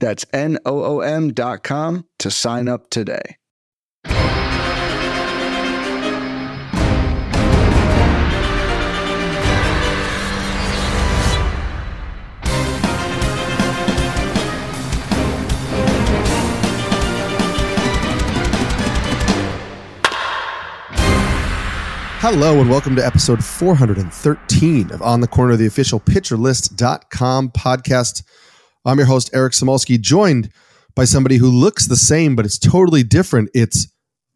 [0.00, 3.36] That's N-O-O-M dot com to sign up today.
[22.22, 28.22] Hello and welcome to episode 413 of On the Corner, of the official pitcherlist.com podcast.
[28.84, 30.50] I'm your host, Eric Samulski, joined
[30.94, 33.50] by somebody who looks the same, but it's totally different.
[33.54, 33.88] It's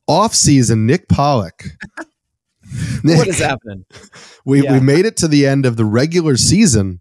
[0.06, 1.64] off-season Nick Pollack.
[3.02, 3.84] Nick, what is happening?
[4.46, 4.74] We, yeah.
[4.74, 7.00] we made it to the end of the regular season.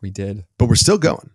[0.00, 0.44] We did.
[0.58, 1.30] But we're still going.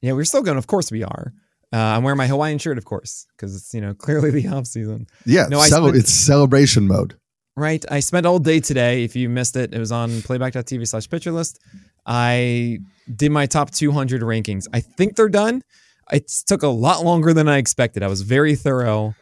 [0.00, 0.56] Yeah, we're still going.
[0.56, 1.34] Of course we are.
[1.70, 4.66] Uh, I'm wearing my Hawaiian shirt, of course, because it's, you know, clearly the off
[4.66, 5.06] season.
[5.26, 7.14] Yeah, no, spent, it's celebration mode
[7.56, 7.84] right?
[7.90, 9.04] I spent all day today.
[9.04, 11.60] If you missed it, it was on playback.tv slash pitcher list.
[12.06, 12.78] I
[13.14, 14.66] did my top 200 rankings.
[14.72, 15.62] I think they're done.
[16.10, 18.02] It took a lot longer than I expected.
[18.02, 19.14] I was very thorough.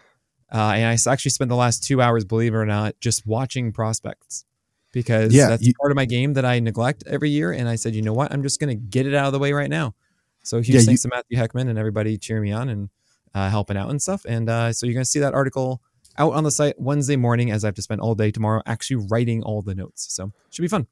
[0.53, 3.73] Uh, and I actually spent the last two hours, believe it or not, just watching
[3.73, 4.45] prospects
[4.93, 7.53] because yeah, that's you, part of my game that I neglect every year.
[7.53, 8.33] And I said, you know what?
[8.33, 9.95] I'm just going to get it out of the way right now.
[10.43, 12.89] So huge yeah, thanks you, to Matthew Heckman and everybody cheering me on and
[13.35, 14.25] uh, helping out and stuff.
[14.25, 15.81] And uh, so you're going to see that article
[16.19, 19.07] out on the site Wednesday morning as I have to spend all day tomorrow actually
[19.09, 20.13] writing all the notes.
[20.13, 20.87] So should be fun.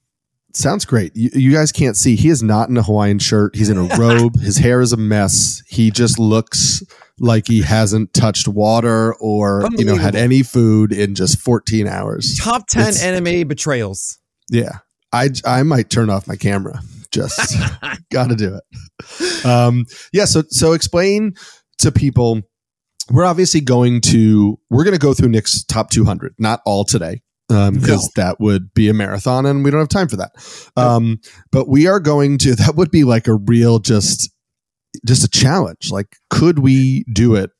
[0.55, 1.15] Sounds great.
[1.15, 2.17] You, you, guys can't see.
[2.17, 3.55] He is not in a Hawaiian shirt.
[3.55, 4.41] He's in a robe.
[4.41, 5.63] His hair is a mess.
[5.69, 6.83] He just looks
[7.19, 12.39] like he hasn't touched water or you know had any food in just 14 hours.
[12.39, 14.19] Top 10 it's, anime betrayals.
[14.51, 14.79] Yeah.
[15.13, 16.81] I I might turn off my camera.
[17.11, 17.57] Just
[18.13, 19.45] got to do it.
[19.45, 21.35] Um yeah, so so explain
[21.79, 22.43] to people
[23.11, 27.23] we're obviously going to we're going to go through Nick's top 200, not all today
[27.49, 28.23] because um, no.
[28.23, 30.33] that would be a marathon and we don't have time for that.
[30.77, 31.21] Um,
[31.51, 34.31] but we are going to that would be like a real just
[35.07, 35.91] just a challenge.
[35.91, 37.51] Like, could we do it?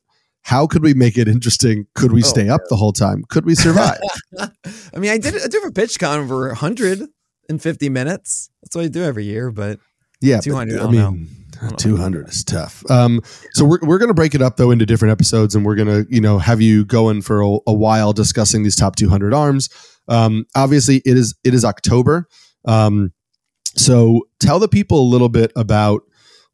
[0.43, 1.85] How could we make it interesting?
[1.95, 3.23] Could we oh, stay up the whole time?
[3.29, 3.99] Could we survive?
[4.39, 8.49] I mean, I did a different pitch con over 150 minutes.
[8.61, 9.79] That's what I do every year, but
[10.21, 10.77] yeah, 200.
[10.77, 11.17] But, I, I mean, know.
[11.77, 12.89] 200 is tough.
[12.89, 13.21] Um,
[13.53, 15.75] so we're, we're to break it up though into different episodes and we're
[16.05, 19.69] to, you know, have you going for a, a while discussing these top 200 arms.
[20.07, 22.27] Um, obviously it is, it is October.
[22.65, 23.13] Um,
[23.75, 26.01] so tell the people a little bit about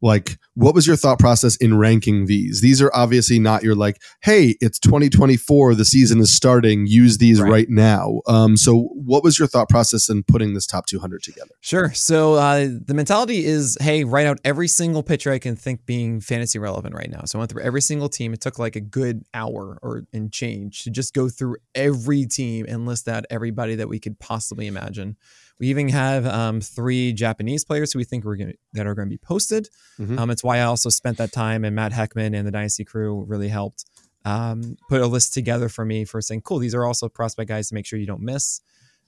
[0.02, 2.62] like what was your thought process in ranking these?
[2.62, 7.42] These are obviously not your like hey it's 2024 the season is starting use these
[7.42, 8.22] right, right now.
[8.28, 11.52] Um, so what was your thought process in putting this top 200 together?
[11.62, 11.92] Sure.
[11.94, 16.20] So uh, the mentality is hey write out every single pitcher i can think being
[16.20, 17.22] fantasy relevant right now.
[17.26, 18.34] So i went through every single team.
[18.34, 22.66] It took like a good hour or and change to just go through every team
[22.68, 25.18] and list out everybody that we could possibly imagine
[25.60, 29.08] we even have um, three Japanese players who we think we're gonna, that are going
[29.08, 29.70] to be posted.
[30.00, 30.20] Mm-hmm.
[30.20, 33.24] Um, it's why I also spent that time, and Matt Heckman and the Dynasty crew
[33.28, 33.86] really helped
[34.26, 37.70] um, put a list together for me for saying, cool, these are also prospect guys
[37.70, 38.62] to make sure you don't miss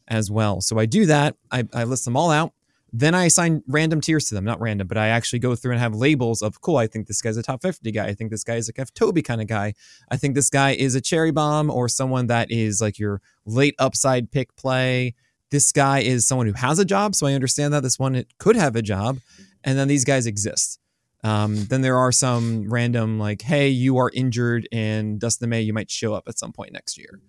[0.07, 0.61] as well.
[0.61, 1.35] So I do that.
[1.51, 2.53] I, I list them all out.
[2.93, 5.81] Then I assign random tiers to them, not random, but I actually go through and
[5.81, 6.77] have labels of cool.
[6.77, 8.05] I think this guy's a top 50 guy.
[8.05, 9.73] I think this guy is a Kev Toby kind of guy.
[10.09, 13.75] I think this guy is a cherry bomb or someone that is like your late
[13.77, 15.15] upside pick play
[15.49, 18.55] this guy is someone who has a job, so I understand that this one could
[18.55, 19.19] have a job,
[19.63, 20.79] and then these guys exist.
[21.23, 25.73] Um, then there are some random like, hey, you are injured in Dustin May, you
[25.73, 27.19] might show up at some point next year.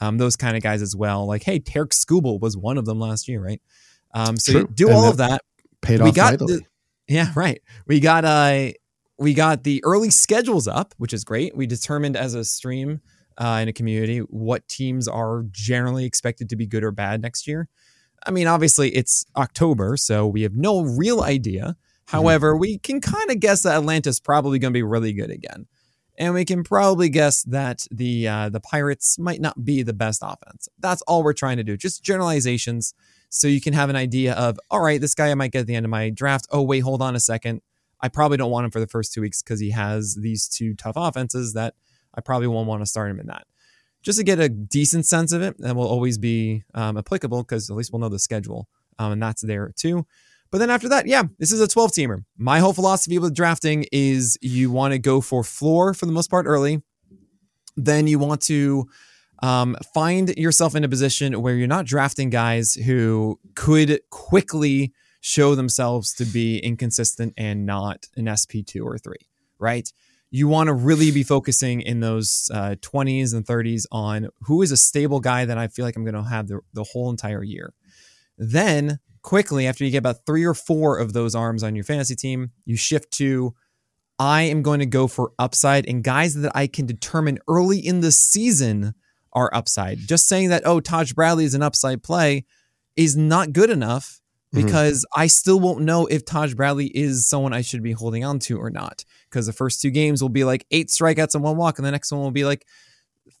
[0.00, 1.26] Um, those kind of guys as well.
[1.26, 3.60] Like, hey, Tarik Skubal was one of them last year, right?
[4.14, 4.68] Um, so True.
[4.72, 5.42] do and all of that.
[5.82, 6.62] Paid we off got the,
[7.08, 7.60] yeah, right.
[7.86, 8.70] We got uh
[9.18, 11.56] we got the early schedules up, which is great.
[11.56, 13.00] We determined as a stream
[13.38, 17.46] uh, in a community what teams are generally expected to be good or bad next
[17.46, 17.68] year.
[18.26, 21.62] I mean, obviously it's October, so we have no real idea.
[21.62, 22.16] Mm-hmm.
[22.16, 22.60] However, mm-hmm.
[22.60, 25.66] we can kind of guess that Atlanta's probably going to be really good again,
[26.18, 30.20] and we can probably guess that the uh, the Pirates might not be the best
[30.22, 30.68] offense.
[30.78, 32.94] That's all we're trying to do, just generalizations,
[33.28, 35.66] so you can have an idea of, all right, this guy I might get at
[35.66, 36.46] the end of my draft.
[36.50, 37.62] Oh wait, hold on a second.
[38.00, 40.74] I probably don't want him for the first two weeks because he has these two
[40.74, 41.74] tough offenses that
[42.16, 43.46] I probably won't want to start him in that.
[44.02, 47.70] Just to get a decent sense of it, that will always be um, applicable because
[47.70, 48.68] at least we'll know the schedule,
[48.98, 50.06] um, and that's there too.
[50.50, 52.24] But then after that, yeah, this is a 12 teamer.
[52.36, 56.30] My whole philosophy with drafting is you want to go for floor for the most
[56.30, 56.82] part early.
[57.76, 58.86] then you want to
[59.42, 65.54] um, find yourself in a position where you're not drafting guys who could quickly show
[65.54, 69.16] themselves to be inconsistent and not an SP2 or 3,
[69.58, 69.92] right?
[70.34, 74.72] You want to really be focusing in those uh, 20s and 30s on who is
[74.72, 77.44] a stable guy that I feel like I'm going to have the, the whole entire
[77.44, 77.72] year.
[78.36, 82.16] Then, quickly, after you get about three or four of those arms on your fantasy
[82.16, 83.54] team, you shift to
[84.18, 88.00] I am going to go for upside and guys that I can determine early in
[88.00, 88.94] the season
[89.34, 89.98] are upside.
[90.00, 92.44] Just saying that, oh, Taj Bradley is an upside play
[92.96, 94.20] is not good enough.
[94.54, 95.22] Because mm-hmm.
[95.22, 98.58] I still won't know if Taj Bradley is someone I should be holding on to
[98.58, 99.04] or not.
[99.28, 101.90] Because the first two games will be like eight strikeouts and one walk, and the
[101.90, 102.66] next one will be like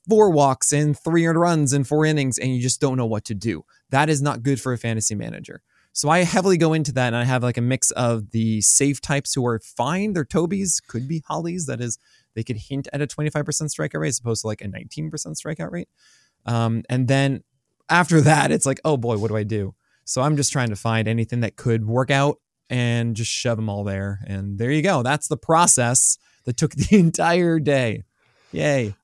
[0.08, 3.34] four walks and three runs and four innings, and you just don't know what to
[3.34, 3.64] do.
[3.90, 5.62] That is not good for a fantasy manager.
[5.92, 9.00] So I heavily go into that and I have like a mix of the safe
[9.00, 10.12] types who are fine.
[10.12, 11.66] They're Tobies, could be Hollies.
[11.66, 12.00] That is,
[12.34, 15.70] they could hint at a 25% strikeout rate as opposed to like a 19% strikeout
[15.70, 15.88] rate.
[16.46, 17.44] Um, and then
[17.88, 19.76] after that, it's like, oh boy, what do I do?
[20.04, 22.38] So I'm just trying to find anything that could work out
[22.70, 24.20] and just shove them all there.
[24.26, 25.02] And there you go.
[25.02, 28.04] That's the process that took the entire day.
[28.52, 28.94] Yay.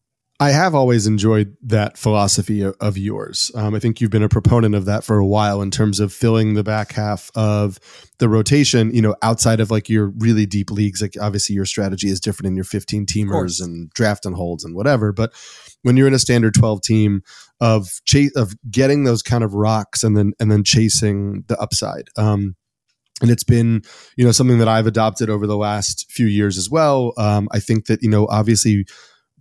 [0.42, 3.52] I have always enjoyed that philosophy of, yours.
[3.54, 6.14] Um, I think you've been a proponent of that for a while in terms of
[6.14, 7.78] filling the back half of
[8.18, 11.02] the rotation, you know, outside of like your really deep leagues.
[11.02, 14.74] Like obviously your strategy is different in your 15 teamers and draft and holds and
[14.74, 15.12] whatever.
[15.12, 15.34] But
[15.82, 17.22] when you're in a standard 12 team
[17.60, 22.08] of chase of getting those kind of rocks and then and then chasing the upside.
[22.16, 22.56] Um,
[23.20, 23.82] and it's been
[24.16, 27.12] you know something that I've adopted over the last few years as well.
[27.18, 28.86] Um, I think that you know obviously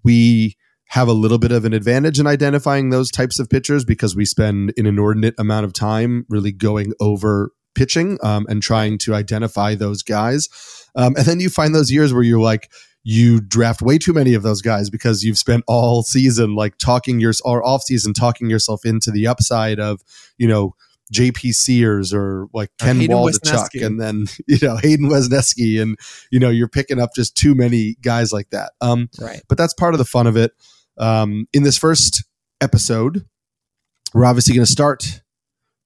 [0.03, 0.57] we
[0.89, 4.25] have a little bit of an advantage in identifying those types of pitchers because we
[4.25, 9.75] spend an inordinate amount of time really going over pitching um, and trying to identify
[9.75, 10.49] those guys.
[10.95, 12.71] Um, and then you find those years where you're like,
[13.03, 17.19] you draft way too many of those guys because you've spent all season like talking
[17.19, 20.01] your or off season talking yourself into the upside of
[20.37, 20.75] you know
[21.13, 25.97] JP Sears or like Ken Waldichuk and then you know Hayden Wesneski and
[26.29, 28.73] you know you're picking up just too many guys like that.
[28.81, 29.41] Um, right.
[29.47, 30.51] But that's part of the fun of it.
[30.99, 32.23] Um, in this first
[32.61, 33.25] episode,
[34.13, 35.21] we're obviously going to start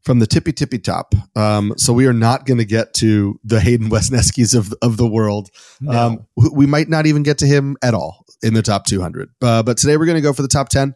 [0.03, 1.13] from the tippy tippy top.
[1.35, 5.07] Um, so we are not going to get to the Hayden Wesneskis of of the
[5.07, 5.49] world.
[5.79, 5.91] No.
[5.91, 9.29] Um, we might not even get to him at all in the top 200.
[9.41, 10.93] Uh, but today we're going to go for the top 10.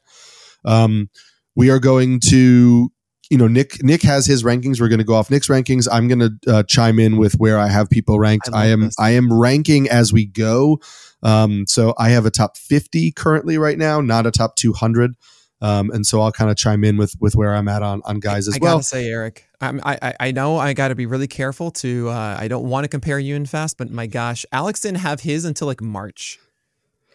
[0.66, 1.10] Um,
[1.56, 2.92] we are going to,
[3.30, 4.80] you know, Nick Nick has his rankings.
[4.80, 5.88] We're going to go off Nick's rankings.
[5.92, 8.50] I'm going to uh, chime in with where I have people ranked.
[8.54, 8.96] I, I am this.
[9.00, 10.80] I am ranking as we go.
[11.24, 15.16] Um, so I have a top 50 currently right now, not a top 200.
[15.60, 18.20] Um, and so I'll kind of chime in with with where I'm at on on
[18.20, 18.74] guys as I well.
[18.74, 22.10] I gotta say, Eric, I'm, i I know I got to be really careful to.
[22.10, 25.22] Uh, I don't want to compare you and Fast, but my gosh, Alex didn't have
[25.22, 26.38] his until like March,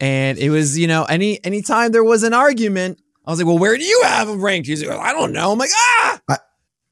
[0.01, 3.57] and it was you know any anytime there was an argument, I was like, well,
[3.57, 4.67] where do you have him ranked?
[4.67, 5.53] He's like, I don't know.
[5.53, 6.19] I'm like, ah.
[6.29, 6.37] I,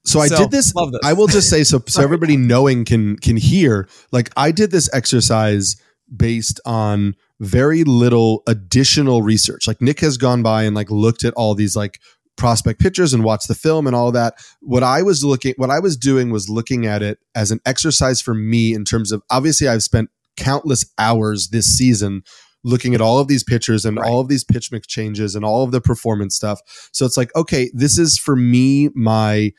[0.05, 0.99] so I so, did this, this.
[1.03, 3.89] I will just say so so everybody knowing can can hear.
[4.13, 5.75] Like I did this exercise
[6.15, 9.67] based on very little additional research.
[9.67, 11.99] Like Nick has gone by and like looked at all these like
[12.37, 14.35] prospect pictures and watched the film and all that.
[14.61, 18.21] What I was looking what I was doing was looking at it as an exercise
[18.21, 22.23] for me in terms of obviously I've spent countless hours this season
[22.63, 24.07] looking at all of these pictures and right.
[24.07, 26.59] all of these pitch mix changes and all of the performance stuff.
[26.91, 29.51] So it's like, okay, this is for me my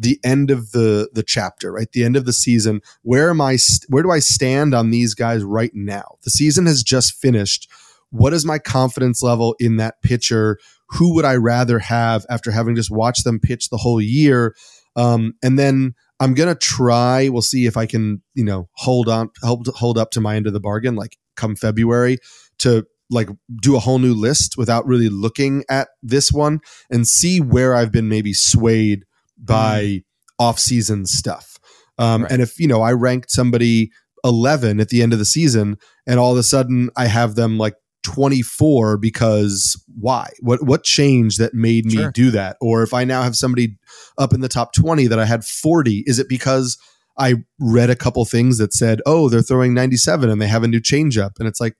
[0.00, 1.92] the end of the the chapter, right?
[1.92, 2.80] The end of the season.
[3.02, 3.58] Where am I?
[3.88, 6.16] Where do I stand on these guys right now?
[6.22, 7.70] The season has just finished.
[8.10, 10.58] What is my confidence level in that pitcher?
[10.88, 14.56] Who would I rather have after having just watched them pitch the whole year?
[14.96, 17.28] Um, and then I'm gonna try.
[17.28, 20.46] We'll see if I can, you know, hold on, help hold up to my end
[20.46, 20.96] of the bargain.
[20.96, 22.16] Like come February
[22.60, 23.28] to like
[23.60, 27.92] do a whole new list without really looking at this one and see where I've
[27.92, 29.04] been maybe swayed
[29.40, 30.04] by mm.
[30.38, 31.58] off-season stuff.
[31.98, 32.32] Um, right.
[32.32, 33.90] And if you know, I ranked somebody
[34.24, 37.58] 11 at the end of the season, and all of a sudden I have them
[37.58, 40.30] like 24 because why?
[40.40, 42.10] What what changed that made me sure.
[42.10, 42.56] do that?
[42.60, 43.76] Or if I now have somebody
[44.18, 46.78] up in the top 20 that I had 40, is it because
[47.18, 50.68] I read a couple things that said, "Oh, they're throwing 97 and they have a
[50.68, 51.74] new changeup," and it's like,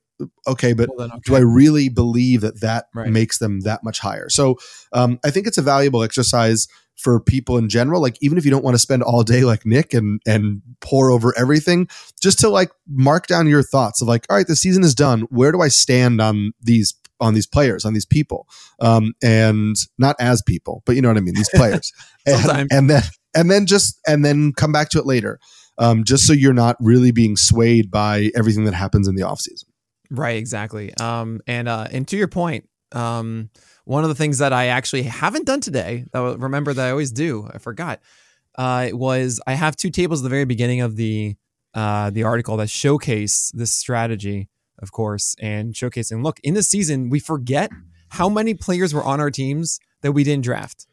[0.47, 1.21] okay, but well, okay.
[1.25, 3.09] do I really believe that that right.
[3.09, 4.29] makes them that much higher?
[4.29, 4.57] So
[4.93, 6.67] um, I think it's a valuable exercise
[7.01, 9.65] for people in general like even if you don't want to spend all day like
[9.65, 11.89] nick and and pour over everything
[12.21, 15.23] just to like mark down your thoughts of like all right the season is done.
[15.31, 18.47] Where do i stand on these on these players on these people?
[18.81, 21.93] Um and not as people but you know what i mean these players.
[22.27, 23.03] And, and then
[23.35, 25.41] and then just and then come back to it later
[25.79, 29.41] um just so you're not really being swayed by everything that happens in the off
[29.41, 29.69] season.
[30.11, 30.93] Right exactly.
[30.97, 33.49] Um and uh and to your point Um,
[33.91, 37.11] one of the things that I actually haven't done today, that remember that I always
[37.11, 37.99] do, I forgot,
[38.57, 41.35] uh, was I have two tables at the very beginning of the
[41.75, 46.23] uh, the article that showcase this strategy, of course, and showcasing.
[46.23, 47.73] Look, in the season, we forget
[48.11, 50.87] how many players were on our teams that we didn't draft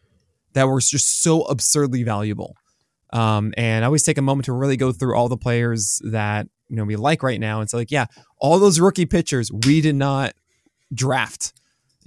[0.53, 2.55] that were just so absurdly valuable.
[3.13, 6.47] Um, and I always take a moment to really go through all the players that
[6.67, 8.07] you know we like right now and say like, yeah,
[8.39, 10.33] all those rookie pitchers we did not
[10.91, 11.53] draft,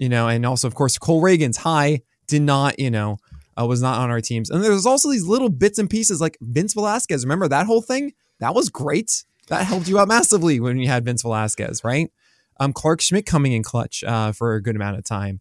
[0.00, 3.18] you know, and also of course Cole Ragans high did not, you know,
[3.60, 4.48] uh, was not on our teams.
[4.48, 7.24] And there's also these little bits and pieces like Vince Velasquez.
[7.24, 8.14] Remember that whole thing?
[8.38, 9.24] That was great.
[9.48, 12.10] That helped you out massively when you had Vince Velasquez, right?
[12.58, 15.40] Um, Clarke Schmidt coming in clutch uh, for a good amount of time.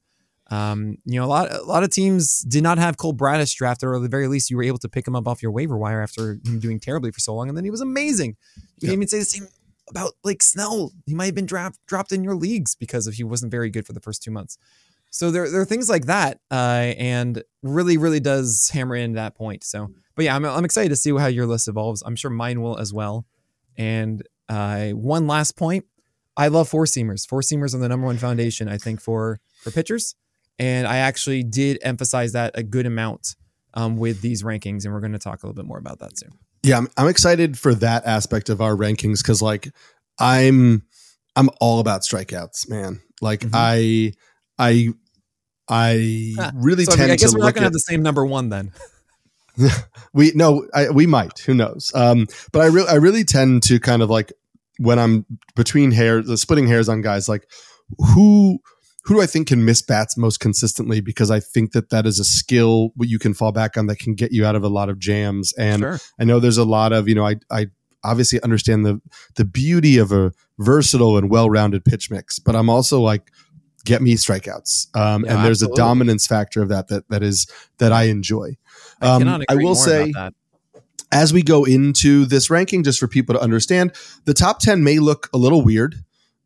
[0.51, 3.87] Um, you know, a lot a lot of teams did not have Kyle Bradish drafted,
[3.87, 5.77] or at the very least, you were able to pick him up off your waiver
[5.77, 8.35] wire after him doing terribly for so long, and then he was amazing.
[8.57, 8.87] You yeah.
[8.87, 9.47] can even say the same
[9.89, 10.91] about Blake Snell.
[11.05, 13.85] He might have been draft, dropped in your leagues because of he wasn't very good
[13.85, 14.57] for the first two months.
[15.11, 19.35] So there, there are things like that, uh, and really, really does hammer in that
[19.35, 19.63] point.
[19.63, 22.03] So, but yeah, I'm, I'm excited to see how your list evolves.
[22.05, 23.25] I'm sure mine will as well.
[23.75, 25.85] And uh, one last point,
[26.37, 27.27] I love four seamers.
[27.27, 30.15] Four seamers are the number one foundation, I think, for for pitchers
[30.59, 33.35] and I actually did emphasize that a good amount
[33.73, 36.19] um, with these rankings, and we're going to talk a little bit more about that
[36.19, 36.31] soon.
[36.63, 39.71] Yeah, I'm, I'm excited for that aspect of our rankings because, like,
[40.19, 40.83] I'm
[41.35, 43.01] I'm all about strikeouts, man.
[43.21, 43.55] Like, mm-hmm.
[43.55, 44.13] I
[44.57, 44.93] I
[45.69, 47.11] I really so tend.
[47.11, 48.71] I guess we're not going to have the same number one then.
[50.13, 51.39] we no, I, we might.
[51.39, 51.91] Who knows?
[51.93, 54.33] Um, but I really I really tend to kind of like
[54.77, 55.25] when I'm
[55.55, 57.47] between hairs, the splitting hairs on guys, like
[57.97, 58.59] who
[59.03, 61.01] who do I think can miss bats most consistently?
[61.01, 64.13] Because I think that that is a skill you can fall back on that can
[64.13, 65.53] get you out of a lot of jams.
[65.53, 65.99] And sure.
[66.19, 67.67] I know there's a lot of, you know, I, I
[68.03, 69.01] obviously understand the
[69.35, 73.31] the beauty of a versatile and well-rounded pitch mix, but I'm also like,
[73.85, 74.95] get me strikeouts.
[74.95, 75.81] Um, yeah, and there's absolutely.
[75.81, 78.57] a dominance factor of that that that is that I enjoy.
[79.01, 80.13] Um, I, I will say
[81.11, 83.93] as we go into this ranking, just for people to understand,
[84.25, 85.95] the top 10 may look a little weird.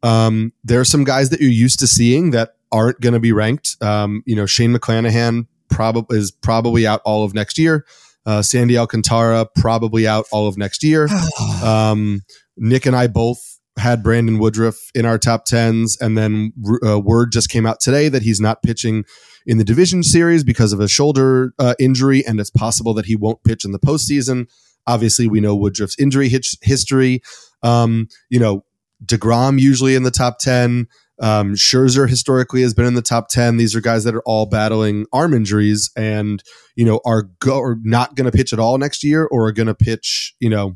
[0.03, 3.31] Um, there are some guys that you're used to seeing that aren't going to be
[3.31, 3.77] ranked.
[3.81, 7.85] Um, you know, Shane McClanahan probably is probably out all of next year.
[8.25, 11.07] Uh, Sandy Alcantara probably out all of next year.
[11.63, 12.23] Um,
[12.57, 16.51] Nick and I both had Brandon Woodruff in our top tens, and then
[16.85, 19.05] uh, word just came out today that he's not pitching
[19.45, 23.15] in the division series because of a shoulder uh, injury, and it's possible that he
[23.15, 24.47] won't pitch in the postseason.
[24.85, 27.21] Obviously, we know Woodruff's injury hitch- history.
[27.61, 28.65] Um, you know,
[29.05, 30.87] DeGrom usually in the top 10.
[31.21, 33.57] Um, Scherzer historically has been in the top 10.
[33.57, 36.43] These are guys that are all battling arm injuries and,
[36.75, 39.67] you know, are, go- not going to pitch at all next year or are going
[39.67, 40.75] to pitch, you know,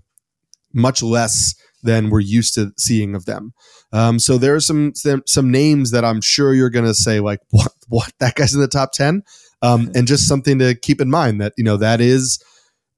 [0.73, 3.53] much less than we're used to seeing of them.
[3.91, 7.19] Um, so there are some, some, some names that I'm sure you're going to say
[7.19, 9.23] like, what, what that guy's in the top 10.
[9.63, 12.41] Um, and just something to keep in mind that, you know, that is,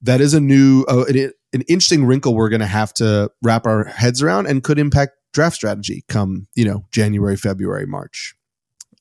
[0.02, 3.66] that is a new, uh, an, an interesting wrinkle we're going to have to wrap
[3.66, 8.36] our heads around and could impact draft strategy come you know January, February, March.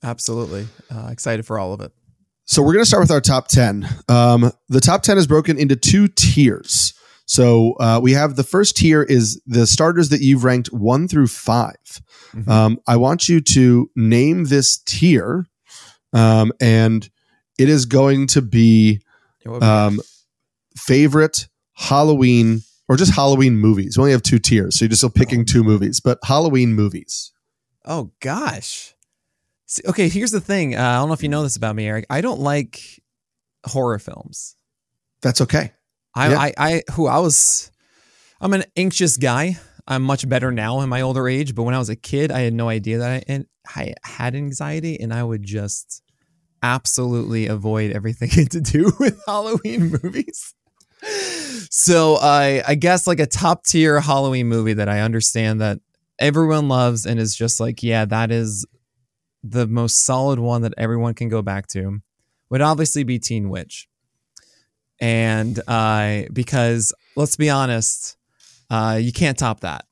[0.03, 1.93] Absolutely, uh, excited for all of it.
[2.45, 3.89] So we're going to start with our top ten.
[4.09, 6.95] Um, the top ten is broken into two tiers.
[7.29, 11.27] So uh, we have the first tier is the starters that you've ranked one through
[11.27, 11.75] 5
[12.33, 12.51] mm-hmm.
[12.51, 15.45] um, I want you to name this tier,
[16.15, 17.07] um, and
[17.59, 19.03] it is going to be
[19.61, 20.01] um,
[20.75, 23.97] favorite Halloween or just Halloween movies.
[23.97, 27.33] We only have two tiers, so you're just still picking two movies, but Halloween movies.
[27.85, 28.95] Oh gosh.
[29.67, 30.75] See, okay, here's the thing.
[30.75, 32.07] Uh, I don't know if you know this about me, Eric.
[32.09, 32.81] I don't like
[33.67, 34.57] horror films.
[35.21, 35.73] That's okay.
[36.15, 36.39] I, yeah.
[36.39, 37.71] I, I, who I was,
[38.41, 39.59] I'm an anxious guy.
[39.87, 42.41] I'm much better now in my older age, but when I was a kid, I
[42.41, 43.41] had no idea that I,
[43.75, 46.03] I had anxiety, and I would just
[46.63, 50.55] absolutely avoid everything to do with Halloween movies
[51.71, 55.79] so I I guess like a top tier Halloween movie that I understand that
[56.19, 58.67] everyone loves and is just like, yeah, that is
[59.45, 62.01] the most solid one that everyone can go back to
[62.51, 63.89] would obviously be Teen Witch.
[65.01, 68.17] And uh, because let's be honest,
[68.71, 69.85] uh, you can't top that.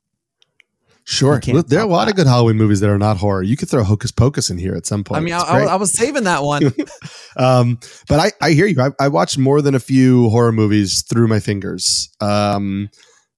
[1.09, 1.39] Sure.
[1.47, 2.11] Look, there are a lot that.
[2.11, 3.41] of good Halloween movies that are not horror.
[3.41, 5.21] You could throw Hocus Pocus in here at some point.
[5.21, 6.73] I mean, I, I, I, was saving that one.
[7.37, 8.81] um, but I, I hear you.
[8.81, 12.09] I, I, watched more than a few horror movies through my fingers.
[12.19, 12.89] Um,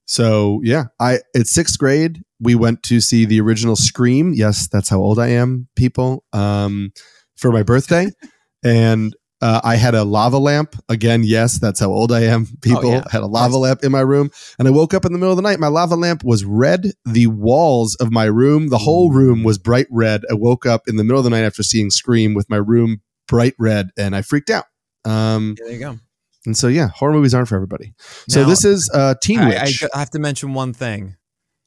[0.05, 2.23] so yeah, I it's sixth grade.
[2.39, 4.33] We went to see the original Scream.
[4.33, 6.23] Yes, that's how old I am, people.
[6.33, 6.91] Um,
[7.38, 8.07] for my birthday,
[8.63, 10.75] and Uh, I had a lava lamp.
[10.89, 12.46] Again, yes, that's how old I am.
[12.62, 13.03] People Oh, yeah.
[13.10, 15.38] had a lava lamp in my room, and I woke up in the middle of
[15.38, 15.60] the night.
[15.60, 16.91] My lava lamp was red.
[17.05, 20.24] The walls of my room, the whole room was bright red.
[20.29, 23.01] I woke up in the middle of the night after seeing Scream with my room
[23.27, 24.65] bright red, and I freaked out.
[25.05, 26.00] Um, Yeah, there you go.
[26.46, 27.93] and so, yeah, horror movies aren't for everybody.
[28.27, 29.84] So Now, this is uh, Teen I, I, Witch.
[29.93, 31.15] I have to mention one thing.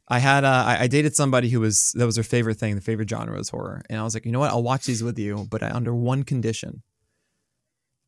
[0.09, 2.75] I had uh, I, I dated somebody who was that was her favorite thing.
[2.75, 4.51] The favorite genre was horror, and I was like, you know what?
[4.51, 6.83] I'll watch these with you, but I, under one condition.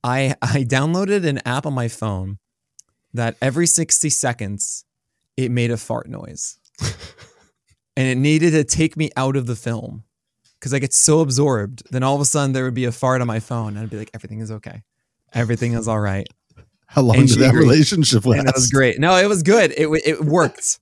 [0.04, 2.38] I I downloaded an app on my phone
[3.14, 4.84] that every sixty seconds
[5.37, 6.58] it made a fart noise,
[7.96, 10.04] and it needed to take me out of the film
[10.61, 11.82] because I get so absorbed.
[11.90, 13.90] Then all of a sudden there would be a fart on my phone, and I'd
[13.90, 14.82] be like, everything is okay,
[15.32, 16.26] everything is all right.
[16.87, 17.62] How long and did that agreed.
[17.62, 18.40] relationship last?
[18.40, 19.00] And it was great.
[19.00, 19.73] No, it was good.
[19.76, 20.78] It it worked.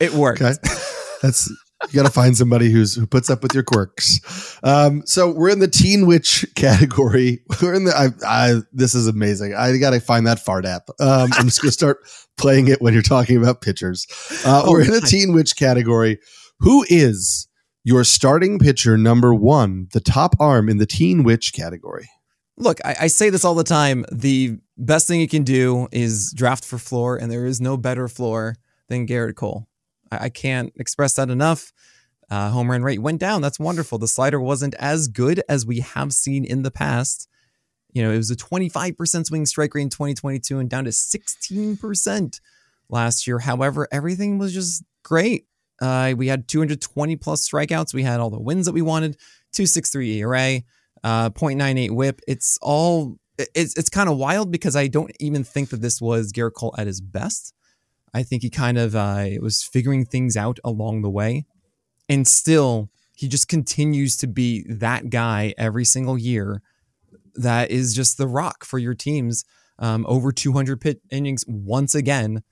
[0.00, 0.42] It worked.
[0.42, 0.54] Okay.
[1.22, 1.52] That's
[1.88, 4.58] you got to find somebody who's who puts up with your quirks.
[4.62, 7.42] Um, so we're in the teen witch category.
[7.62, 7.94] We're in the.
[7.94, 9.54] I, I this is amazing.
[9.54, 10.88] I got to find that fart app.
[11.00, 11.98] Um, I'm just gonna start
[12.38, 14.06] playing it when you're talking about pitchers.
[14.44, 16.18] Uh, Oh, we're in the teen witch category.
[16.60, 17.48] Who is
[17.84, 22.08] your starting pitcher number one, the top arm in the teen witch category?
[22.58, 24.04] Look, I, I say this all the time.
[24.12, 28.08] The best thing you can do is draft for floor, and there is no better
[28.08, 28.54] floor
[28.88, 29.66] than Gerrit Cole.
[30.12, 31.72] I, I can't express that enough.
[32.30, 33.42] Uh, home run rate went down.
[33.42, 33.98] That's wonderful.
[33.98, 37.28] The slider wasn't as good as we have seen in the past.
[37.92, 42.40] You know, it was a 25% swing strike rate in 2022 and down to 16%
[42.88, 43.40] last year.
[43.40, 45.46] However, everything was just great.
[45.80, 47.92] Uh, we had 220 plus strikeouts.
[47.92, 49.18] We had all the wins that we wanted.
[49.52, 50.62] 263 ERA,
[51.04, 52.20] uh, 0.98 WHIP.
[52.26, 56.32] It's all it's it's kind of wild because I don't even think that this was
[56.32, 57.54] Gerrit Cole at his best.
[58.14, 61.46] I think he kind of uh, was figuring things out along the way,
[62.08, 66.62] and still he just continues to be that guy every single year.
[67.34, 69.44] That is just the rock for your teams.
[69.78, 72.42] Um, over 200 pit innings once again.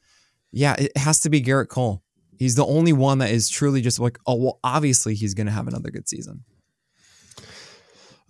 [0.52, 2.02] Yeah, it has to be Gerrit Cole.
[2.38, 5.52] He's the only one that is truly just like, oh, well, obviously he's going to
[5.52, 6.44] have another good season.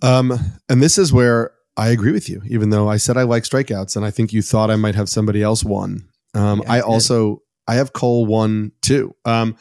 [0.02, 0.32] Um,
[0.68, 3.96] and this is where I agree with you, even though I said I like strikeouts,
[3.96, 6.09] and I think you thought I might have somebody else one.
[6.34, 9.14] Um, Yeah, I also I have Cole one too.
[9.24, 9.56] Um,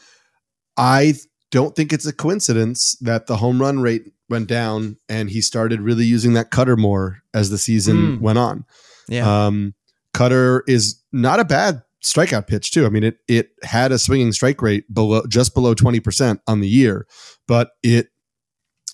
[0.76, 1.14] I
[1.50, 5.80] don't think it's a coincidence that the home run rate went down and he started
[5.80, 8.20] really using that cutter more as the season Mm.
[8.20, 8.64] went on.
[9.08, 9.46] Yeah.
[9.46, 9.74] Um,
[10.14, 12.86] cutter is not a bad strikeout pitch too.
[12.86, 16.60] I mean, it it had a swinging strike rate below just below twenty percent on
[16.60, 17.06] the year,
[17.48, 18.08] but it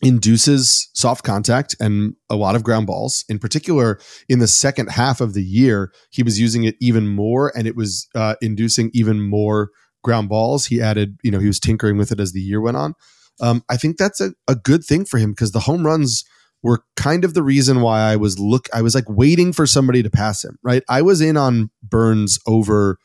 [0.03, 3.25] induces soft contact and a lot of ground balls.
[3.29, 7.53] In particular, in the second half of the year, he was using it even more,
[7.57, 9.71] and it was uh, inducing even more
[10.05, 10.67] ground balls.
[10.67, 12.95] He added, you know, he was tinkering with it as the year went on.
[13.41, 16.25] Um, I think that's a, a good thing for him because the home runs
[16.63, 20.03] were kind of the reason why I was look I was like waiting for somebody
[20.03, 20.83] to pass him, right?
[20.89, 22.99] I was in on Burnes over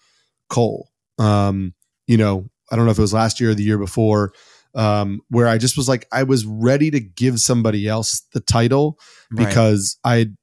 [0.49, 0.89] Cole.
[1.19, 1.73] Um,
[2.08, 4.32] you know, I don't know if it was last year or the year before,
[4.75, 8.97] um, where I just was like I was ready to give somebody else the title
[9.31, 9.47] Right.
[9.47, 10.36] because I'd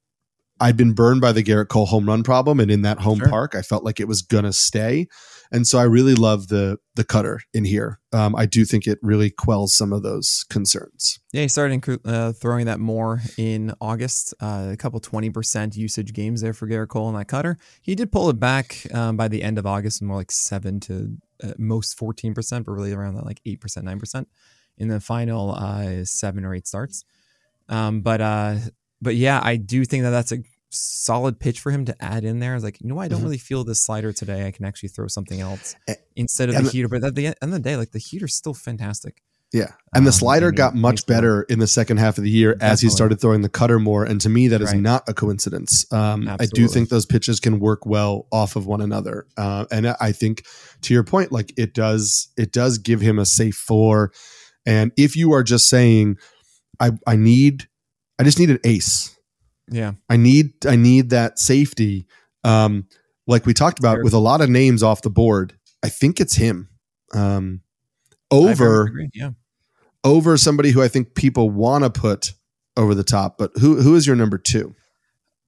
[0.60, 3.28] I'd been burned by the Gerrit Cole home run problem, and in that home Sure.
[3.28, 5.06] park, I felt like it was gonna stay,
[5.50, 8.00] and so I really love the the cutter in here.
[8.12, 11.20] Um, I do think it really quells some of those concerns.
[11.32, 14.34] Yeah, he started uh, throwing that more in August.
[14.40, 17.56] Uh, a couple twenty percent usage games there for Gerrit Cole and that cutter.
[17.82, 21.16] He did pull it back um, by the end of August, more like seven to
[21.42, 24.28] uh, most fourteen percent, but really around that like eight percent, nine percent
[24.76, 27.04] in the final uh, seven or eight starts.
[27.68, 28.56] Um, but uh,
[29.00, 30.38] but yeah, I do think that that's a
[30.70, 32.52] solid pitch for him to add in there.
[32.52, 33.04] I was like, you know, what?
[33.04, 33.24] I don't Mhm.
[33.24, 34.46] really feel this slider today.
[34.46, 36.88] I can actually throw something else Eh, instead of and the heater.
[36.88, 39.22] But at the end of the day, like the heater's still fantastic.
[39.50, 39.72] Yeah.
[39.94, 42.82] And the Um, slider got much better in the second half of the year as
[42.82, 44.04] he started throwing the cutter more.
[44.04, 44.80] And to me, that is Right.
[44.80, 45.90] not a coincidence.
[45.90, 49.26] Um, I do think those pitches can work well off of one another.
[49.38, 50.44] Uh, and I think
[50.82, 54.12] to your point, like it does, it does give him a safe four.
[54.66, 56.18] And if you are just saying,
[56.78, 57.68] I, I need,
[58.18, 59.16] I just need an ace.
[59.70, 59.92] Yeah.
[60.08, 62.06] I need, I need that safety.
[62.44, 62.86] Um,
[63.26, 64.04] like we talked about Sure.
[64.04, 66.68] with a lot of names off the board, I think it's him.
[67.14, 67.60] Um,
[68.32, 69.30] I very much over Yeah.
[70.04, 72.32] over somebody who I think people want to put
[72.76, 73.38] over the top.
[73.38, 74.74] But who who is your number two?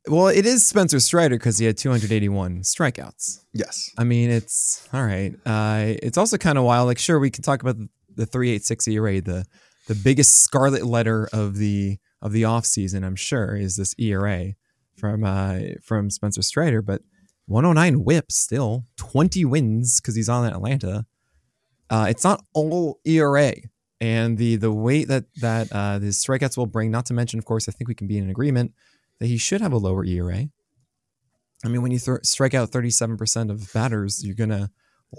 [0.08, 3.40] Well, it is Spencer Strider because he had 281 strikeouts.
[3.52, 3.90] Yes.
[3.98, 5.34] I mean, it's all right.
[5.44, 6.86] Uh, it's also kind of wild.
[6.86, 9.44] Like, sure, we can talk about the, the 386 ERA, the
[9.88, 14.54] the biggest scarlet letter of the of the offseason, I'm sure, is this ERA
[14.96, 16.82] from uh, from Spencer Strider.
[16.82, 17.02] But
[17.46, 21.06] 109 whip still, 20 wins because he's on Atlanta.
[21.88, 23.54] Uh, it's not all ERA.
[24.00, 27.44] And the the weight that that uh, the strikeouts will bring, not to mention, of
[27.44, 28.72] course, I think we can be in agreement
[29.18, 30.48] that he should have a lower ERA.
[31.64, 34.70] I mean, when you th- strike out 37% of batters, you're going to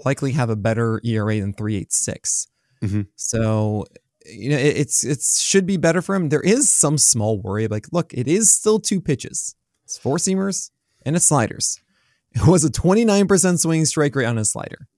[0.04, 2.48] likely have a better ERA than 386.
[2.82, 3.02] Mm-hmm.
[3.14, 3.84] So,
[4.26, 6.28] you know, it, it's it should be better for him.
[6.28, 7.68] There is some small worry.
[7.68, 9.54] Like, look, it is still two pitches.
[9.84, 10.70] It's four seamers
[11.04, 11.78] and it's sliders.
[12.34, 14.88] It was a 29% swing strike rate on a slider,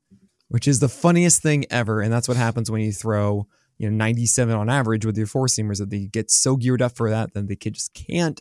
[0.49, 2.01] which is the funniest thing ever.
[2.01, 5.47] And that's what happens when you throw, you know, 97 on average with your four
[5.47, 8.41] seamers that they get so geared up for that that they just can't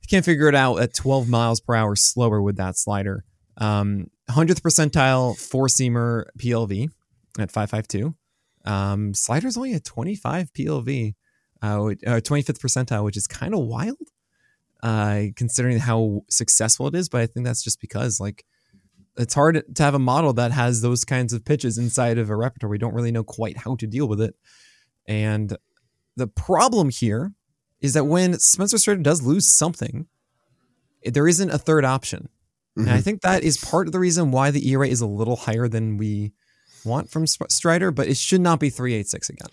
[0.00, 3.24] they can't figure it out at 12 miles per hour slower with that slider.
[3.58, 6.88] Um, 100th percentile four seamer PLV
[7.38, 8.14] at 552.
[8.64, 11.14] Um, slider's only at 25 PLV,
[11.62, 13.96] uh, uh, 25th percentile, which is kind of wild,
[14.82, 17.08] uh, considering how successful it is.
[17.08, 18.44] But I think that's just because like
[19.16, 22.36] it's hard to have a model that has those kinds of pitches inside of a
[22.36, 22.70] repertoire.
[22.70, 24.34] We don't really know quite how to deal with it.
[25.06, 25.56] And
[26.16, 27.32] the problem here
[27.80, 30.06] is that when Spencer Strider does lose something,
[31.04, 32.28] there isn't a third option.
[32.76, 32.80] Mm-hmm.
[32.80, 33.02] And I mm-hmm.
[33.02, 35.96] think that is part of the reason why the ERA is a little higher than
[35.96, 36.32] we
[36.84, 39.48] want from Strider, but it should not be 386 again.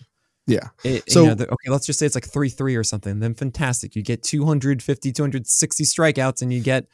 [0.46, 0.68] Yeah.
[0.84, 3.20] It, so, you know, the, okay, let's just say it's like 3 3 or something.
[3.20, 3.94] Then fantastic.
[3.94, 6.86] You get 250, 260 strikeouts and you get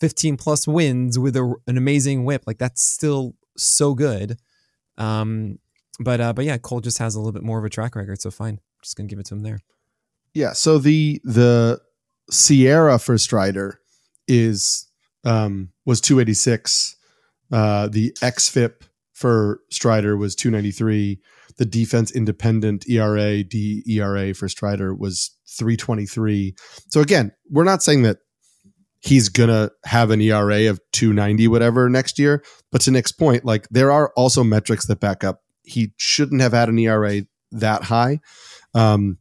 [0.00, 2.42] 15 plus wins with a, an amazing whip.
[2.46, 4.38] Like that's still so good.
[4.98, 5.58] Um,
[6.00, 8.20] but uh, but yeah, Cole just has a little bit more of a track record,
[8.20, 8.60] so fine.
[8.82, 9.60] Just gonna give it to him there.
[10.34, 10.52] Yeah.
[10.52, 11.80] So the the
[12.30, 13.80] SIERA for Strider
[14.26, 14.88] is
[15.24, 16.96] um, was 286.
[17.52, 18.82] Uh, the xFIP
[19.20, 21.20] for Strider was 293.
[21.58, 26.54] The defense independent ERA, DERA for Strider was 323.
[26.88, 28.16] So again, we're not saying that
[29.00, 33.68] he's gonna have an ERA of 290 whatever next year, but to Nick's point, like
[33.68, 38.20] there are also metrics that back up he shouldn't have had an ERA that high.
[38.74, 39.18] Um,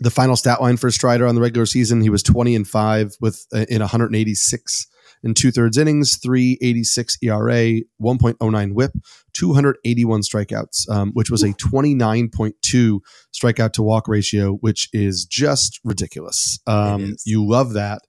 [0.00, 3.16] the final stat line for Strider on the regular season, he was 20 and 5
[3.20, 4.86] with uh, in 186
[5.24, 8.92] in two thirds innings, 386 ERA, 1.09 whip,
[9.32, 13.00] 281 strikeouts, um, which was a 29.2
[13.32, 16.60] strikeout to walk ratio, which is just ridiculous.
[16.66, 18.02] Um, you love that.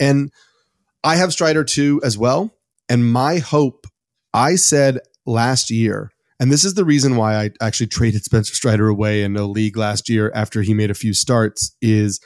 [0.00, 0.32] And
[1.04, 2.50] I have Strider too as well.
[2.88, 3.86] And my hope,
[4.32, 8.88] I said last year and this is the reason why I actually traded Spencer Strider
[8.88, 11.76] away in a league last year after he made a few starts.
[11.80, 12.20] Is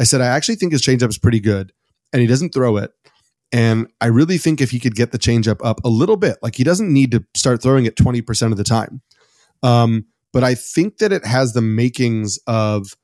[0.00, 1.72] I said I actually think his changeup is pretty good,
[2.12, 2.90] and he doesn't throw it.
[3.54, 6.56] And I really think if he could get the changeup up a little bit, like
[6.56, 9.00] he doesn't need to start throwing it twenty percent of the time.
[9.62, 12.96] Um, but I think that it has the makings of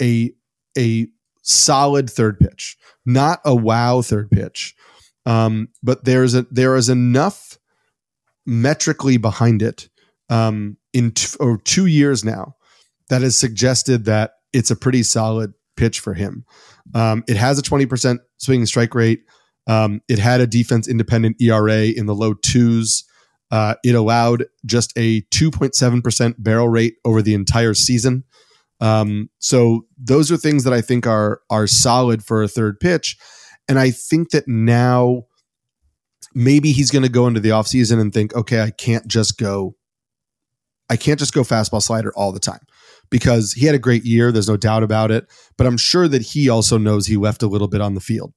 [0.00, 0.32] a
[0.76, 1.08] a
[1.40, 4.74] solid third pitch, not a wow third pitch.
[5.24, 7.58] Um, but there's a there is enough
[8.44, 9.88] metrically behind it
[10.28, 12.56] um, in t- or two years now
[13.08, 16.44] that has suggested that it's a pretty solid pitch for him.
[16.94, 19.24] Um, it has a 20% swinging strike rate.
[19.66, 23.04] Um, it had a defense independent ERA in the low twos.
[23.50, 28.24] Uh, it allowed just a 2.7% barrel rate over the entire season.
[28.80, 33.16] Um, so those are things that I think are are solid for a third pitch.
[33.68, 35.22] And I think that now
[36.34, 39.74] maybe he's going to go into the offseason and think, okay, I can't just go,
[40.90, 42.60] I can't just go fastball slider all the time
[43.10, 44.30] because he had a great year.
[44.30, 45.26] There's no doubt about it.
[45.56, 48.34] But I'm sure that he also knows he left a little bit on the field.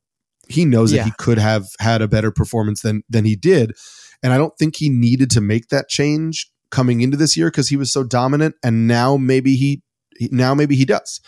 [0.50, 1.04] He knows yeah.
[1.04, 3.74] that he could have had a better performance than than he did.
[4.22, 7.70] And I don't think he needed to make that change coming into this year because
[7.70, 8.56] he was so dominant.
[8.64, 9.82] And now maybe he
[10.32, 11.22] now maybe he does.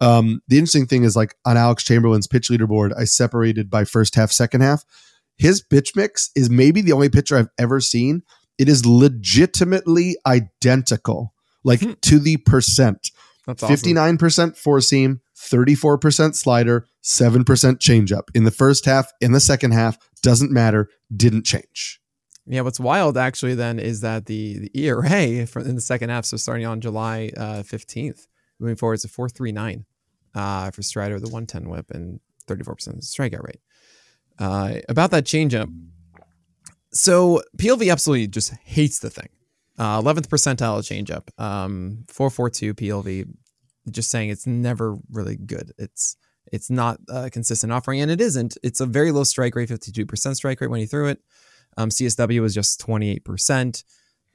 [0.00, 4.16] Um, the interesting thing is like on Alex Chamberlain's pitch leaderboard, I separated by first
[4.16, 4.84] half, second half
[5.42, 8.22] his pitch mix is maybe the only pitcher I've ever seen.
[8.58, 11.92] It is legitimately identical, like hmm.
[12.02, 13.10] to the percent.
[13.46, 18.28] That's 59% four seam, 34% slider, 7% changeup.
[18.34, 22.00] In the first half, in the second half, doesn't matter, didn't change.
[22.46, 26.24] Yeah, what's wild actually then is that the, the ERA for, in the second half,
[26.24, 28.26] so starting on July uh, 15th,
[28.58, 29.84] moving forward, it's a 439
[30.34, 33.60] uh, for Strider, the 110 whip, and 34% strikeout rate
[34.38, 35.72] uh, about that changeup.
[36.92, 39.28] So PLV absolutely just hates the thing.
[39.78, 43.28] Uh, 11th percentile changeup, um, 442 PLV.
[43.90, 45.72] Just saying it's never really good.
[45.78, 46.16] It's
[46.52, 48.56] it's not a consistent offering, and it isn't.
[48.62, 51.20] It's a very low strike rate, 52% strike rate when you threw it.
[51.76, 53.84] Um, CSW was just 28%.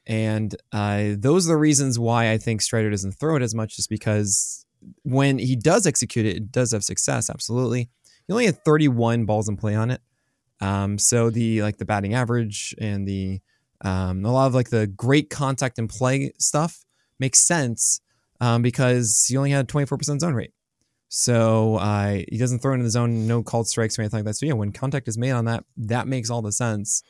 [0.07, 3.75] And uh, those are the reasons why I think Strider doesn't throw it as much,
[3.75, 4.65] just because
[5.03, 7.89] when he does execute it, it does have success, absolutely.
[8.25, 10.01] He only had 31 balls in play on it.
[10.62, 13.41] Um, so the like the batting average and the
[13.81, 16.83] um, a lot of like the great contact and play stuff
[17.19, 18.01] makes sense
[18.41, 20.52] um, because he only had 24% zone rate.
[21.10, 24.34] So uh, he doesn't throw into the zone, no called strikes or anything like that.
[24.36, 27.02] So yeah, when contact is made on that, that makes all the sense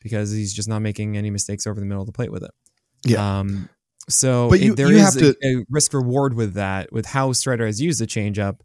[0.00, 2.50] because he's just not making any mistakes over the middle of the plate with it.
[3.04, 3.38] Yeah.
[3.40, 3.68] Um,
[4.08, 7.06] so But it- there you is have a, to- a risk reward with that, with
[7.06, 8.60] how Strider has used the changeup.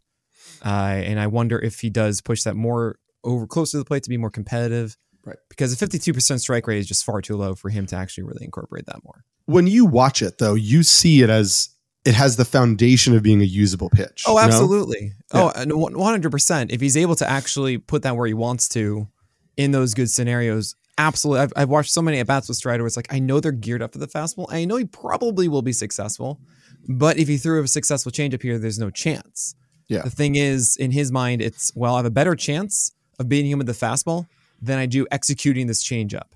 [0.63, 0.69] Uh,
[1.03, 4.09] and I wonder if he does push that more over close to the plate to
[4.09, 4.95] be more competitive.
[5.25, 5.37] Right.
[5.49, 8.45] Because a 52% strike rate is just far too low for him to actually really
[8.45, 9.23] incorporate that more.
[9.45, 11.69] When you watch it though, you see it as
[12.07, 14.23] it has the foundation of being a usable pitch.
[14.25, 14.41] Oh, you know?
[14.43, 15.11] absolutely.
[15.33, 16.71] Oh, one- 100%.
[16.71, 19.09] If he's able to actually put that where he wants to
[19.57, 21.41] in those good scenarios, absolutely.
[21.41, 23.51] I've, I've watched so many at bats with Strider where it's like, I know they're
[23.51, 24.45] geared up for the fastball.
[24.49, 26.39] I know he probably will be successful.
[26.87, 29.53] But if he threw a successful changeup here, there's no chance.
[29.89, 30.03] Yeah.
[30.03, 33.51] The thing is, in his mind, it's, well, I have a better chance of beating
[33.51, 34.27] him with the fastball
[34.61, 36.29] than I do executing this changeup.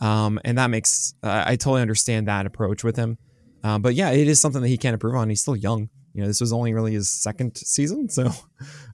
[0.00, 3.18] Um, and that makes, uh, I totally understand that approach with him.
[3.64, 5.28] Um, but yeah, it is something that he can't improve on.
[5.28, 5.88] He's still young.
[6.14, 8.30] You know, this was only really his second season, so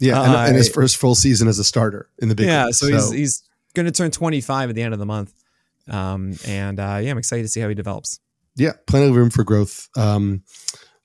[0.01, 2.67] Yeah, and, and his Uh, first full season as a starter in the big yeah.
[2.67, 2.79] leagues.
[2.79, 3.43] So, he's he's
[3.75, 5.33] going to turn 25 at the end of the month,
[5.89, 8.21] um, and uh, yeah, I'm excited to see how he develops.
[8.57, 9.89] yeah, plenty of room for growth.
[9.97, 10.43] Um,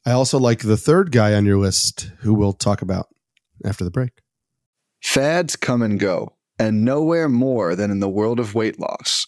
[0.06, 3.08] I also like the third guy on your list, who we'll talk about
[3.66, 4.12] after the break.
[5.02, 9.28] Fads come and go, and nowhere more than in the world of weight loss.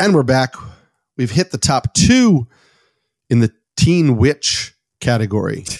[0.00, 0.54] And we're back.
[1.16, 2.46] We've hit the top two
[3.28, 5.64] in the teen witch category.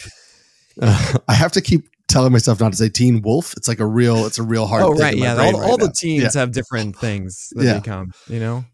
[0.80, 3.52] Uh, I have to keep telling myself not to say teen wolf.
[3.56, 4.84] It's like a real, it's a real hard.
[4.84, 5.32] oh thing right, yeah.
[5.32, 6.40] All, right all the teams Yeah.
[6.40, 7.72] have different things that Yeah.
[7.72, 8.12] they come.
[8.28, 8.64] You know.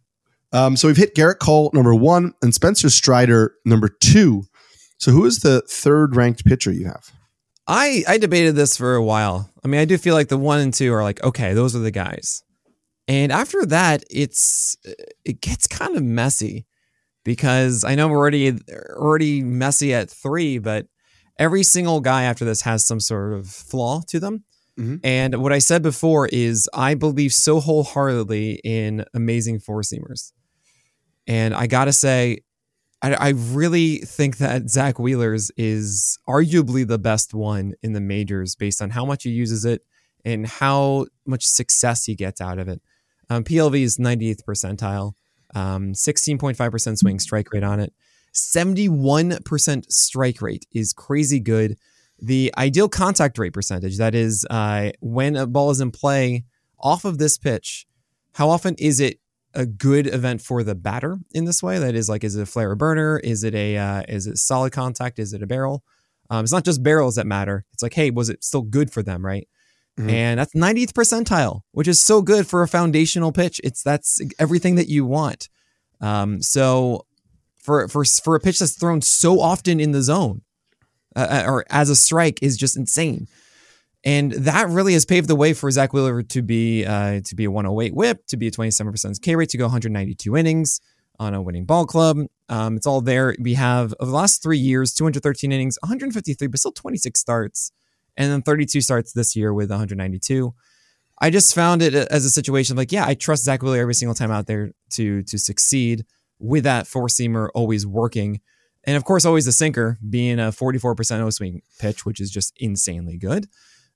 [0.52, 4.42] Um, so we've hit Gerrit Cole number one and Spencer Strider number two.
[4.98, 7.10] So who is the third ranked pitcher you have?
[7.66, 9.50] I I debated this for a while.
[9.64, 11.78] I mean, I do feel like the one and two are like okay, those are
[11.78, 12.42] the guys,
[13.08, 14.76] and after that, it's
[15.24, 16.66] it gets kind of messy
[17.24, 18.58] because I know we're already
[18.96, 20.86] already messy at three, but
[21.38, 24.44] every single guy after this has some sort of flaw to them.
[24.78, 25.00] Mhm.
[25.04, 30.32] And what I said before is I believe so wholeheartedly in amazing four seamers,
[31.26, 32.40] and I gotta say,
[33.02, 38.54] I, I really think that Zack Wheeler's is arguably the best one in the majors
[38.56, 39.82] based on how much he uses it
[40.24, 42.80] and how much success he gets out of it.
[43.30, 45.12] Um, PLV is 98th percentile,
[45.54, 47.92] um, 16.5% swing strike rate on it.
[48.34, 51.76] 71% strike rate is crazy good.
[52.20, 56.44] The ideal contact rate percentage, that is, uh, when a ball is in play
[56.80, 57.86] off of this pitch,
[58.32, 59.20] how often is it
[59.54, 61.78] a good event for the batter in this way?
[61.78, 63.18] That is, like, is it a flare or burner?
[63.18, 65.18] Is it a uh, is it solid contact?
[65.20, 65.84] Is it a barrel?
[66.30, 67.64] Um, it's not just barrels that matter.
[67.72, 69.46] It's like, hey, was it still good for them, right?
[69.98, 70.10] Mhm.
[70.10, 73.60] And that's 90th percentile, which is so good for a foundational pitch.
[73.62, 75.48] It's that's everything that you want.
[76.00, 77.06] Um, so
[77.56, 80.42] for for for a pitch that's thrown so often in the zone,
[81.16, 83.28] uh, or as a strike, is just insane.
[84.04, 87.44] And that really has paved the way for Zack Wheeler to be uh, to be
[87.44, 90.80] a 108 WHIP, to be a 27% K rate, to go 192 innings
[91.18, 92.18] on a winning ball club.
[92.48, 93.34] Um, it's all there.
[93.40, 97.70] We have over the last three years, 213 innings, 153, but still 26 starts,
[98.16, 100.54] and then 32 starts this year with 192.
[101.20, 104.14] I just found it as a situation like, yeah, I trust Zack Wheeler every single
[104.14, 106.04] time out there to to succeed
[106.38, 108.40] with that four seamer always working.
[108.84, 112.52] And of course, always the sinker being a 44% O swing pitch, which is just
[112.58, 113.48] insanely good.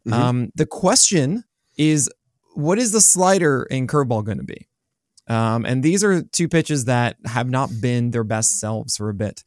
[0.06, 0.12] Mhm.
[0.12, 1.44] Um, the question
[1.76, 2.08] is,
[2.54, 4.66] what is the slider and curveball going to be?
[5.26, 9.14] Um, and these are two pitches that have not been their best selves for a
[9.14, 9.44] bit.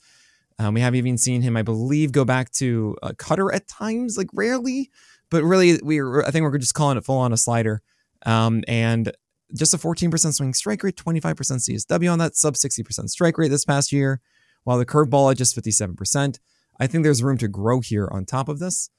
[0.61, 4.15] Um, we have even seen him, I believe, go back to a cutter at times,
[4.15, 4.91] like rarely,
[5.31, 7.81] but really, we I think we're just calling it full on a slider.
[8.27, 9.11] Um, and
[9.55, 13.65] just a 14% swing strike rate, 25% CSW on that sub 60% strike rate this
[13.65, 14.21] past year,
[14.63, 16.37] while the curveball at just 57%.
[16.79, 18.91] I think there's room to grow here on top of this.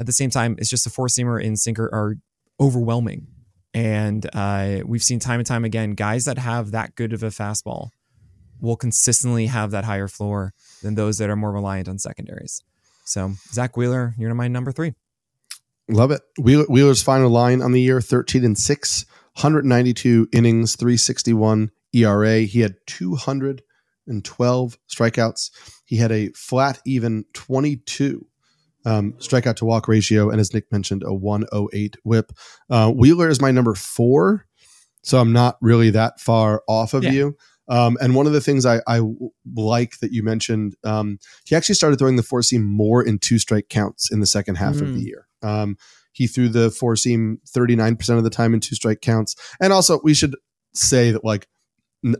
[0.00, 2.16] At the same time, it's just a four seamer and sinker are
[2.58, 3.26] overwhelming.
[3.74, 7.28] And uh, we've seen time and time again, guys that have that good of a
[7.28, 7.90] fastball
[8.62, 12.62] will consistently have that higher floor than those that are more reliant on secondaries.
[13.04, 14.94] So, Zack Wheeler, you're my number three.
[15.88, 16.22] Love it.
[16.38, 22.40] Wheeler's final line on the year 13 and 6, 192 innings, 361 ERA.
[22.40, 25.50] He had 212 strikeouts.
[25.84, 28.26] He had a flat, even 22
[28.84, 32.32] um, strikeout to walk ratio, and as Nick mentioned, a 108 whip.
[32.70, 34.46] Uh, Wheeler is my number four,
[35.02, 37.10] so I'm not really that far off of yeah.
[37.10, 37.36] you.
[37.72, 39.00] Um, and one of the things I, I
[39.56, 43.38] like that you mentioned, um, he actually started throwing the four seam more in two
[43.38, 44.82] strike counts in the second half mm.
[44.82, 45.06] of the mm.
[45.06, 45.26] year.
[45.42, 45.78] Um,
[46.12, 49.34] he threw the four seam 39% of the time in two strike counts.
[49.58, 50.36] And also, we should
[50.74, 51.48] say that, like,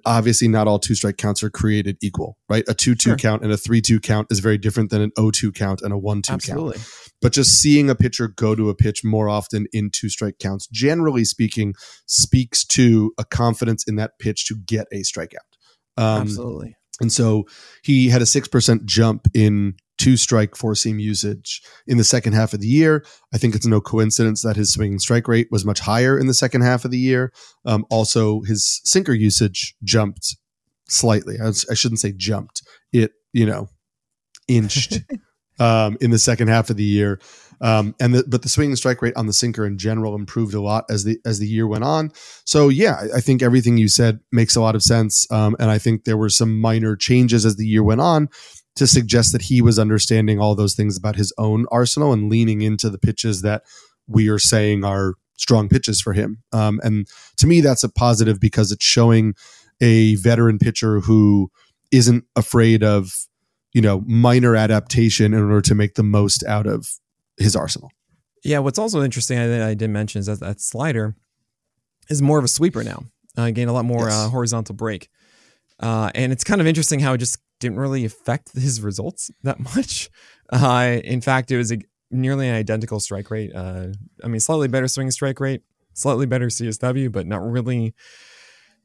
[0.05, 2.65] obviously not all two strike counts are created equal, right?
[2.69, 3.17] A 2 2 sure.
[3.17, 5.93] count and a 3 2 count is very different than an 0 2 count and
[5.93, 6.77] a 1 2 count.
[7.21, 10.67] But just seeing a pitcher go to a pitch more often in two strike counts,
[10.69, 11.75] generally speaking,
[12.07, 15.37] speaks to a confidence in that pitch to get a strikeout.
[15.97, 16.77] Um, Absolutely.
[17.01, 17.45] And so
[17.83, 22.53] he had a 6% jump in two strike four seam usage in the second half
[22.53, 23.05] of the year.
[23.33, 26.35] I think it's no coincidence that his swinging strike rate was much higher in the
[26.35, 27.33] second half of the year.
[27.65, 30.37] Um, also, his sinker usage jumped
[30.89, 31.37] slightly.
[31.41, 32.63] I, I, shouldn't say jumped.
[32.93, 33.69] It you know
[34.49, 34.99] inched
[35.61, 37.21] um, in the second half of the year.
[37.61, 40.61] Um, and the, but the swinging strike rate on the sinker in general improved a
[40.61, 42.11] lot as the as the year went on.
[42.45, 45.31] So yeah, I, I think everything you said makes a lot of sense.
[45.31, 48.31] Um, and I think there were some minor changes as the year went on
[48.77, 52.63] to suggest that he was understanding all those things about his own arsenal and leaning
[52.63, 53.63] into the pitches that
[54.07, 56.43] we are saying are strong pitches for him.
[56.53, 57.07] Um, and
[57.39, 59.35] to me, that's a positive because it's showing
[59.81, 61.51] a veteran pitcher who
[61.91, 63.13] isn't afraid of
[63.73, 66.89] you know minor adaptation in order to make the most out of
[67.37, 67.91] his arsenal.
[68.45, 71.15] Yeah, what's also interesting I, I did mention is that that slider
[72.09, 73.05] is more of a sweeper now.
[73.37, 74.15] Uh, gain a lot more yes.
[74.15, 75.09] uh, horizontal break.
[75.81, 79.59] Uh, and it's kind of interesting how it just didn't really affect his results that
[79.59, 80.11] much.
[80.53, 81.79] Uh, in fact, it was a,
[82.11, 83.53] nearly an identical strike rate.
[83.55, 83.89] Uh,
[84.23, 85.63] I mean, slightly better swing strike rate,
[85.95, 87.95] slightly better CSW, but not really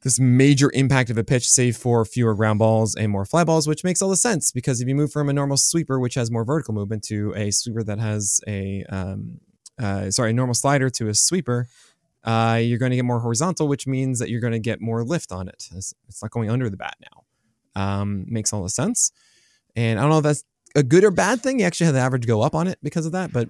[0.03, 3.67] this major impact of a pitch, save for fewer ground balls and more fly balls,
[3.67, 6.31] which makes all the sense because if you move from a normal sweeper, which has
[6.31, 9.39] more vertical movement, to a sweeper that has a um,
[9.79, 11.67] uh, sorry, a normal slider to a sweeper,
[12.23, 15.03] uh, you're going to get more horizontal, which means that you're going to get more
[15.03, 15.67] lift on it.
[15.75, 17.23] It's, it's not going under the bat now.
[17.77, 19.11] Um, makes all the sense.
[19.75, 20.43] And I don't know if that's
[20.75, 21.59] a good or bad thing.
[21.59, 23.49] You actually had the average go up on it because of that, but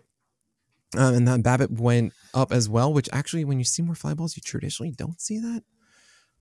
[0.96, 4.14] um, and then BABIP went up as well, which actually, when you see more fly
[4.14, 5.64] balls, you traditionally don't see that.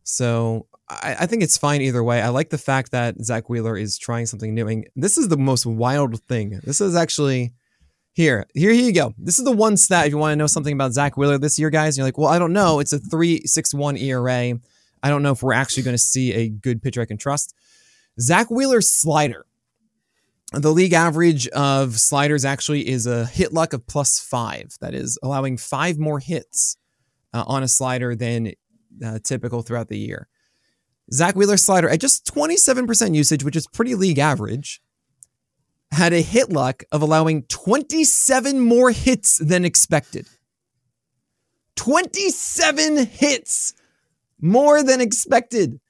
[0.04, 2.22] So I, I, think it's fine either way.
[2.22, 4.68] I like the fact that Zack Wheeler is trying something new.
[4.68, 6.60] And this is the most wild thing.
[6.62, 7.54] This is actually
[8.12, 8.46] here.
[8.54, 9.14] Here, here you go.
[9.18, 11.58] This is the one stat if you want to know something about Zack Wheeler this
[11.58, 11.98] year, guys.
[11.98, 12.78] you're like, well, I don't know.
[12.78, 14.60] It's a 3.61 ERA.
[15.06, 17.54] I don't know if we're actually going to see a good pitcher I can trust.
[18.18, 19.46] Zack Wheeler's slider.
[20.52, 24.76] The league average of sliders actually is a hit luck of plus five.
[24.80, 26.76] That is allowing five more hits
[27.32, 28.54] uh, on a slider than
[29.04, 30.26] uh, typical throughout the year.
[31.12, 34.82] Zack Wheeler's slider at just 27% usage, which is pretty league average,
[35.92, 40.26] had a hit luck of allowing 27 more hits than expected.
[41.76, 43.72] 27 hits
[44.40, 45.80] more than expected.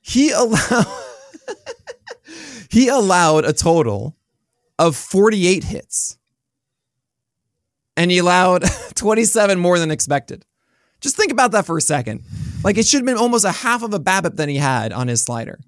[0.00, 0.86] He allowed
[2.70, 4.16] he allowed a total
[4.78, 6.18] of 48 hits.
[7.96, 10.44] And he allowed 27 more than expected.
[11.00, 12.22] Just think about that for a second.
[12.62, 15.06] Like it should have been almost a half of a BABIP than he had on
[15.06, 15.60] his slider.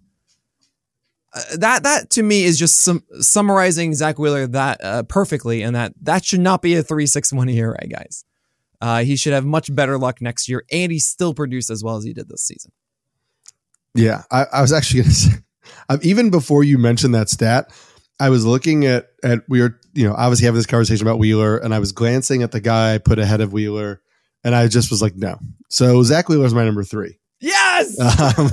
[1.34, 5.76] Uh, that that to me is just some summarizing Zack Wheeler that uh, perfectly, and
[5.76, 8.24] that that should not be a three six one ERA, guys.
[8.80, 11.96] Uh, he should have much better luck next year, and he still produced as well
[11.96, 12.72] as he did this season.
[13.94, 15.38] Yeah, I, I was actually going to say,
[15.88, 17.72] um, even before you mentioned that stat,
[18.18, 21.58] I was looking at at we were you know obviously having this conversation about Wheeler,
[21.58, 24.00] and I was glancing at the guy I put ahead of Wheeler,
[24.44, 25.38] and I just was like, no.
[25.68, 27.18] So Zack Wheeler is my number three.
[27.40, 27.96] Yes.
[28.38, 28.50] Um,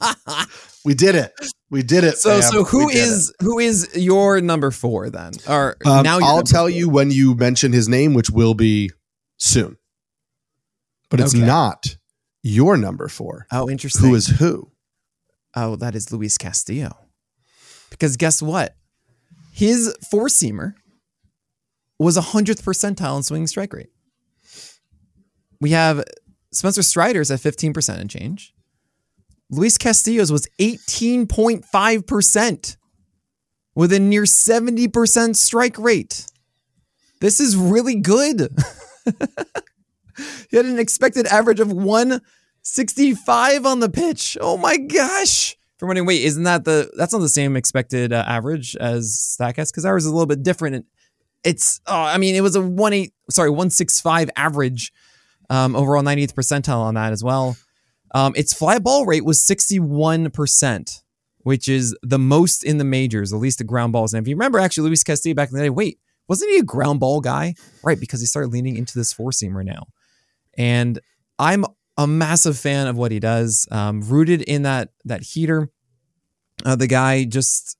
[0.84, 1.32] we did it.
[1.70, 2.16] We did it.
[2.18, 2.42] So fam.
[2.42, 3.36] so who is it.
[3.44, 5.32] who is your number four then?
[5.48, 6.70] Or um, now I'll tell four.
[6.70, 8.90] you when you mention his name, which will be
[9.38, 9.76] soon.
[11.10, 11.44] But it's okay.
[11.44, 11.96] not
[12.42, 13.46] your number four.
[13.50, 14.08] Oh, interesting.
[14.08, 14.70] Who is who?
[15.56, 16.94] Oh, that is Luis Castillo.
[17.90, 18.74] Because guess what?
[19.52, 20.74] His four seamer
[21.98, 23.90] was a hundredth percentile in swinging strike rate.
[25.60, 26.04] We have
[26.52, 28.52] Spencer Strider's at 15% and change.
[29.50, 32.76] Luis Castillo's was 18.5%
[33.74, 36.26] with a near 70% strike rate.
[37.20, 38.54] This is really good.
[40.50, 44.36] he had an expected average of 165 on the pitch.
[44.40, 45.56] Oh my gosh.
[45.78, 49.70] For wondering, wait, isn't that the that's not the same expected uh, average as Statcast?
[49.70, 50.86] Because ours is a little bit different.
[51.44, 54.92] It's oh, I mean, it was a one eight sorry, 165 average
[55.50, 57.56] um, overall 90th percentile on that as well.
[58.14, 61.02] Um, its fly ball rate was 61%,
[61.38, 64.14] which is the most in the majors, at least the ground balls.
[64.14, 65.98] And if you remember, actually, Luis Castillo back in the day, wait,
[66.28, 67.54] wasn't he a ground ball guy?
[67.82, 69.86] Right, because he started leaning into this four seamer now.
[70.56, 71.00] And
[71.38, 71.64] I'm
[71.96, 73.66] a massive fan of what he does.
[73.70, 75.70] Um, rooted in that that heater,
[76.64, 77.76] uh, the guy just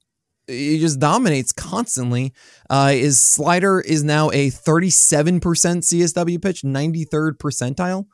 [0.49, 2.33] he just dominates constantly.
[2.71, 8.07] Uh, his slider is now a 37% CSW pitch, 93rd percentile.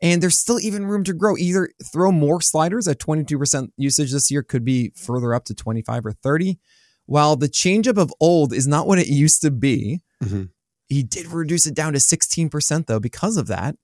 [0.00, 1.36] And there's still even room to grow.
[1.36, 6.06] Either throw more sliders at 22% usage this year, could be further up to 25
[6.06, 6.58] or 30.
[7.08, 10.44] While the changeup of old is not what it used to be, mm-hmm.
[10.88, 13.76] he did reduce it down to 16% though because of that,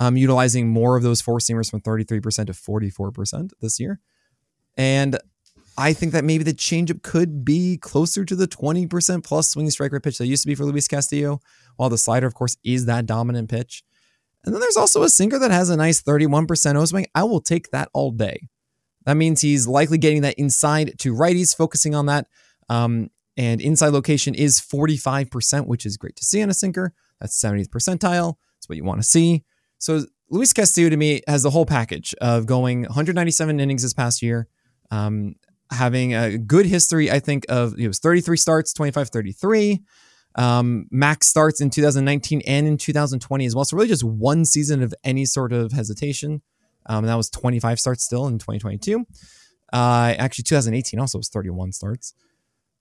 [0.00, 4.00] um, utilizing more of those four seamers from 33% to 44% this year.
[4.78, 5.18] And
[5.76, 9.92] I think that maybe the changeup could be closer to the 20% plus swing strike
[9.92, 11.40] rate pitch that used to be for Luis Castillo,
[11.76, 13.84] while the slider, of course, is that dominant pitch.
[14.46, 17.06] And then there's also a sinker that has a nice 31% O swing.
[17.14, 18.48] I will take that all day.
[19.04, 22.28] That means he's likely getting that inside to righties, focusing on that.
[22.68, 26.92] Um, and inside location is 45%, which is great to see on a sinker.
[27.20, 28.34] That's 70th percentile.
[28.56, 29.44] That's what you want to see.
[29.78, 34.22] So Luis Castillo to me has the whole package of going 197 innings this past
[34.22, 34.48] year,
[34.90, 35.34] um,
[35.70, 39.82] having a good history, I think, of it was 33 starts, 25 33.
[40.34, 43.64] Um, max starts in 2019 and in 2020 as well.
[43.64, 46.42] So really just one season of any sort of hesitation.
[46.86, 49.04] Um, and that was 25 starts still in 2022.
[49.72, 52.14] Uh, actually, 2018 also was 31 starts.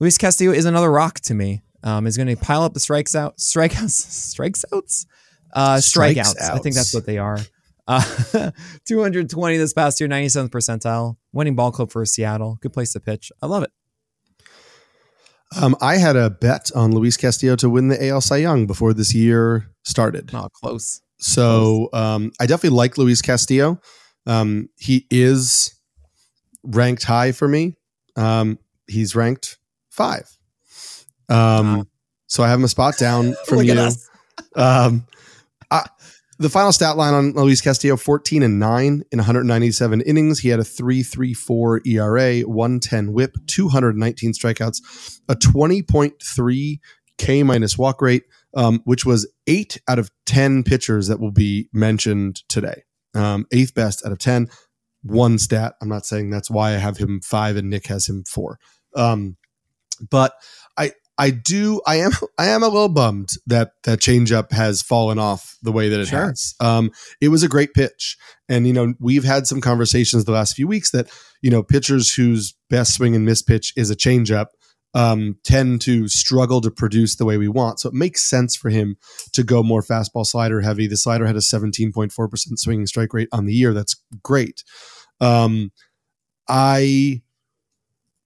[0.01, 1.61] Luis Castillo is another rock to me.
[1.83, 5.05] Um, is going to pile up the strikes out, strikeouts, strikeouts,
[5.53, 6.41] uh, strikeouts.
[6.41, 7.37] I think that's what they are.
[7.87, 8.01] Uh,
[8.85, 12.57] 220 this past year, 97th percentile, winning ball club for Seattle.
[12.61, 13.31] Good place to pitch.
[13.41, 13.71] I love it.
[15.59, 18.93] Um, I had a bet on Luis Castillo to win the AL Cy Young before
[18.93, 20.31] this year started.
[20.33, 21.01] Oh, close.
[21.19, 23.79] So um, I definitely like Luis Castillo.
[24.25, 25.79] Um, he is
[26.63, 27.75] ranked high for me.
[28.15, 29.57] Um, he's ranked
[29.91, 30.27] five.
[31.29, 31.87] Um.
[32.31, 33.89] So I have him a spot down from you.
[34.55, 35.05] Um,
[35.69, 35.85] I,
[36.39, 40.39] the final stat line on Luis Castillo 14 and 9 in 197 innings.
[40.39, 46.79] He had a 3.34 ERA, 110 whip, 219 strikeouts, a 20.3
[47.17, 48.23] K minus walk rate,
[48.55, 52.83] um, which was eight out of 10 pitchers that will be mentioned today.
[53.13, 54.47] Um, eighth best out of 10.
[55.03, 55.73] One stat.
[55.81, 58.57] I'm not saying that's why I have him five and Nick has him four.
[58.95, 59.37] Um,
[60.09, 60.33] but
[60.77, 65.19] I I do I am I am a little bummed that that changeup has fallen
[65.19, 66.27] off the way that it sure.
[66.27, 66.55] has.
[66.59, 68.17] Um, it was a great pitch,
[68.49, 71.09] and you know we've had some conversations the last few weeks that
[71.41, 74.47] you know pitchers whose best swing and miss pitch is a changeup
[74.93, 77.79] um, tend to struggle to produce the way we want.
[77.79, 78.97] So it makes sense for him
[79.33, 80.87] to go more fastball slider heavy.
[80.87, 82.11] The slider had a 17.4%
[82.57, 83.73] swinging strike rate on the year.
[83.73, 84.63] That's great.
[85.19, 85.71] Um,
[86.49, 87.21] I,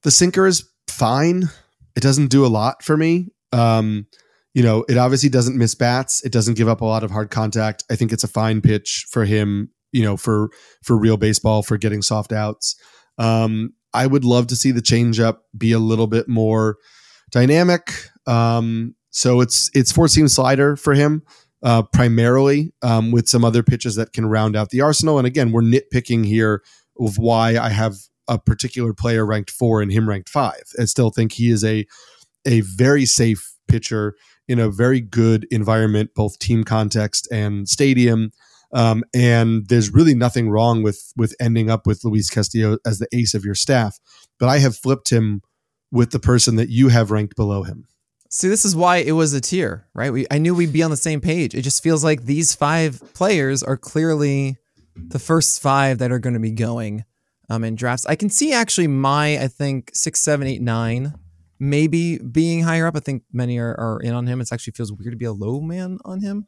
[0.02, 1.50] the sinker is fine.
[1.96, 3.28] It doesn't do a lot for me.
[3.52, 4.06] Um,
[4.54, 6.24] you know, it obviously doesn't miss bats.
[6.24, 7.84] It doesn't give up a lot of hard contact.
[7.90, 9.70] I think it's a fine pitch for him.
[9.92, 10.50] You know, for
[10.82, 12.76] for real baseball, for getting soft outs.
[13.18, 16.76] Um, I would love to see the changeup be a little bit more
[17.30, 17.92] dynamic.
[18.26, 21.22] Um, so it's it's four seam slider for him
[21.62, 25.18] uh, primarily, um, with some other pitches that can round out the arsenal.
[25.18, 26.62] And again, we're nitpicking here
[27.00, 27.94] of why I have
[28.28, 30.62] a particular player ranked four and him ranked five.
[30.78, 31.86] I still think he is a
[32.46, 34.14] a very safe pitcher
[34.48, 38.30] in a very good environment, both team context and stadium.
[38.72, 43.08] Um, and there's really nothing wrong with with ending up with Luis Castillo as the
[43.12, 43.98] ace of your staff.
[44.38, 45.42] But I have flipped him
[45.90, 47.86] with the person that you have ranked below him.
[48.28, 50.12] See, this is why it was a tier, right?
[50.12, 51.54] We I knew we'd be on the same page.
[51.54, 54.56] It just feels like these five players are clearly
[54.96, 57.04] the first five that are going to be going
[57.48, 58.06] um, in drafts.
[58.06, 61.14] I can see actually my, I think six, seven, eight, nine,
[61.58, 62.96] maybe being higher up.
[62.96, 64.40] I think many are, are in on him.
[64.40, 66.46] It actually feels weird to be a low man on him.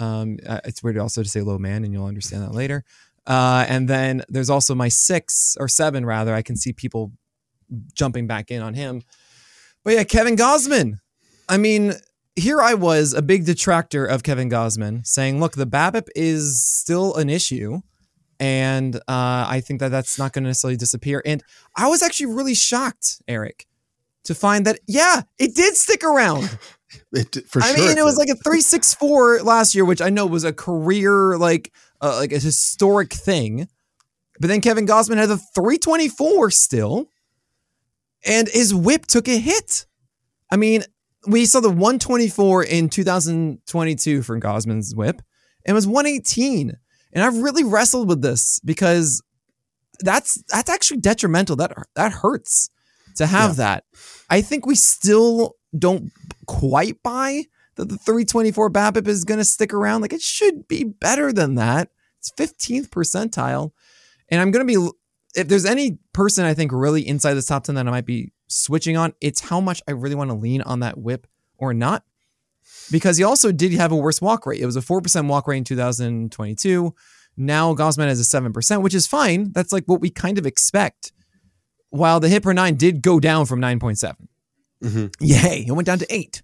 [0.00, 2.84] Um, it's weird also to say low man, and you'll understand that later.
[3.26, 6.34] Uh, and then there's also my six or seven rather.
[6.34, 7.12] I can see people
[7.94, 9.02] jumping back in on him.
[9.82, 10.98] But yeah, Kevin Gausman.
[11.48, 11.94] I mean,
[12.36, 17.14] here I was a big detractor of Kevin Gausman, saying, "Look, the BABIP is still
[17.14, 17.80] an issue."
[18.40, 21.22] And uh, I think that that's not going to necessarily disappear.
[21.24, 21.42] And
[21.76, 23.66] I was actually really shocked, Eric,
[24.24, 26.58] to find that yeah, it did stick around.
[27.12, 30.00] It, for I sure mean, it was like a three six four last year, which
[30.00, 33.68] I know was a career like uh, like a historic thing.
[34.40, 37.08] But then Kevin Gausman had a three twenty four still,
[38.24, 39.86] and his whip took a hit.
[40.52, 40.84] I mean,
[41.26, 45.20] we saw the one twenty four in two thousand twenty two from Gausman's whip,
[45.64, 46.74] and it was one eighteen.
[47.14, 49.22] And I've really wrestled with this because
[50.00, 51.56] that's that's actually detrimental.
[51.56, 52.68] That that hurts
[53.16, 53.56] to have yeah.
[53.56, 53.84] that.
[54.28, 56.12] I think we still don't
[56.46, 57.44] quite buy
[57.76, 60.02] that the 324 BABIP is going to stick around.
[60.02, 61.90] Like it should be better than that.
[62.18, 63.72] It's 15th percentile.
[64.28, 64.90] And I'm going to be,
[65.34, 68.32] if there's any person I think really inside the top 10 that I might be
[68.48, 71.26] switching on, it's how much I really want to lean on that whip
[71.58, 72.04] or not.
[72.90, 74.60] Because he also did have a worse walk rate.
[74.60, 76.94] It was a 4% walk rate in 2022.
[77.36, 79.52] Now Gausman has a 7%, which is fine.
[79.52, 81.12] That's like what we kind of expect.
[81.90, 84.14] While the hit per nine did go down from 9.7.
[84.82, 85.06] Mm-hmm.
[85.20, 86.42] Yay, it went down to eight.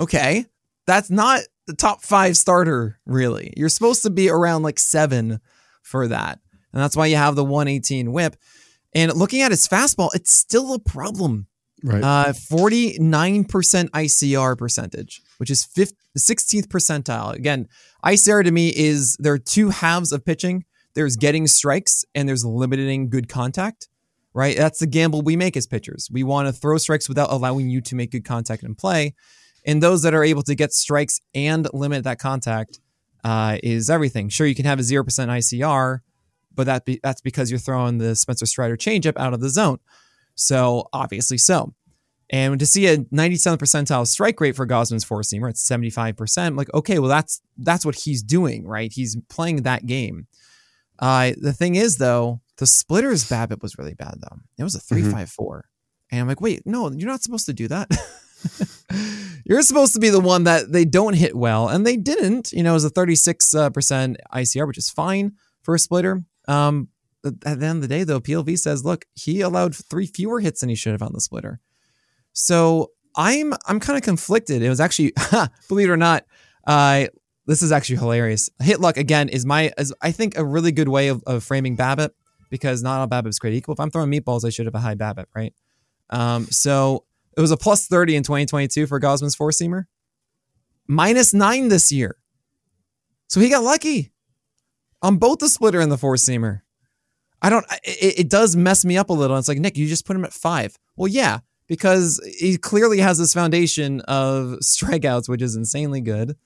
[0.00, 0.46] Okay.
[0.86, 3.52] That's not the top five starter, really.
[3.56, 5.40] You're supposed to be around like seven
[5.82, 6.40] for that.
[6.72, 8.36] And that's why you have the 118 whip.
[8.94, 11.46] And looking at his fastball, it's still a problem.
[11.84, 12.02] Right.
[12.02, 12.98] Uh, 49%
[13.38, 17.34] ICR percentage, which is 15th, 16th percentile.
[17.34, 17.68] Again,
[18.04, 20.64] ICR to me is there are two halves of pitching.
[20.94, 23.88] There's getting strikes and there's limiting good contact
[24.38, 24.56] right?
[24.56, 26.08] That's the gamble we make as pitchers.
[26.12, 29.14] We want to throw strikes without allowing you to make good contact and play.
[29.66, 32.78] And those that are able to get strikes and limit that contact
[33.24, 34.28] uh, is everything.
[34.28, 35.98] Sure, you can have a 0% ICR,
[36.54, 39.78] but that be, that's because you're throwing the Spencer Strider changeup out of the zone.
[40.36, 41.74] So obviously so.
[42.30, 46.72] And to see a 97 percentile strike rate for Gausman's four seamer at 75%, like,
[46.74, 48.92] okay, well, that's that's what he's doing, right?
[48.92, 50.26] He's playing that game.
[50.98, 54.36] Uh, the thing is, though, the splitters BABIP was really bad though.
[54.58, 55.12] It was a three mm-hmm.
[55.12, 55.66] five four,
[56.10, 57.88] and I'm like, wait, no, you're not supposed to do that.
[59.44, 62.52] you're supposed to be the one that they don't hit well, and they didn't.
[62.52, 66.24] You know, it was a 36 uh, percent ICR, which is fine for a splitter.
[66.46, 66.88] Um,
[67.24, 70.60] at the end of the day, though, PLV says, look, he allowed three fewer hits
[70.60, 71.60] than he should have on the splitter.
[72.40, 74.62] So I'm I'm kind of conflicted.
[74.62, 75.12] It was actually,
[75.68, 76.24] believe it or not,
[76.68, 77.06] uh,
[77.46, 78.48] this is actually hilarious.
[78.62, 81.76] Hit luck again is my is I think a really good way of, of framing
[81.76, 82.10] BABIP
[82.48, 83.74] because not all BABIP's created equal.
[83.74, 85.52] If I'm throwing meatballs, I should have a high BABIP, right?
[86.10, 87.04] Um, so
[87.36, 89.86] it was a plus 30 in 2022 for Gausman's four seamer,
[90.86, 92.18] minus nine this year.
[93.26, 94.12] So he got lucky
[95.02, 96.60] on both the splitter and the four seamer.
[97.42, 99.36] I don't, it, it does mess me up a little.
[99.36, 100.78] It's like, Nick, you just put him at five.
[100.96, 106.36] Well, yeah, because he clearly has this foundation of strikeouts, which is insanely good.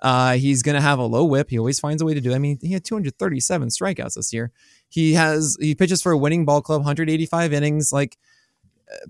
[0.00, 1.50] Uh, he's going to have a low whip.
[1.50, 2.32] He always finds a way to do.
[2.32, 2.34] It.
[2.34, 4.50] I mean, he had 237 strikeouts this year.
[4.88, 8.16] He has he pitches for a winning ball club, 185 innings, like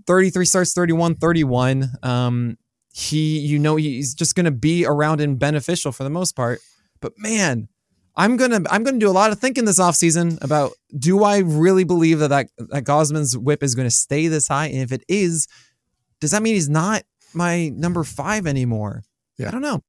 [0.07, 1.91] 33 starts, 31, 31.
[2.03, 2.59] Um,
[2.93, 6.61] he, you know, he's just going to be around and beneficial for the most part.
[7.01, 7.69] But man,
[8.17, 11.85] I'm gonna I'm gonna do a lot of thinking this offseason about do I really
[11.85, 14.67] believe that that, that Gausman's whip is going to stay this high?
[14.67, 15.47] And if it is,
[16.21, 17.03] does that mean he's not
[17.35, 19.05] my number five anymore?
[19.39, 19.49] Yeah.
[19.49, 19.83] I don't know.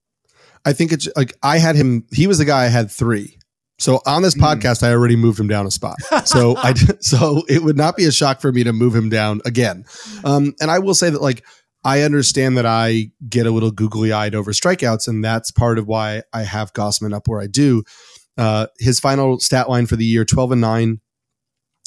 [0.63, 2.05] I think it's like I had him.
[2.11, 3.37] He was the guy I had three.
[3.79, 4.41] So on this mm.
[4.41, 5.97] podcast, I already moved him down a spot.
[6.25, 9.41] So I so it would not be a shock for me to move him down
[9.43, 9.85] again.
[10.23, 11.43] Um, and I will say that like
[11.83, 15.87] I understand that I get a little googly eyed over strikeouts, and that's part of
[15.87, 17.83] why I have Gausman up where I do.
[18.37, 21.01] Uh, his final stat line for the year: twelve and nine,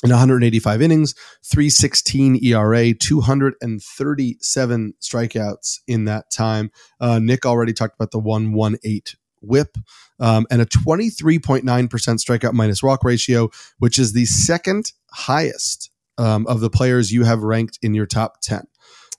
[0.04, 1.14] in 185 innings,
[1.44, 6.70] 316 ERA, 237 strikeouts in that time.
[7.00, 9.78] Uh, Nick already talked about the 118 whip
[10.20, 16.60] um, and a 23.9% strikeout minus walk ratio, which is the second highest um, of
[16.60, 18.66] the players you have ranked in your top 10.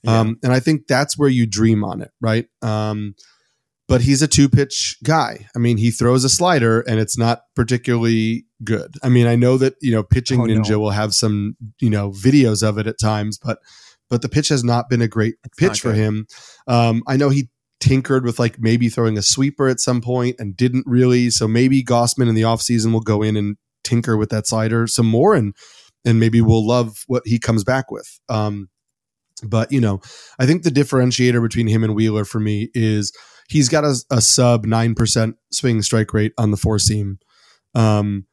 [0.03, 0.19] Yeah.
[0.19, 2.47] Um, and I think that's where you dream on it, right?
[2.61, 3.15] Um,
[3.87, 5.47] but he's a two pitch guy.
[5.55, 8.95] I mean, he throws a slider and it's not particularly good.
[9.03, 10.79] I mean, I know that, you know, pitching oh, ninja no.
[10.79, 13.59] will have some, you know, videos of it at times, but
[14.09, 16.27] but the pitch has not been a great it's pitch for him.
[16.67, 20.55] Um, I know he tinkered with like maybe throwing a sweeper at some point and
[20.55, 21.29] didn't really.
[21.29, 25.05] So maybe Gausman in the offseason will go in and tinker with that slider some
[25.05, 25.53] more and
[26.03, 28.19] and maybe we'll love what he comes back with.
[28.29, 28.69] Um,
[29.43, 30.01] but you know,
[30.39, 33.11] I think the differentiator between him and Wheeler for me is
[33.49, 37.19] he's got a, a sub 9% swing strike rate on the four seam.
[37.73, 38.25] Um,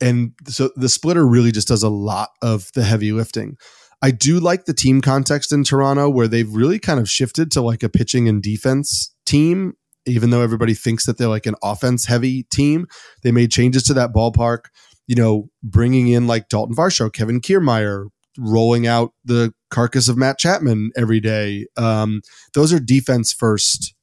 [0.00, 3.56] and so the splitter really just does a lot of the heavy lifting.
[4.00, 7.60] I do like the team context in Toronto where they've really kind of shifted to
[7.60, 9.74] like a pitching and defense team,
[10.06, 12.86] even though everybody thinks that they're like an offense heavy team.
[13.22, 14.66] They made changes to that ballpark,
[15.08, 18.06] you know, bringing in like Dalton Varsho, Kevin Kiermaier,
[18.38, 21.66] rolling out the carcass of Matt Chapman every day.
[21.76, 22.22] Um,
[22.54, 23.94] those are defense first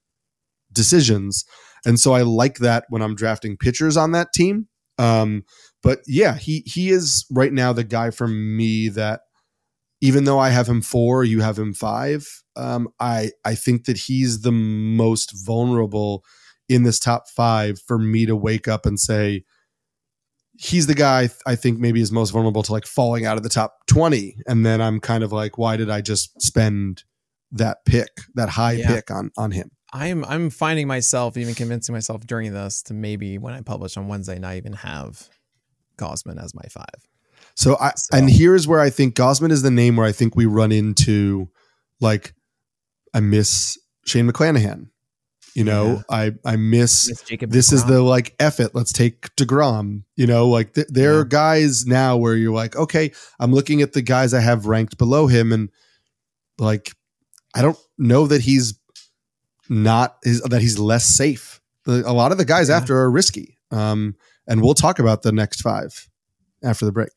[0.76, 1.44] decisions.
[1.86, 4.68] And so I like that when I'm drafting pitchers on that team.
[4.98, 5.44] Um,
[5.84, 9.22] but yeah, he he is right now the guy for me that
[10.02, 12.28] even though I have him four, you have him five.
[12.56, 16.24] Um, I I think that he's the most vulnerable
[16.68, 19.44] in this top five for me to wake up and say
[20.58, 23.50] he's the guy I think maybe is most vulnerable to like falling out of the
[23.50, 27.04] top twenty, and then I'm kind of like, why did I just spend
[27.52, 28.88] that pick, that high yeah.
[28.88, 29.72] pick on on him?
[29.94, 34.08] I'm I'm finding myself even convincing myself during this to maybe when I publish on
[34.08, 35.30] Wednesday not even have
[35.98, 37.08] Gausman as my five.
[37.56, 38.18] So I so.
[38.18, 41.50] and here's where I think Gausman is the name where I think we run into
[42.02, 42.34] like
[43.14, 44.90] I miss Shane McClanahan.
[45.56, 46.02] You know, yeah.
[46.10, 50.04] I I miss, miss this is the like F it, let's take DeGrom.
[50.18, 51.20] You know, like th- there yeah.
[51.20, 54.98] are guys now where you're like, okay, I'm looking at the guys I have ranked
[54.98, 55.70] below him and
[56.60, 56.92] like
[57.56, 58.78] I don't know that he's
[59.70, 61.62] not his, that he's less safe.
[61.86, 62.78] The, a lot of the guys yeah.
[62.78, 63.58] after are risky.
[63.72, 64.16] Um,
[64.48, 66.08] and we'll talk about the next five
[66.64, 67.12] after the break.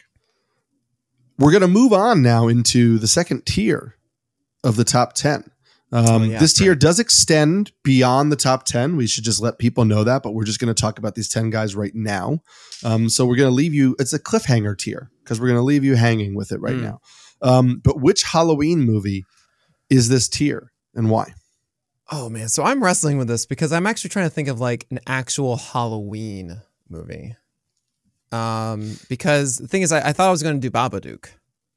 [1.38, 3.96] We're going to move on now into the second tier
[4.64, 5.51] of the top 10.
[5.90, 6.80] Um, oh, yeah, this tier right.
[6.80, 8.96] does extend beyond the top 10.
[8.96, 11.30] We should just let people know that, but we're just going to talk about these
[11.30, 12.40] 10 guys right now.
[12.84, 15.64] Um, so we're going to leave you, it's a cliffhanger tier because we're going to
[15.64, 16.82] leave you hanging with it right mm.
[16.82, 17.01] now.
[17.40, 19.24] Um, but which Halloween movie
[19.88, 21.32] is this tier and why?
[22.11, 24.86] Oh man, so I'm wrestling with this because I'm actually trying to think of like
[24.90, 27.36] an actual Halloween movie.
[28.32, 31.28] Um, because the thing is, I, I thought I was going to do Babadook.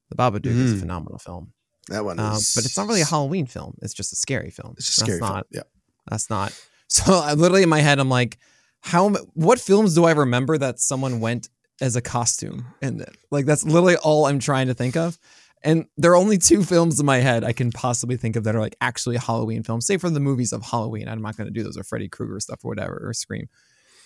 [0.10, 0.60] The Babadook mm.
[0.60, 0.80] is a mm.
[0.80, 1.54] phenomenal film.
[1.88, 3.78] That one, um, but it's not really a Halloween film.
[3.82, 4.76] It's just a scary film.
[4.78, 5.20] It's just scary.
[5.20, 5.48] That's not.
[5.52, 5.64] Yeah,
[6.10, 6.60] that's not.
[6.94, 8.38] So I literally in my head, I'm like,
[8.82, 9.12] how?
[9.34, 11.48] What films do I remember that someone went
[11.82, 15.18] as a costume and like that's literally all I'm trying to think of.
[15.64, 18.56] And there are only two films in my head I can possibly think of that
[18.56, 21.08] are like actually Halloween films, say for the movies of Halloween.
[21.08, 23.48] I'm not going to do those or Freddy Krueger stuff or whatever or Scream.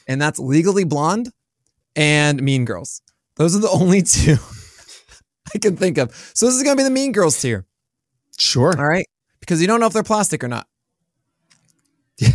[0.07, 1.31] And that's Legally Blonde
[1.95, 3.01] and Mean Girls.
[3.37, 4.37] Those are the only two
[5.53, 6.13] I can think of.
[6.33, 7.65] So this is going to be the Mean Girls tier.
[8.37, 8.77] Sure.
[8.77, 9.07] All right.
[9.39, 10.67] Because you don't know if they're plastic or not.
[12.19, 12.29] Yeah.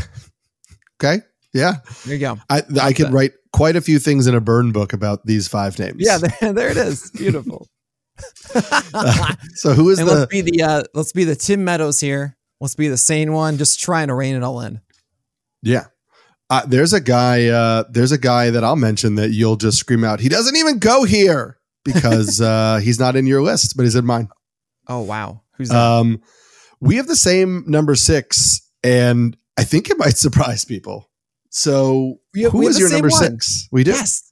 [1.03, 1.23] okay.
[1.53, 1.75] Yeah.
[2.07, 2.39] There you go.
[2.49, 5.79] I, I could write quite a few things in a burn book about these five
[5.79, 5.97] names.
[5.99, 6.18] Yeah.
[6.18, 7.11] There, there it is.
[7.11, 7.66] Beautiful
[8.55, 10.14] uh, so who is and the?
[10.14, 12.37] Let's be the uh, let's be the Tim Meadows here.
[12.61, 14.81] Let's be the sane one, just trying to rein it all in.
[15.62, 15.87] Yeah.
[16.51, 17.47] Uh, there's a guy.
[17.47, 20.21] Uh, there's a guy that I'll mention that you'll just scream out.
[20.21, 24.05] He doesn't even go here because uh, he's not in your list, but he's in
[24.05, 24.29] mine.
[24.89, 25.77] Oh wow, who's that?
[25.79, 26.21] Um,
[26.81, 31.09] we have the same number six, and I think it might surprise people.
[31.51, 33.23] So, have, who is your number one.
[33.23, 33.68] six?
[33.71, 33.93] We do.
[33.93, 34.30] Yes,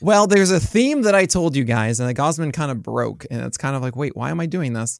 [0.00, 3.26] well, there's a theme that I told you guys, and the Gausman kind of broke,
[3.30, 4.98] and it's kind of like, wait, why am I doing this?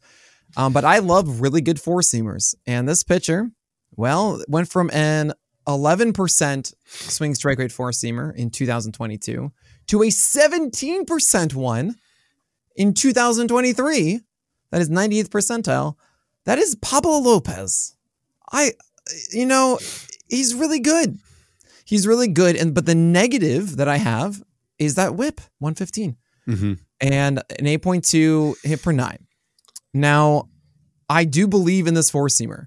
[0.57, 3.51] Um, but I love really good four seamers, and this pitcher,
[3.97, 5.33] well, went from an
[5.67, 9.53] 11% swing strike rate four seamer in 2022
[9.89, 11.95] to a 17% one
[12.77, 14.21] in 2023.
[14.71, 15.97] That is 90th percentile.
[16.45, 17.97] That is Pablo Lopez.
[18.53, 18.73] I,
[19.33, 19.79] you know,
[20.29, 21.19] he's really good.
[21.85, 22.57] He's really good.
[22.57, 24.43] And but the negative that I have
[24.81, 26.17] is that whip 115
[26.49, 26.73] mm-hmm.
[27.01, 29.27] and an 8.2 hit per nine.
[29.95, 30.49] Now,
[31.09, 32.67] I do believe in this four seamer.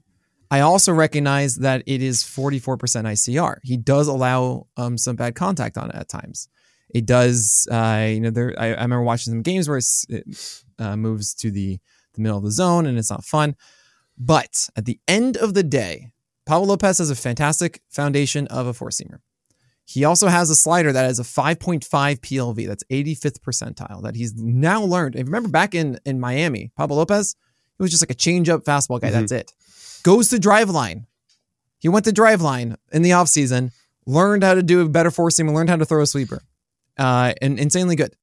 [0.51, 3.57] I also recognize that it is 44% ICR.
[3.63, 6.47] He does allow um, some bad contact on it at times.
[6.93, 8.53] It does, uh, you know, there.
[8.57, 11.79] I, I, remember watching some games where it uh, moves to the,
[12.13, 13.55] the middle of the zone and it's not fun.
[14.15, 16.11] But at the end of the day,
[16.45, 19.19] Pablo Lopez has a fantastic foundation of a four seamer.
[19.85, 22.67] He also has a slider that has a 5.5 PLV.
[22.67, 25.15] That's 85th percentile that he's now learned.
[25.15, 27.35] And remember back in, in Miami, Pablo Lopez,
[27.77, 29.09] he was just like a change up fastball guy.
[29.09, 29.19] Mm-hmm.
[29.19, 29.51] That's it.
[30.03, 31.05] Goes to Driveline.
[31.79, 33.71] He went to Driveline in the offseason,
[34.05, 36.41] learned how to do a better four seam, learned how to throw a sweeper.
[36.97, 38.15] Uh, and insanely good.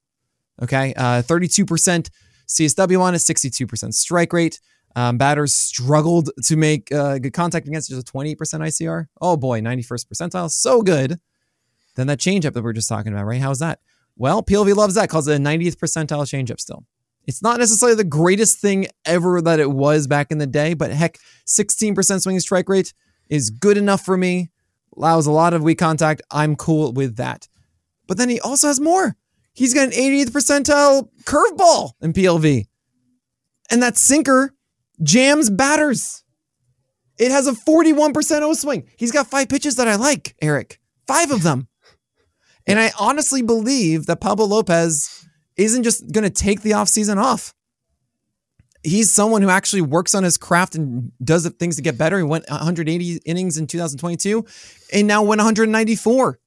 [0.62, 0.94] Okay.
[0.94, 2.08] Uh, 32%
[2.48, 4.60] CSW on a 62% strike rate.
[4.96, 9.06] Um, batters struggled to make uh, good contact against just a 28% ICR.
[9.20, 10.50] Oh boy, 91st percentile.
[10.50, 11.20] So good.
[11.96, 13.40] Then that changeup that we are just talking about, right?
[13.40, 13.80] How's that?
[14.16, 16.84] Well, PLV loves that, calls it a 90th percentile changeup still.
[17.26, 20.90] It's not necessarily the greatest thing ever that it was back in the day, but
[20.90, 22.92] heck, 16% swinging strike rate
[23.28, 24.50] is good enough for me.
[24.96, 26.22] Allows a lot of weak contact.
[26.30, 27.48] I'm cool with that.
[28.08, 29.16] But then he also has more.
[29.52, 32.66] He's got an 80th percentile curveball in PLV.
[33.70, 34.54] And that sinker
[35.02, 36.24] jams batters.
[37.18, 38.88] It has a 41% O swing.
[38.96, 40.80] He's got five pitches that I like, Eric.
[41.06, 41.68] Five of them.
[42.70, 47.52] And I honestly believe that Pablo Lopez isn't just going to take the offseason off.
[48.82, 52.16] he's someone who actually works on his craft and does things to get better.
[52.16, 54.44] He went 180 innings in 2022
[54.92, 56.38] and now went 194.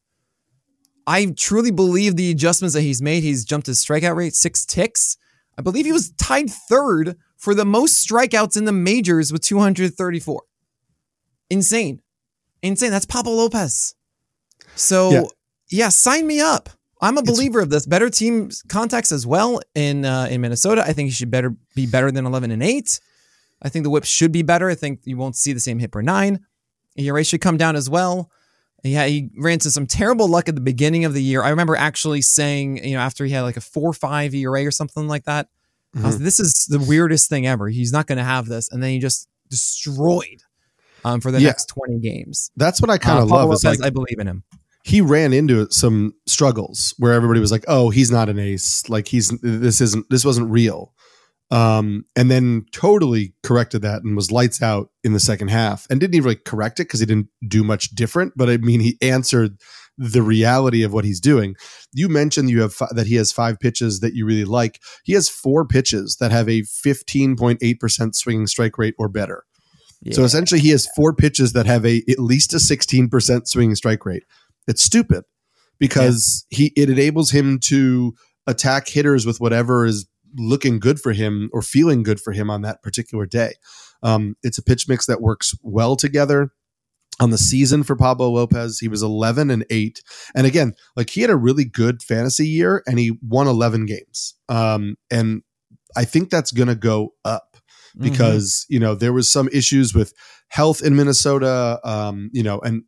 [1.06, 3.24] I truly believe the adjustments that he's made.
[3.24, 5.18] He's jumped his strikeout rate six ticks.
[5.58, 10.42] I believe he was tied third for the most strikeouts in the majors with 234.
[11.50, 12.02] Insane.
[12.62, 12.90] Insane.
[12.90, 13.94] That's Pablo Lopez.
[14.76, 15.24] So, yeah,
[15.74, 16.70] yeah sign me up.
[17.02, 17.86] I'm a believer it's, of this.
[17.86, 20.84] Better team contacts as well in uh, in Minnesota.
[20.86, 23.00] I think he should better be better than 11 and 8.
[23.62, 24.70] I think the whip should be better.
[24.70, 26.46] I think you won't see the same hit per nine.
[26.98, 28.30] ERA should come down as well.
[28.84, 31.42] Yeah, he ran into some terrible luck at the beginning of the year.
[31.42, 34.72] I remember actually saying, you know, after he had like a four five ERA or
[34.72, 35.48] something like that,
[35.96, 36.06] mm-hmm.
[36.06, 37.70] was, this is the weirdest thing ever.
[37.70, 40.44] He's not going to have this, and then he just destroyed
[41.06, 41.48] um, for the yeah.
[41.48, 42.52] next twenty games.
[42.58, 43.46] That's what I kind of uh, love.
[43.46, 44.44] Lopez, is like I believe in him.
[44.84, 48.88] He ran into some struggles where everybody was like, "Oh, he's not an ace.
[48.90, 50.94] Like he's this isn't this wasn't real."
[51.54, 56.00] um, and then totally corrected that and was lights out in the second half and
[56.00, 58.34] didn't even really correct it because he didn't do much different.
[58.36, 59.60] But I mean, he answered
[59.96, 61.56] the reality of what he's doing.
[61.94, 64.82] You mentioned you have that he has five pitches that you really like.
[65.04, 69.44] He has four pitches that have a 15.8% swinging strike rate or better.
[70.02, 70.16] Yeah.
[70.16, 74.08] So essentially, he has four pitches that have a at least a 16% swinging strike
[74.08, 74.24] rate.
[74.68, 75.24] It's stupid
[75.80, 76.58] because yeah.
[76.58, 78.14] he it enables him to
[78.48, 82.62] attack hitters with whatever is looking good for him or feeling good for him on
[82.64, 83.54] that particular day.
[84.02, 86.52] Um, it's a pitch mix that works well together.
[87.20, 90.02] On the season for Pablo Lopez, he was 11 and 8.
[90.36, 94.36] And again, like he had a really good fantasy year and he won 11 games.
[94.50, 95.44] Um, and
[95.96, 97.58] I think that's going to go up
[97.96, 98.10] mm-hmm.
[98.10, 98.74] because, mm-hmm.
[98.74, 100.14] you know, there was some issues with
[100.48, 101.80] health in Minnesota.
[101.84, 102.84] Um, you know, and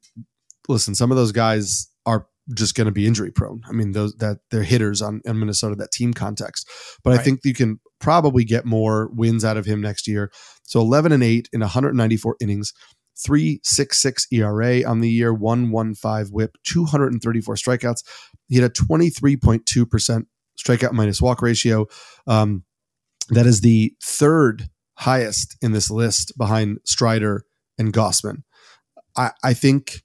[0.68, 3.62] listen, some of those guys are just going to be injury prone.
[3.68, 6.70] I mean, those that they're hitters on in Minnesota, that team context.
[7.04, 7.20] But right.
[7.20, 10.32] I think you can probably get more wins out of him next year.
[10.64, 12.74] So 11 and 8 in 194 innings,
[13.24, 18.04] 366 ERA on the year, 115 whip, 234 strikeouts.
[18.48, 20.26] He had a 23.2%
[20.58, 21.88] strikeout minus walk ratio.
[22.28, 22.64] Um,
[23.30, 27.46] that is the third highest in this list behind Strider
[27.78, 28.44] and Gausman.
[29.18, 30.04] I, I think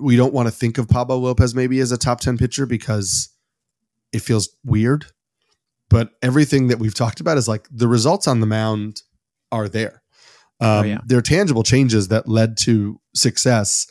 [0.00, 3.28] we don't want to think of Pablo Lopez maybe as a top 10 pitcher because
[4.12, 5.06] it feels weird.
[5.88, 9.02] But everything that we've talked about is like the results on the mound
[9.50, 10.02] are there.
[10.60, 10.98] Oh, um, oh, yeah.
[11.04, 13.86] There are tangible changes that led to success.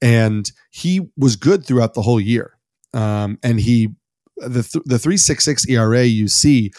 [0.00, 2.58] And he was good throughout the whole year.
[2.94, 3.90] Um, and he,
[4.36, 6.72] the, th- the 366 ERA you see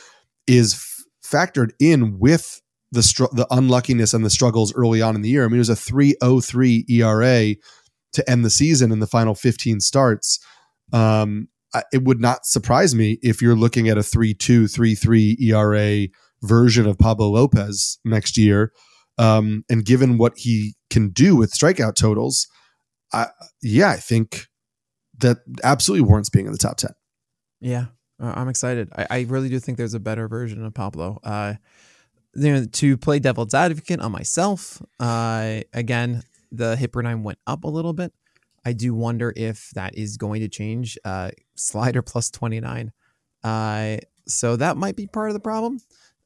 [0.48, 5.22] is f- factored in with the, str- the unluckiness and the struggles early on in
[5.22, 5.46] the year.
[5.46, 7.56] I mean, it was a 303 ERA
[8.14, 10.40] to end the season in the final 15 starts.
[10.92, 11.50] Um,
[11.92, 16.08] it would not surprise me if you're looking at a 3 2, 3 3 ERA
[16.44, 18.72] version of Pablo Lopez next year.
[19.18, 22.48] Um, and given what he can do with strikeout totals,
[23.12, 23.28] I,
[23.62, 24.48] yeah, I think
[25.20, 26.92] that absolutely warrants being in the top 10.
[27.62, 27.86] Yeah,
[28.22, 28.90] uh, I'm excited.
[28.96, 31.20] I, I, really do think there's a better version of Pablo.
[31.24, 31.54] Uh,
[32.36, 36.24] you know, to play devil's advocate on myself, uh, again,
[36.54, 38.14] the nine went up a little bit.
[38.66, 40.98] I do wonder if that is going to change.
[41.04, 42.92] Uh, slider plus 29.
[43.44, 43.98] Uh,
[44.28, 45.80] so that might be part of the problem.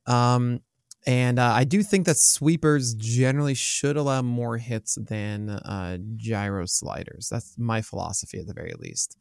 [0.06, 0.62] Um,
[1.08, 6.66] and uh, I do think that sweepers generally should allow more hits than uh, gyro
[6.66, 7.30] sliders.
[7.30, 9.18] That's my philosophy at the very least.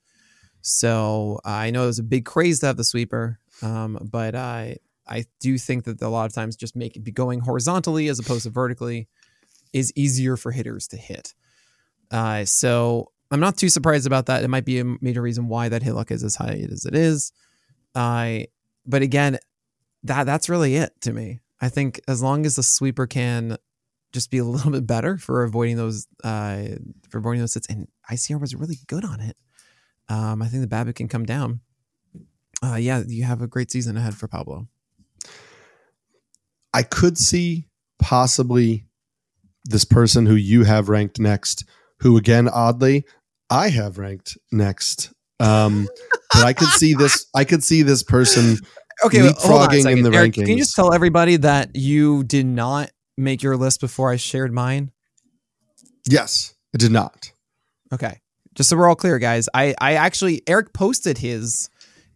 [0.63, 4.79] So uh, I know there's a big craze to have the sweeper, um, but I
[5.07, 8.19] I do think that a lot of times just make it be going horizontally as
[8.19, 9.09] opposed to vertically
[9.73, 11.35] is easier for hitters to hit.
[12.11, 14.45] Uh, so I'm not too surprised about that.
[14.45, 16.95] It might be a major reason why that hit luck is as high as it
[16.95, 17.33] is.
[17.95, 18.41] Uh,
[18.87, 19.39] but again,
[20.05, 21.41] that that's really it to me.
[21.61, 23.57] I think as long as the sweeper can
[24.13, 26.65] just be a little bit better for avoiding those uh,
[27.11, 29.37] for avoiding those hits, and ICR was really good on it.
[30.09, 31.61] Um, I think the BABIP can come down.
[32.63, 34.69] Uh, yeah, you have a great season ahead for Pablo.
[36.73, 38.87] I could see possibly
[39.67, 41.65] this person who you have ranked next,
[42.01, 43.05] who again, oddly,
[43.51, 45.13] I have ranked next.
[45.39, 45.89] Um,
[46.33, 47.27] but I could see this.
[47.35, 48.57] I could see this person
[49.05, 50.47] okay leapfrogging in the Eric, rankings.
[50.47, 54.53] Can you just tell everybody that you did not make your list before I shared
[54.53, 54.93] mine?
[56.09, 57.33] Yes, I did not.
[57.93, 58.21] Okay,
[58.55, 59.49] just so we're all clear, guys.
[59.53, 61.69] I I actually Eric posted his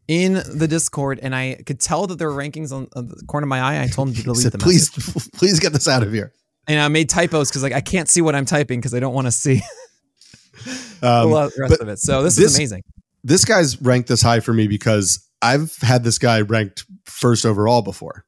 [0.08, 3.44] in the Discord, and I could tell that there were rankings on, on the corner
[3.44, 3.82] of my eye.
[3.82, 4.60] I told him to delete said, them.
[4.60, 4.88] Please,
[5.34, 6.32] please get this out of here
[6.66, 9.14] and I made typos because like I can't see what I'm typing because I don't
[9.14, 9.56] want to see
[11.02, 11.98] um, the rest of it.
[11.98, 12.82] So this, this, is amazing.
[13.24, 17.82] This guy's ranked this high for me because I've had this guy ranked first overall
[17.82, 18.24] before.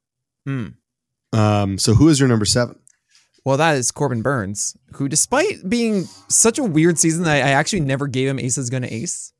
[0.47, 0.75] Mm.
[1.31, 2.79] Um, so who is your number seven?
[3.45, 7.81] Well, that is Corbin Burnes, who, despite being such a weird season, I, I actually
[7.81, 9.33] never gave him Ace is going to Ace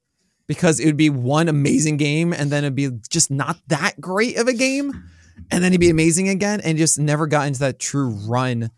[0.48, 4.38] because it would be one amazing game and then it'd be just not that great
[4.38, 5.10] of a game.
[5.52, 8.72] And then he'd be amazing again and just never got into that true run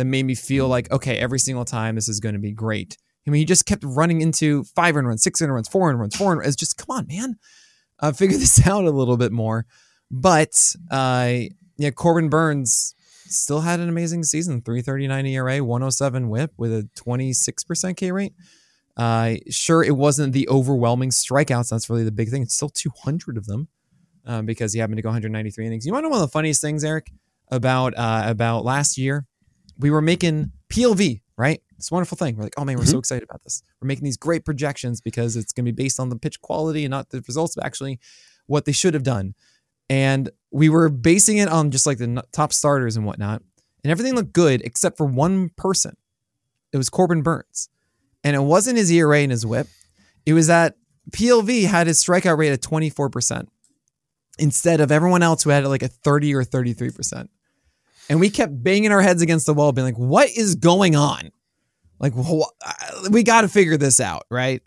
[0.00, 2.96] that made me feel like, okay, every single time this is going to be great.
[3.26, 6.00] I mean, he just kept running into five and runs, six and runs, four and
[6.00, 7.36] runs, four and It's just, come on, man.
[7.98, 9.66] Uh, figure this out a little bit more.
[10.10, 10.54] But
[10.90, 11.34] uh,
[11.76, 12.94] yeah, Corbin Burnes
[13.26, 18.32] still had an amazing season 339 ERA, 107 whip with a 26% K rate.
[18.96, 21.70] Uh, sure, it wasn't the overwhelming strikeouts.
[21.70, 22.42] That's really the big thing.
[22.42, 23.68] It's still 200 of them
[24.26, 25.86] um, because he happened to go 193 innings.
[25.86, 27.12] You want to know one of the funniest things, Eric,
[27.50, 29.26] about uh, about last year?
[29.80, 31.60] We were making PLV, right?
[31.76, 32.36] It's a wonderful thing.
[32.36, 32.92] We're like, oh man, we're mm-hmm.
[32.92, 33.62] so excited about this.
[33.80, 36.84] We're making these great projections because it's going to be based on the pitch quality
[36.84, 37.98] and not the results, of actually
[38.46, 39.34] what they should have done.
[39.88, 43.42] And we were basing it on just like the top starters and whatnot.
[43.82, 45.96] And everything looked good except for one person.
[46.72, 47.68] It was Corbin Burnes.
[48.22, 49.66] And it wasn't his ERA and his whip.
[50.26, 50.76] It was that
[51.10, 53.48] PLV had his strikeout rate at 24%
[54.38, 57.28] instead of everyone else who had like a 30 or 33%.
[58.10, 61.30] And we kept banging our heads against the wall, being like, what is going on?
[61.98, 64.62] Like, wh- uh, we got to figure this out, right?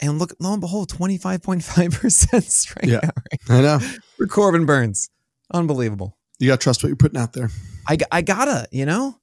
[0.00, 3.40] And look, lo and behold, 25.5% strikeout yeah, rate.
[3.48, 3.78] I know.
[4.16, 5.08] For Corbin Burnes,
[5.52, 6.16] Unbelievable.
[6.38, 7.48] You got to trust what you're putting out there.
[7.86, 9.20] I, I gotta, you know?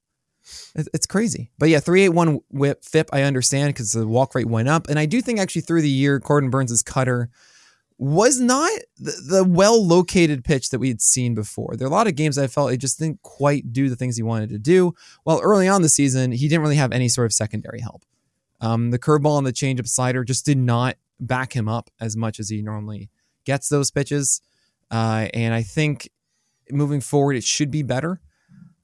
[0.74, 1.50] It's crazy.
[1.58, 4.88] But yeah, 381 whip FIP, I understand because the walk rate went up.
[4.88, 7.30] And I do think actually through the year, Corbin Burnes' cutter
[7.98, 11.74] was not the, the well located pitch that we had seen before.
[11.76, 14.16] There are a lot of games I felt it just didn't quite do the things
[14.16, 14.94] he wanted to do.
[15.24, 18.04] While early on the season, he didn't really have any sort of secondary help.
[18.60, 22.38] Um, the curveball and the changeup slider just did not back him up as much
[22.40, 23.10] as he normally
[23.44, 24.40] gets those pitches.
[24.90, 26.10] Uh, and I think
[26.70, 28.20] moving forward, it should be better.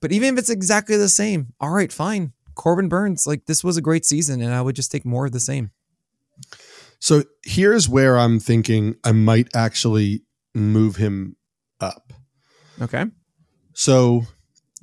[0.00, 2.32] But even if it's exactly the same, all right, fine.
[2.54, 5.32] Corbin Burnes, like this was a great season, and I would just take more of
[5.32, 5.70] the same.
[7.00, 10.22] So here's where I'm thinking I might actually
[10.54, 11.36] move him
[11.80, 12.12] up.
[12.80, 13.04] Okay.
[13.72, 14.22] So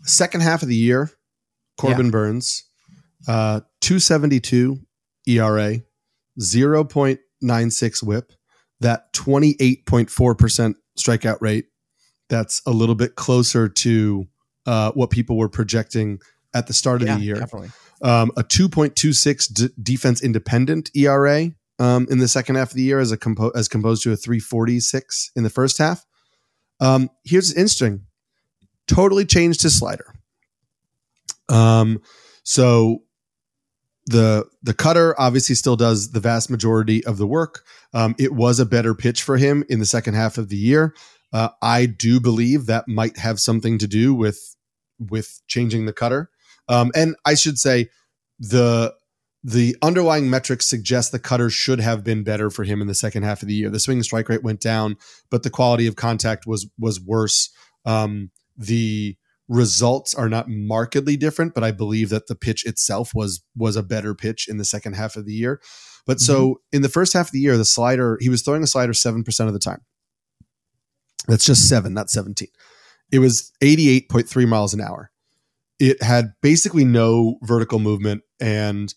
[0.04, 1.12] second half of the year,
[1.78, 2.12] Corbin yeah.
[2.12, 2.64] Burnes,
[3.28, 4.80] uh, 272
[5.28, 5.80] ERA,
[6.40, 8.32] 0.96 whip,
[8.80, 11.66] that 28.4% strikeout rate.
[12.30, 14.28] That's a little bit closer to
[14.66, 16.20] uh, what people were projecting
[16.54, 17.36] at the start of yeah, the year.
[17.36, 17.70] Definitely.
[18.02, 23.00] Um, a 2.26 d- defense independent ERA um, in the second half of the year
[23.00, 26.06] as a compo- as composed to a 346 in the first half.
[26.80, 28.06] Um, here's interesting.
[28.88, 30.14] Totally changed his slider.
[31.50, 32.02] Um,
[32.44, 33.04] so
[34.08, 37.64] the the cutter obviously still does the vast majority of the work.
[37.94, 40.94] Um, it was a better pitch for him in the second half of the year.
[41.34, 44.56] Uh, I do believe that might have something to do with
[45.00, 46.30] with changing the cutter.
[46.68, 47.90] Um, and I should say
[48.40, 48.94] the
[49.48, 53.22] the underlying metrics suggest the cutter should have been better for him in the second
[53.22, 53.70] half of the year.
[53.70, 54.98] The swing strike rate went down,
[55.30, 57.52] but the quality of contact was was worse.
[57.86, 59.16] Um, the
[59.48, 63.84] results are not markedly different, but I believe that the pitch itself was was a
[63.84, 65.62] better pitch in the second half of the year.
[66.08, 66.26] But mm-hmm.
[66.26, 68.94] so in the first half of the year, the slider he was throwing a slider
[68.94, 69.82] seven percent of the time.
[71.28, 72.50] That's just seven, not seventeen.
[73.12, 75.12] It was eighty eight point three miles an hour.
[75.78, 78.92] It had basically no vertical movement and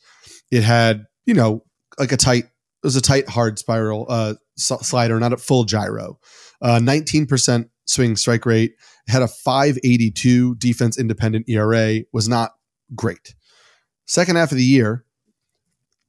[0.51, 1.64] it had, you know,
[1.99, 6.18] like a tight, it was a tight hard spiral uh, slider, not a full gyro.
[6.61, 8.74] Uh, 19% swing strike rate,
[9.09, 12.53] had a 582 defense independent ERA, was not
[12.94, 13.34] great.
[14.07, 15.05] Second half of the year,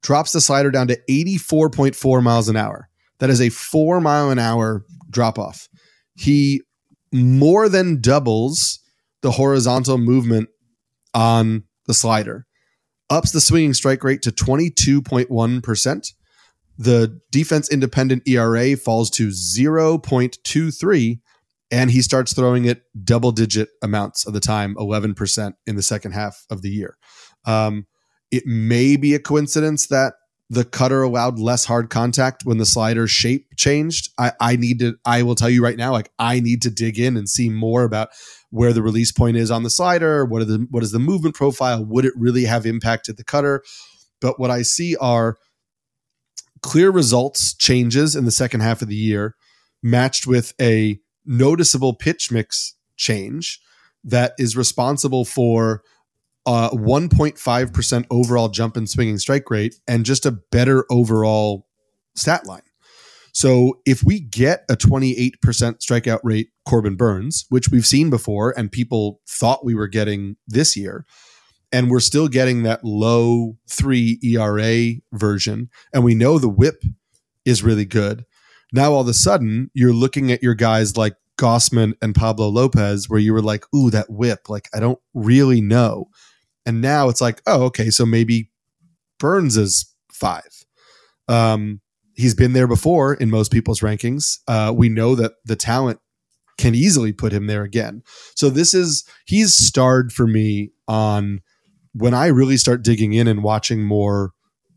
[0.02, 2.88] drops the slider down to 84.4 miles an hour.
[3.18, 5.68] That is a four mile an hour drop off.
[6.14, 6.62] He
[7.12, 8.80] more than doubles
[9.22, 10.48] the horizontal movement
[11.12, 12.46] on the slider
[13.10, 16.12] ups the swinging strike rate to 22.1%.
[16.78, 21.20] The defense independent ERA falls to 0.23,
[21.70, 26.12] and he starts throwing it double digit amounts of the time, 11% in the second
[26.12, 26.96] half of the year.
[27.44, 27.86] Um,
[28.30, 30.14] it may be a coincidence that
[30.52, 34.10] the cutter allowed less hard contact when the slider shape changed.
[34.18, 36.98] I, I need to, I will tell you right now, like I need to dig
[36.98, 38.08] in and see more about
[38.50, 40.24] where the release point is on the slider.
[40.24, 41.84] What are the, what is the movement profile?
[41.84, 43.62] Would it really have impacted the cutter?
[44.20, 45.36] But what I see are
[46.62, 49.36] clear results changes in the second half of the year
[49.84, 53.60] matched with a noticeable pitch mix change
[54.02, 55.82] that is responsible for
[56.46, 61.66] uh, 1.5% overall jump in swinging strike rate and just a better overall
[62.14, 62.62] stat line.
[63.32, 68.72] So if we get a 28% strikeout rate, Corbin Burnes, which we've seen before and
[68.72, 71.06] people thought we were getting this year,
[71.72, 76.82] and we're still getting that low three ERA version, and we know the whip
[77.44, 78.24] is really good.
[78.72, 83.08] Now all of a sudden, you're looking at your guys like Gausman and Pablo Lopez,
[83.08, 86.08] where you were like, ooh, that whip, like I don't really know.
[86.70, 88.48] And now it's like, oh, okay, so maybe
[89.18, 90.64] Burnes is five.
[91.26, 91.80] Um,
[92.14, 94.38] he's been there before in most people's rankings.
[94.46, 95.98] Uh, we know that the talent
[96.58, 98.04] can easily put him there again.
[98.36, 101.40] So this is he's starred for me on
[101.92, 104.30] when I really start digging in and watching more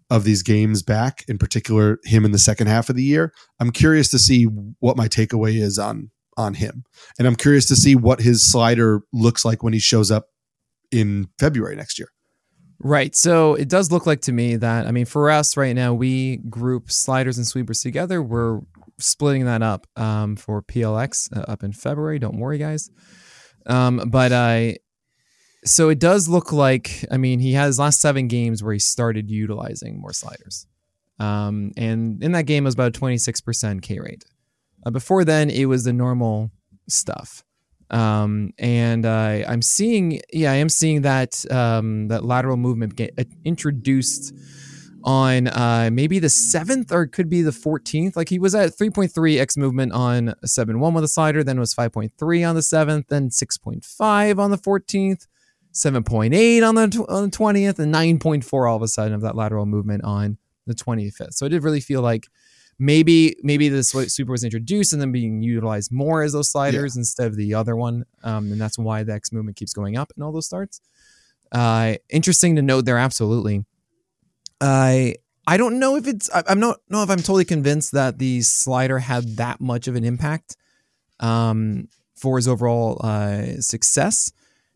[0.10, 3.32] of these games back, in particular him in the second half of the year.
[3.60, 6.86] I'm curious to see what my takeaway is on on him,
[7.20, 10.30] and I'm curious to see what his slider looks like when he shows up
[10.94, 12.08] in February next year.
[12.80, 13.16] Right.
[13.16, 16.38] So it does look like to me that, I mean, for us right now, we
[16.50, 18.22] group sliders and sweepers together.
[18.22, 18.60] We're
[19.00, 22.20] splitting that up um, for PLX uh, up in February.
[22.20, 22.90] Don't worry, guys.
[23.66, 24.78] Um, but I,
[25.64, 29.32] so it does look like, I mean, he has last seven games where he started
[29.32, 30.68] utilizing more sliders.
[31.20, 34.26] Um, and in that game, it was about a 26% K rate.
[34.86, 36.52] Uh, before then, it was the normal
[36.90, 37.46] stuff.
[37.94, 43.14] Um, and uh, I'm seeing, yeah, I am seeing that um, that lateral movement get
[43.18, 44.34] uh, introduced
[45.04, 48.16] on uh, maybe the seventh or it could be the 14th.
[48.16, 51.76] Like he was at 3.3 x movement on 7 1 with a slider, then was
[51.76, 55.28] 5.3 on the seventh, then 6.5 on the 14th,
[55.74, 59.66] 7.8 on the on the 20th, and 9.4 all of a sudden of that lateral
[59.66, 61.34] movement on the 25th.
[61.34, 62.28] So it did really feel like
[62.80, 67.02] maybe maybe this sweeper was introduced and then being utilized more as those sliders yeah.
[67.02, 70.12] instead of the other one, um, and that's why the X movement keeps going up
[70.16, 70.82] in all those starts.
[71.52, 73.66] Uh, interesting to note there, absolutely.
[74.60, 75.16] I
[75.46, 78.42] I don't know if it's I, am not know if I'm totally convinced that the
[78.42, 80.56] slider had that much of an impact
[81.20, 84.32] um, for his overall uh, success,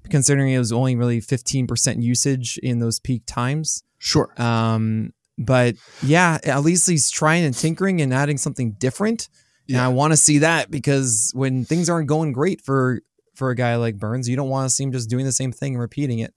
[0.10, 3.84] considering it was only really 15% usage in those peak times.
[3.98, 4.30] Sure.
[4.38, 9.30] Um, but yeah, at least he's trying and tinkering and adding something different.
[9.68, 9.78] Yeah.
[9.78, 13.02] And I want to see that because when things aren't going great for
[13.36, 15.52] for a guy like Burnes, you don't want to see him just doing the same
[15.52, 16.34] thing and repeating it.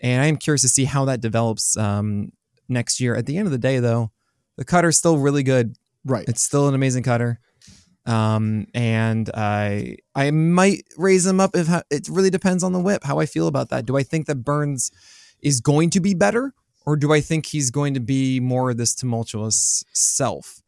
[0.00, 2.32] And I am curious to see how that develops um,
[2.68, 3.14] next year.
[3.14, 4.10] At the end of the day, though,
[4.56, 5.76] the cutter's still really good.
[6.04, 7.40] Right, it's still an amazing cutter.
[8.06, 13.04] Um, and I I might raise him up if it really depends on the whip.
[13.04, 13.84] How I feel about that.
[13.84, 14.90] Do I think that Burnes
[15.42, 16.54] is going to be better?
[16.90, 20.60] Or do I think he's going to be more of this tumultuous self?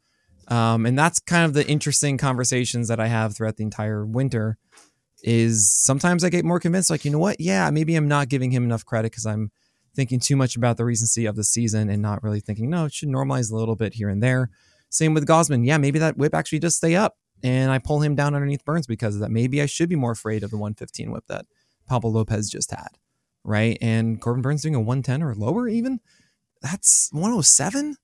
[0.46, 4.56] Um, and that's kind of the interesting conversations that I have throughout the entire winter.
[5.24, 8.52] Is sometimes I get more convinced, like you know what, yeah, maybe I'm not giving
[8.52, 9.50] him enough credit because I'm
[9.96, 12.92] thinking too much about the recency of the season and not really thinking no, it
[12.92, 14.48] should normalize a little bit here and there.
[14.90, 15.66] Same with Gausman.
[15.66, 18.86] yeah, maybe that whip actually does stay up, and I pull him down underneath Burnes
[18.86, 19.32] because of that.
[19.32, 21.46] Maybe I should be more afraid of the 115 whip that
[21.88, 22.96] Pablo Lopez just had
[23.44, 23.78] right?
[23.80, 26.00] And Corbin Burnes doing a 110 or lower even.
[26.60, 27.96] That's 107.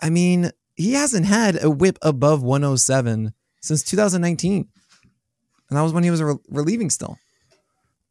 [0.00, 4.68] I mean, he hasn't had a whip above 107 since 2019.
[5.70, 7.18] And that was when he was re- relieving still.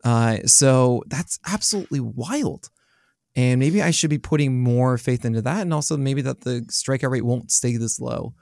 [0.04, 2.70] Uh, so that's absolutely wild.
[3.36, 5.62] And maybe I should be putting more faith into that.
[5.62, 8.34] And also maybe that the strikeout rate won't stay this low.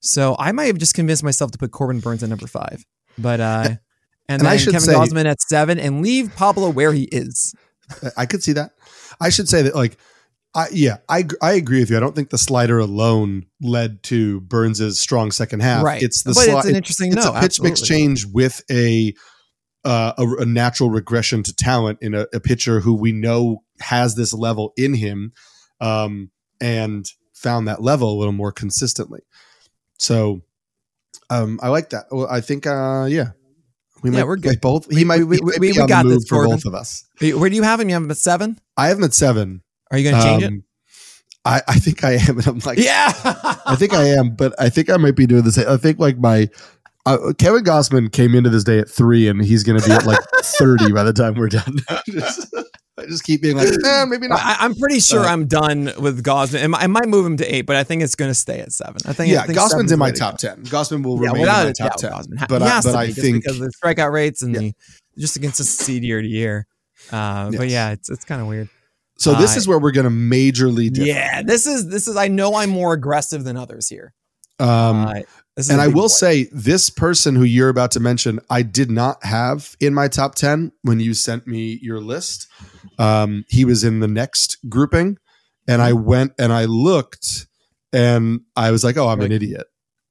[0.00, 2.84] So I might have just convinced myself to put Corbin Burnes at number five.
[3.16, 3.68] But uh
[4.28, 7.54] and, and then I should Kevin say, at seven and leave Pablo where he is.
[8.16, 8.72] I could see that.
[9.20, 9.98] I should say that, like,
[10.54, 11.96] I, yeah, I I agree with you.
[11.96, 15.84] I don't think the slider alone led to Burnes's strong second half.
[15.84, 17.12] Right, it's the but sli- it's an interesting.
[17.12, 17.70] It's no, a pitch absolutely.
[17.70, 19.14] mix change with a,
[19.84, 24.14] uh, a, a natural regression to talent in a, a, pitcher who we know has
[24.14, 25.32] this level in him,
[25.80, 27.04] um, and
[27.34, 29.20] found that level a little more consistently.
[29.98, 30.42] So,
[31.30, 32.04] um, I like that.
[32.12, 33.30] Well, I think, uh, yeah,
[34.04, 34.60] we yeah, might, we're good.
[34.60, 35.24] Both he might.
[35.24, 37.06] We, we, we, we got this for both of us.
[37.20, 37.88] Where do you have him?
[37.88, 38.60] You have him at seven.
[38.76, 39.62] I have him at seven.
[39.90, 40.62] Are you going to change um, it?
[41.46, 43.12] I, I think I am, and I'm like, yeah,
[43.64, 45.68] I think I am, but I think I might be doing the same.
[45.68, 46.50] I think like my
[47.06, 50.04] uh, Kevin Gausman came into this day at three, and he's going to be at
[50.04, 51.76] like thirty by the time we're done.
[52.96, 54.40] I just keep being like, eh, maybe not.
[54.40, 56.74] I, am pretty sure uh, I'm done with Gausman.
[56.78, 58.96] I might move him to eight, but I think it's going to stay at seven.
[59.04, 60.62] I think yeah, I think Gausman's in my top ten.
[60.64, 62.12] Gausman will yeah, remain in my top ten.
[62.12, 62.48] Gausman.
[62.48, 64.60] But I, but I think because of the strikeout rates and yeah.
[64.60, 64.74] the
[65.18, 66.66] just against the consistency year to year.
[67.10, 67.58] Uh, yes.
[67.58, 68.68] But yeah, it's it's kind of weird.
[69.16, 70.92] So this uh, is where we're going to majorly.
[70.92, 71.06] Differ.
[71.06, 72.16] Yeah, this is this is.
[72.16, 74.14] I know I'm more aggressive than others here.
[74.60, 75.20] Um, uh,
[75.56, 76.08] and I will boy.
[76.08, 80.34] say, this person who you're about to mention, I did not have in my top
[80.34, 82.48] 10 when you sent me your list.
[82.98, 85.18] Um, he was in the next grouping,
[85.68, 87.46] and I went and I looked,
[87.92, 89.66] and I was like, oh, I'm an idiot.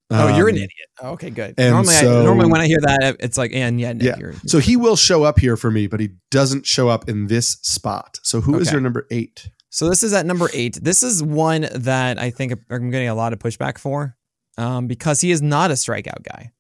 [0.10, 0.70] Oh, you're an Um, idiot.
[1.02, 1.58] Oh, okay, good.
[1.58, 4.18] Normally, so- I, normally when I hear that, it's like, and yeah, Nick, Yeah.
[4.20, 7.28] you're, So he will show up here for me, but he doesn't show up in
[7.28, 8.20] this spot.
[8.22, 8.76] So who is Okay.
[8.76, 9.50] your number eight?
[9.72, 10.78] So this is at number eight.
[10.80, 14.16] This is one that I think I'm getting a lot of pushback for,
[14.58, 16.52] um, because he is not a strikeout guy.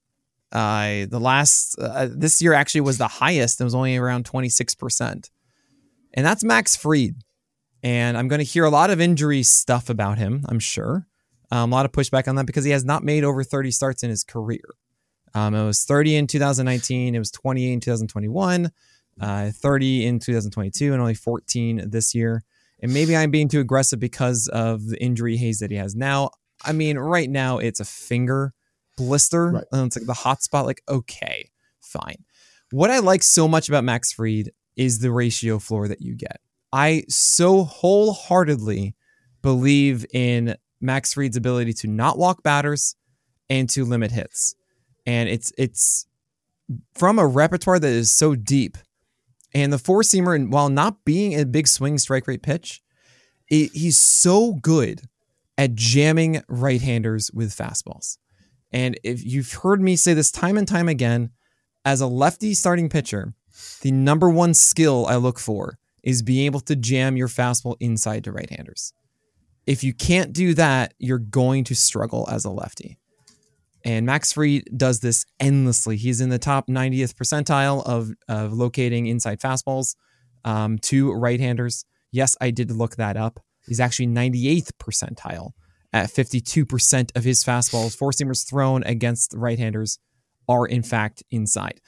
[0.52, 3.62] Uh, the last uh, this year actually was the highest.
[3.62, 5.30] It was only around 26 percent,
[6.14, 7.16] and that's Max Fried.
[7.82, 10.46] And I'm going to hear a lot of injury stuff about him.
[10.48, 11.08] I'm sure
[11.52, 14.04] um, a lot of pushback on that because he has not made over 30 starts
[14.04, 14.64] in his career.
[15.36, 17.14] Um, it was 30 in 2019.
[17.14, 18.72] It was 28 in 2021,
[19.22, 22.44] uh, 30 in 2022, and only 14 this year.
[22.82, 26.32] And maybe I'm being too aggressive because of the injury haze that he has now.
[26.66, 28.54] I mean, right now it's a finger
[28.98, 29.52] blister.
[29.52, 29.64] Right.
[29.74, 30.66] It's like the hot spot.
[30.66, 31.50] Like, okay,
[31.82, 32.26] fine.
[32.72, 36.40] What I like so much about Max Fried is the ratio floor that you get.
[36.72, 38.96] I so wholeheartedly
[39.42, 42.96] believe in Max Fried's ability to not walk batters
[43.50, 44.56] and to limit hits.
[45.06, 46.08] And it's it's
[46.96, 48.78] from a repertoire that is so deep.
[49.54, 52.82] And the four seamer, while not being a big swing strike rate pitch,
[53.50, 55.02] it, he's so good
[55.58, 58.18] at jamming right handers with fastballs.
[58.72, 61.30] And if you've heard me say this time and time again,
[61.86, 63.34] as a lefty starting pitcher,
[63.82, 68.26] the number one skill I look for is being able to jam your fastball inside
[68.26, 68.94] to right handers.
[69.66, 72.98] If you can't do that, you're going to struggle as a lefty.
[73.86, 75.98] And Max Fried does this endlessly.
[75.98, 79.96] He's in the top 90th percentile of, of locating inside fastballs
[80.46, 81.86] um, to right handers.
[82.12, 83.40] Yes, I did look that up.
[83.66, 85.52] He's actually 98th percentile
[85.92, 90.00] at 52% of his fastballs, four seamers thrown against right handers,
[90.50, 91.80] are in fact inside.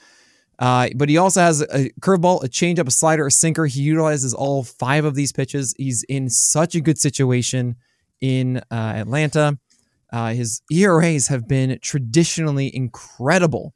[0.58, 3.66] Uh, but he also has a curveball, a changeup, a slider, a sinker.
[3.66, 5.74] He utilizes all five of these pitches.
[5.76, 7.76] He's in such a good situation
[8.20, 9.58] in uh, Atlanta.
[10.12, 13.74] Uh, his ERAs have been traditionally incredible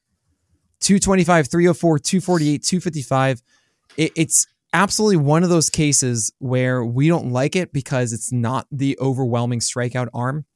[0.81, 3.43] 225, 304, 248, 255.
[3.97, 8.67] It, it's absolutely one of those cases where we don't like it because it's not
[8.71, 10.47] the overwhelming strikeout arm.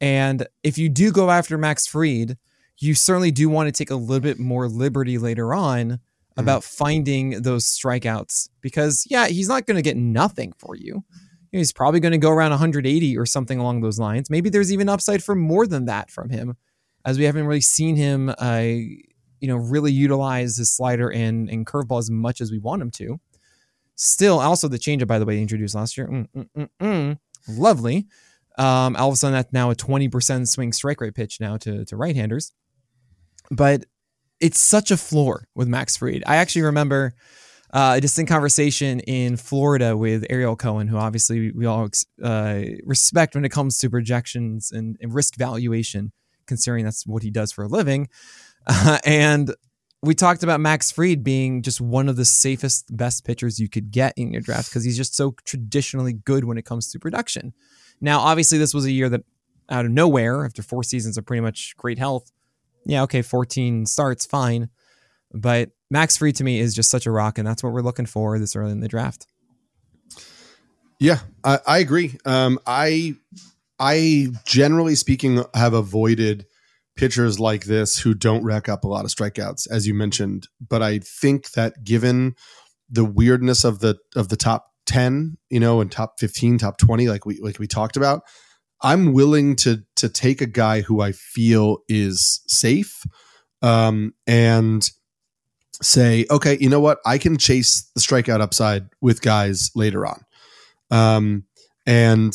[0.00, 2.36] And if you do go after Max Fried,
[2.78, 6.00] you certainly do want to take a little bit more liberty later on
[6.36, 11.02] about finding those strikeouts because, yeah, he's not going to get nothing for you.
[11.50, 14.28] He's probably going to go around 180 or something along those lines.
[14.28, 16.56] Maybe there's even upside for more than that from him,
[17.06, 21.66] as we haven't really seen him, uh, you know, really utilize his slider and, and
[21.66, 23.18] curveball as much as we want him to.
[23.94, 26.08] Still, also the changeup, by the way, they introduced last year.
[26.08, 27.18] Mm, mm, mm, mm.
[27.48, 28.06] Lovely.
[28.58, 31.84] Um, all of a sudden, that's now a 20% swing strike rate pitch now to,
[31.86, 32.52] to right handers.
[33.50, 33.84] But
[34.40, 36.22] it's such a floor with Max Fried.
[36.26, 37.14] I actually remember
[37.72, 41.88] uh, a distinct conversation in Florida with Ariel Cohen, who obviously we all
[42.22, 46.12] uh, respect when it comes to projections and, and, risk valuation,
[46.46, 48.08] considering that's what he does for a living.
[48.66, 49.54] Uh, and
[50.02, 53.90] we talked about Max Fried being just one of the safest, best pitchers you could
[53.90, 57.52] get in your draft because he's just so traditionally good when it comes to production.
[58.00, 59.22] Now, obviously, this was a year that
[59.68, 62.30] out of nowhere, after four seasons of pretty much great health,
[62.86, 64.70] yeah, okay, 14 starts, fine.
[65.32, 68.06] But Max Fried to me is just such a rock, and that's what we're looking
[68.06, 69.26] for this early in the draft.
[70.98, 72.16] Yeah, I, I agree.
[72.24, 73.16] Um, I
[73.78, 76.46] I generally speaking have avoided
[76.96, 80.48] pitchers like this who don't rack up a lot of strikeouts, as you mentioned.
[80.66, 82.34] But I think that given
[82.88, 87.08] the weirdness of the of the top ten, you know, and top fifteen, top twenty,
[87.08, 88.22] like we like we talked about,
[88.82, 93.02] I'm willing to to take a guy who I feel is safe,
[93.62, 94.88] um, and
[95.82, 100.24] say, okay, you know what, I can chase the strikeout upside with guys later on.
[100.90, 101.44] Um,
[101.86, 102.32] and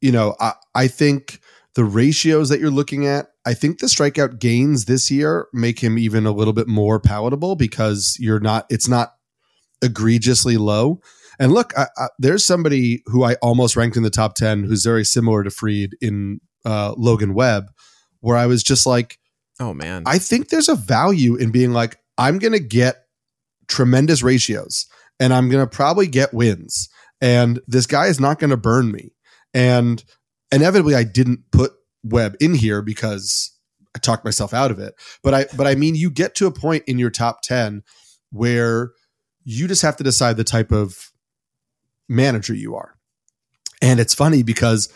[0.00, 1.40] you know, I, I think
[1.74, 5.98] the ratios that you're looking at, I think the strikeout gains this year make him
[5.98, 9.14] even a little bit more palatable because you're not, it's not
[9.82, 11.00] egregiously low.
[11.38, 14.84] And look, I, I, there's somebody who I almost ranked in the top 10 who's
[14.84, 17.70] very similar to Fried in uh, Logan Webb,
[18.20, 19.18] where I was just like,
[19.60, 23.04] oh man, I think there's a value in being like, I'm going to get
[23.68, 24.86] tremendous ratios
[25.20, 26.88] and I'm going to probably get wins.
[27.20, 29.12] And this guy is not going to burn me.
[29.54, 30.02] And
[30.52, 31.72] inevitably, I didn't put
[32.04, 33.52] Webb in here because
[33.94, 34.94] I talked myself out of it.
[35.22, 37.82] But I, but I mean, you get to a point in your top 10
[38.30, 38.90] where
[39.44, 41.10] you just have to decide the type of
[42.08, 42.94] manager you are.
[43.82, 44.88] And it's funny because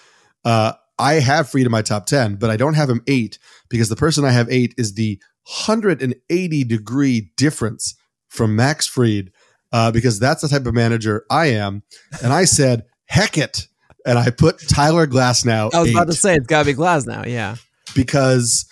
[0.45, 3.39] uh, I have Fried in my top 10, but I don't have him eight
[3.69, 7.95] because the person I have eight is the 180 degree difference
[8.29, 9.31] from Max Fried
[9.73, 11.83] uh, because that's the type of manager I am.
[12.23, 13.67] And I said, heck it.
[14.07, 15.75] And I put Tyler Glasnow.
[15.75, 15.95] I was eight.
[15.95, 17.27] about to say it's got to be Glasnow.
[17.27, 17.57] Yeah.
[17.95, 18.67] because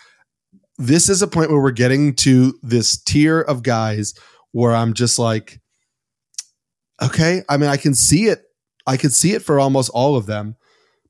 [0.78, 4.15] this is a point where we're getting to this tier of guys
[4.52, 5.60] where I'm just like,
[7.03, 8.45] okay, I mean, I can see it.
[8.87, 10.57] I can see it for almost all of them.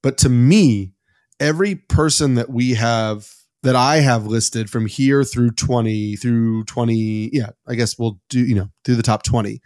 [0.02, 0.92] But to me,
[1.40, 3.28] every person that we have
[3.62, 8.40] that I have listed from here through 20 through 20, yeah, I guess we'll do,
[8.40, 9.60] you know, through the top 20.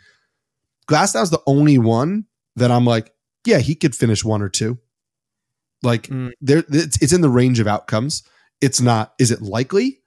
[0.86, 2.24] Glasnow's the only one
[2.56, 3.12] that I'm like,
[3.44, 4.78] yeah, he could finish one or two.
[5.82, 6.30] Like mm.
[6.40, 8.22] there it's, it's in the range of outcomes.
[8.60, 10.00] It's not is it likely?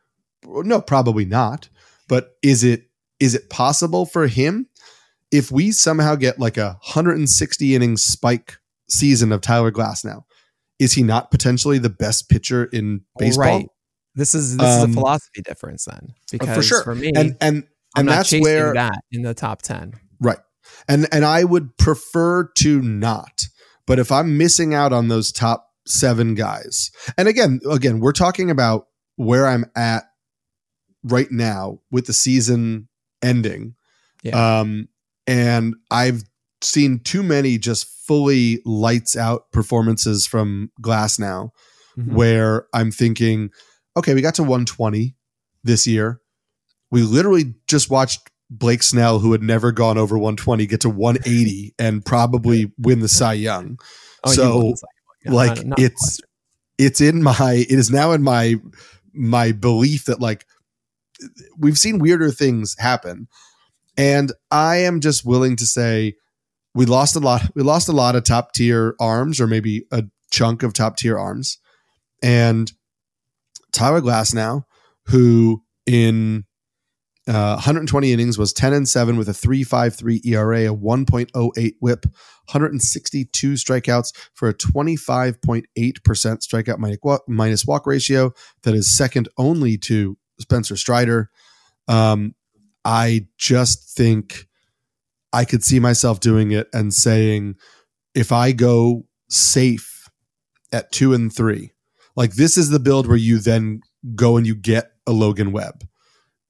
[0.46, 1.70] No, probably not.
[2.08, 2.90] But is it
[3.20, 4.68] is it possible for him
[5.38, 8.58] if we somehow get like a 160 inning spike
[8.90, 10.24] season of Tyler Glasnow,
[10.80, 13.46] Is he not potentially the best pitcher in baseball?
[13.46, 13.68] Right.
[14.16, 17.36] This is this um, is a philosophy difference then, because for sure for me, and
[17.42, 17.68] and
[17.98, 20.38] and that's where that in the top ten, right?
[20.88, 23.44] And and I would prefer to not,
[23.86, 28.50] but if I'm missing out on those top seven guys, and again, again, we're talking
[28.50, 28.88] about
[29.18, 30.06] where I'm at
[31.04, 32.88] right now with the season
[33.22, 33.76] ending,
[34.24, 34.60] yeah.
[34.60, 34.88] um,
[35.28, 36.24] and I've
[36.62, 41.52] seen too many just fully lights out performances from Glasnow,
[41.98, 42.16] mm-hmm.
[42.16, 43.52] where I'm thinking
[43.98, 45.16] okay, we got to 120
[45.64, 46.20] this year.
[46.92, 51.74] We literally just watched Blake Snell, who had never gone over 120, get to 180
[51.80, 53.80] and probably win the Cy Young.
[54.24, 54.74] Oh, so,
[55.24, 56.20] yeah, like, not, not it's
[56.78, 58.56] it's in my it is now in my
[59.14, 60.46] my belief that like
[61.58, 63.28] we've seen weirder things happen,
[63.98, 66.16] and I am just willing to say
[66.74, 67.50] we lost a lot.
[67.56, 71.18] We lost a lot of top tier arms, or maybe a chunk of top tier
[71.18, 71.58] arms,
[72.22, 72.72] and
[73.72, 74.64] Tyler Glasnow,
[75.08, 76.46] who in
[77.28, 83.54] uh, 120 innings was 10 and 7 with a 3.53 ERA, a 1.08 WHIP, 162
[83.54, 88.32] strikeouts for a 25.8% strikeout minus walk ratio
[88.64, 91.32] that is second only to Spencer Strider.
[91.88, 92.36] Um,
[92.86, 94.48] I just think
[95.34, 97.56] I could see myself doing it and saying,
[98.14, 100.10] if I go safe
[100.72, 101.74] at two and three,
[102.16, 103.82] like this is the build where you then
[104.16, 105.86] go and you get a Logan Webb.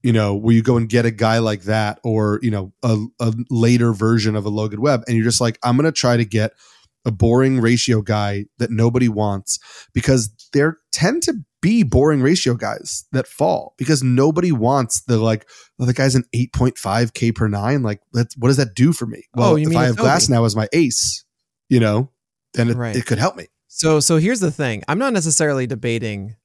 [0.04, 3.04] You know, where you go and get a guy like that, or you know, a,
[3.20, 6.26] a later version of a Logan Webb, and you're just like, I'm gonna try to
[6.26, 6.52] get
[7.06, 9.60] a boring ratio guy that nobody wants
[9.94, 15.48] because there tend to be boring ratio guys that fall because nobody wants the like
[15.78, 19.24] well, the guy's an 8.5 k per nine like what does that do for me
[19.36, 21.26] oh, well oh, if i have Glasnow as my ace
[21.70, 22.12] you know
[22.54, 22.96] then it, right.
[22.96, 24.84] it could help me so so here's the thing.
[24.88, 26.38] I'm not necessarily debating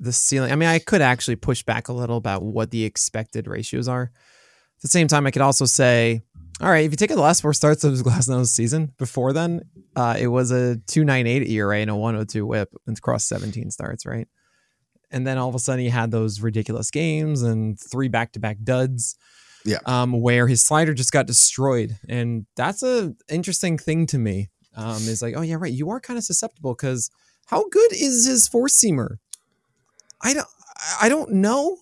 [0.00, 0.50] the ceiling.
[0.50, 4.02] I mean, I could actually push back a little about what the expected ratios are.
[4.02, 6.24] At the same time, I could also say,
[6.60, 9.62] all right, if you take the last four starts of his Glasnow's season, before then,
[9.94, 14.26] uh, it was a 298 ERA and a 102 whip across 17 starts, right?
[15.10, 18.40] And then all of a sudden he had those ridiculous games and three back to
[18.40, 19.16] back duds.
[19.64, 19.78] Yeah.
[19.84, 21.98] Um, where his slider just got destroyed.
[22.08, 25.72] And that's a interesting thing to me um, is like, oh yeah, right.
[25.72, 27.10] You are kind of susceptible because
[27.46, 29.16] how good is his four seamer?
[30.22, 30.46] I don't,
[31.02, 31.78] I don't know.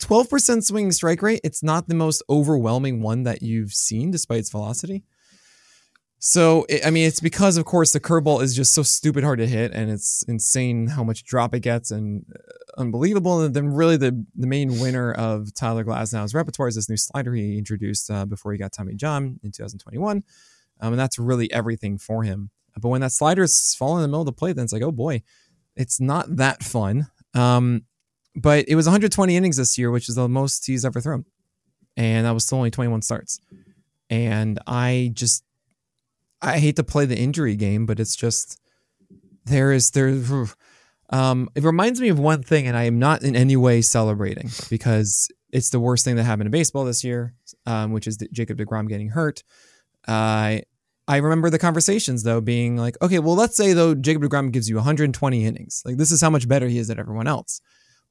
[0.00, 1.40] 12% swinging strike rate.
[1.44, 5.04] It's not the most overwhelming one that you've seen despite its velocity.
[6.22, 9.38] So, it, I mean, it's because, of course, the curveball is just so stupid hard
[9.38, 13.40] to hit and it's insane how much drop it gets and uh, unbelievable.
[13.40, 17.32] And then, really, the, the main winner of Tyler Glasnow's repertoire is this new slider
[17.34, 20.22] he introduced uh, before he got Tommy John in 2021.
[20.82, 22.50] Um, and that's really everything for him.
[22.78, 24.82] But when that slider is falling in the middle of the plate, then it's like,
[24.82, 25.22] oh boy,
[25.74, 27.08] it's not that fun.
[27.34, 27.84] Um,
[28.34, 31.24] but it was 120 innings this year, which is the most he's ever thrown.
[31.96, 33.40] And that was still only 21 starts.
[34.08, 35.44] And I just,
[36.40, 38.58] I hate to play the injury game, but it's just,
[39.44, 40.14] there is, there,
[41.10, 44.50] um, it reminds me of one thing, and I am not in any way celebrating
[44.70, 47.34] because it's the worst thing that happened in baseball this year,
[47.66, 49.42] um, which is Jacob DeGrom getting hurt.
[50.06, 50.58] Uh,
[51.08, 54.68] I remember the conversations though being like, okay, well, let's say though Jacob DeGrom gives
[54.68, 55.82] you 120 innings.
[55.84, 57.60] Like this is how much better he is than everyone else.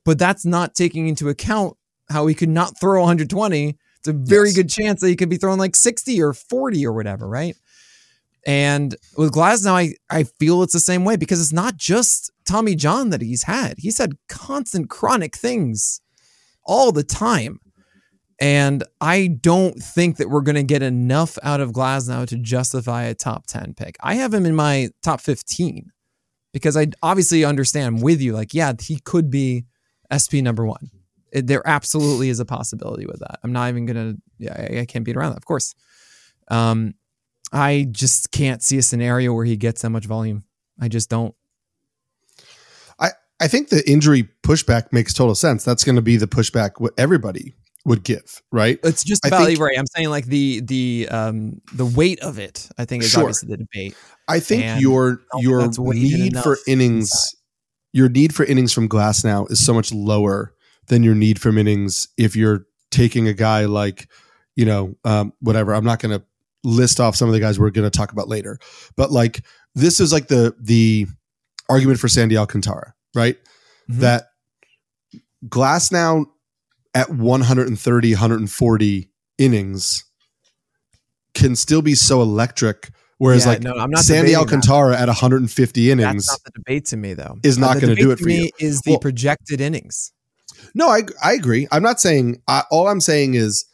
[0.05, 1.75] But that's not taking into account
[2.09, 3.77] how he could not throw 120.
[3.99, 4.55] It's a very yes.
[4.55, 7.55] good chance that he could be throwing like 60 or 40 or whatever, right?
[8.47, 12.75] And with Glasnow, I, I feel it's the same way because it's not just Tommy
[12.75, 13.75] John that he's had.
[13.77, 16.01] He's had constant chronic things
[16.65, 17.59] all the time.
[18.41, 23.03] And I don't think that we're going to get enough out of Glasnow to justify
[23.03, 23.97] a top 10 pick.
[24.01, 25.91] I have him in my top 15
[26.53, 29.65] because I obviously understand with you, like, yeah, he could be
[30.11, 30.89] SP number one.
[31.31, 33.39] It, there absolutely is a possibility with that.
[33.43, 35.75] I'm not even going to, yeah, I, I, can't beat around that, of course.
[36.47, 36.95] Um,
[37.53, 40.43] I just can't see a scenario where he gets that much volume.
[40.79, 41.35] I just don't.
[42.99, 45.63] I, I think the injury pushback makes total sense.
[45.63, 47.53] That's going to be the pushback what everybody
[47.85, 48.79] would give, right?
[48.83, 49.77] It's just about think- right.
[49.77, 52.69] I'm saying like the the um the weight of it.
[52.77, 53.23] I think is Sure.
[53.23, 53.95] obviously the debate.
[54.27, 57.11] I think And your I don't think your need for innings.
[57.93, 60.53] Your need for innings from Glasnow is so much lower
[60.87, 64.07] than your need from innings if you're taking a guy like,
[64.55, 65.73] you know, um, whatever.
[65.73, 66.25] I'm not going to
[66.63, 68.59] list off some of the guys we're going to talk about later,
[68.95, 69.43] but like
[69.75, 71.07] this is like the the
[71.69, 73.37] argument for Sandy Alcantara, right?
[73.89, 73.99] Mhm.
[73.99, 74.23] That
[75.47, 76.25] Glasnow
[76.93, 80.03] at 130, 140 innings
[81.33, 82.89] can still be so electric.
[83.19, 84.53] Whereas Yeah, like no, I'm not Sandy debating that.
[84.53, 86.25] Alcantara at 150 innings.
[86.25, 87.37] That's not the debate to me, though.
[87.43, 88.49] is not gonna debate do it for me you.
[88.59, 90.11] Is the Well- projected innings?
[90.73, 91.67] No, I I agree.
[91.71, 92.41] I'm not saying.
[92.47, 93.65] I, all I'm saying is,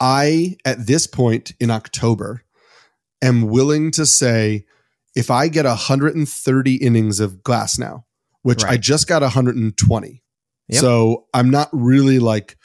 [0.00, 2.42] I at this point in October
[3.22, 4.64] am willing to say,
[5.16, 8.04] if I get 130 innings of Glasnow,
[8.42, 10.22] which I just got 120,
[10.68, 10.80] Yep.
[10.80, 12.56] so I'm not really like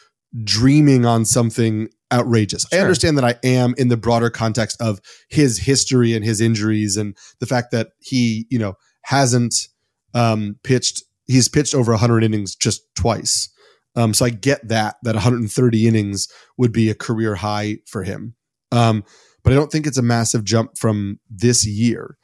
[0.44, 2.66] dreaming on something outrageous.
[2.72, 6.96] I understand that I am in the broader context of his history and his injuries
[6.96, 9.68] and the fact that he, you know, hasn't
[10.14, 11.04] um, pitched.
[11.26, 13.50] He's pitched over 100 innings just twice.
[13.96, 16.28] Um, so I get that that 130 innings
[16.58, 18.36] would be a career high for him.
[18.72, 19.04] Um,
[19.44, 22.18] but I don't think it's a massive jump from this year.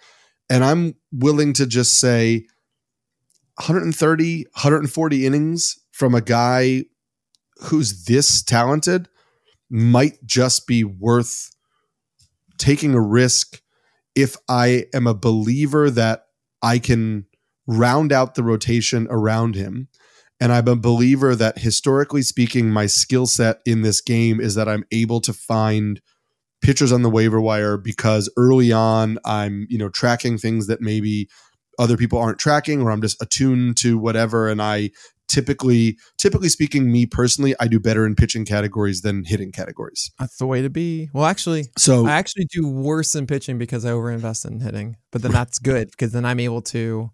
[0.50, 2.48] And I'm willing to just say
[3.58, 6.86] 130, 140 innings from a guy
[7.62, 9.10] who's this talented
[9.70, 11.52] might just be worth
[12.58, 13.62] taking a risk
[14.16, 16.26] if I am a believer that
[16.62, 17.26] I can
[17.68, 19.88] round out the rotation around him.
[20.42, 24.68] And I'm a believer that historically speaking, my skill set in this game is that
[24.70, 26.02] I'm able to find
[26.62, 31.30] pitchers on the waiver wire because early on I'm, you know, tracking things that maybe
[31.78, 34.50] other people aren't tracking or I'm just attuned to whatever.
[34.50, 34.92] And I
[35.30, 40.12] typically, typically speaking, me personally, I do better in pitching categories than hitting categories.
[40.20, 41.10] That's the way to be.
[41.14, 44.98] Well, actually, So I actually do worse in pitching because I overinvest in hitting.
[45.12, 47.12] But then that's good because then I'm able to.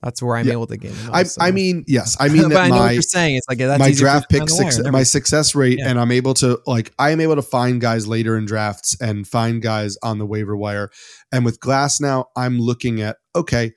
[0.00, 0.52] That's where I'm Yeah.
[0.52, 0.94] able to gain.
[1.12, 3.34] I, most, I mean, yes, I mean but that I know what my you're saying.
[3.34, 5.88] It's like that's my draft pick success, my success rate, Yeah.
[5.90, 9.26] and I'm able to like I am able to find guys later in drafts and
[9.26, 10.90] find guys on the waiver wire.
[11.32, 13.72] And with Glasnow, I'm looking at okay,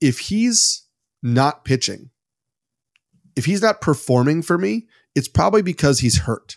[0.00, 0.86] if he's
[1.20, 2.10] not pitching,
[3.36, 6.56] if he's not performing for me, it's probably because he's hurt.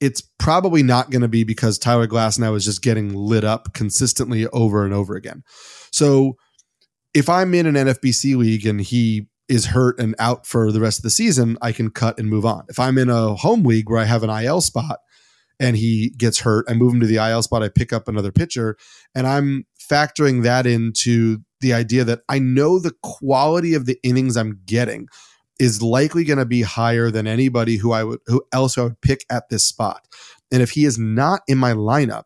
[0.00, 4.46] It's probably not going to be because Tyler Glasnow is just getting lit up consistently
[4.48, 5.42] over and over again.
[5.90, 6.36] So
[7.14, 10.98] if I'm in an NFBC league and he is hurt and out for the rest
[10.98, 12.64] of the season, I can cut and move on.
[12.68, 14.98] If I'm in a home league where I have an IL spot
[15.58, 18.30] and he gets hurt, I move him to the IL spot, I pick up another
[18.30, 18.76] pitcher,
[19.14, 24.36] and I'm factoring that into the idea that I know the quality of the innings
[24.36, 25.08] I'm getting
[25.58, 29.00] is likely going to be higher than anybody who I would who else I would
[29.00, 30.06] pick at this spot.
[30.50, 32.24] And if he is not in my lineup,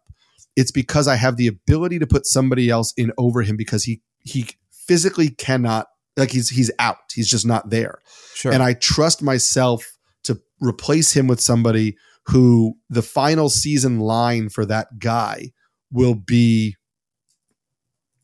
[0.56, 4.02] it's because I have the ability to put somebody else in over him because he
[4.20, 5.86] he physically cannot
[6.16, 6.98] like he's he's out.
[7.12, 8.00] He's just not there.
[8.34, 8.52] sure.
[8.52, 11.96] And I trust myself to replace him with somebody
[12.26, 15.52] who the final season line for that guy
[15.90, 16.76] will be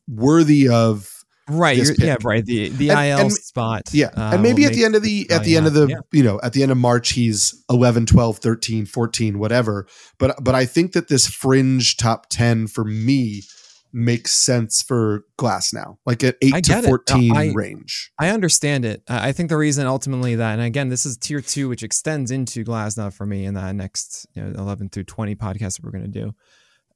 [0.07, 1.18] worthy of
[1.49, 1.79] right.
[1.99, 2.17] yeah.
[2.23, 2.45] Right.
[2.45, 3.83] The the And- IL and- spot.
[3.93, 6.03] yeah uh, and maybe at the end of the at the end of the happen.
[6.13, 9.87] you know at the end of march he's 11 12 13 14 whatever
[10.19, 13.43] but but i think that this fringe top 10 for me
[13.91, 16.89] makes sense for Glasnow like at 8 I to get it.
[16.89, 19.03] 14 I- range I understand it.
[19.09, 22.65] I think the reason ultimately that, and again, this is tier two, which extends into
[22.65, 26.05] Glasnow for me in that next you know, 11 through 20 podcast that we're going
[26.13, 26.35] to do.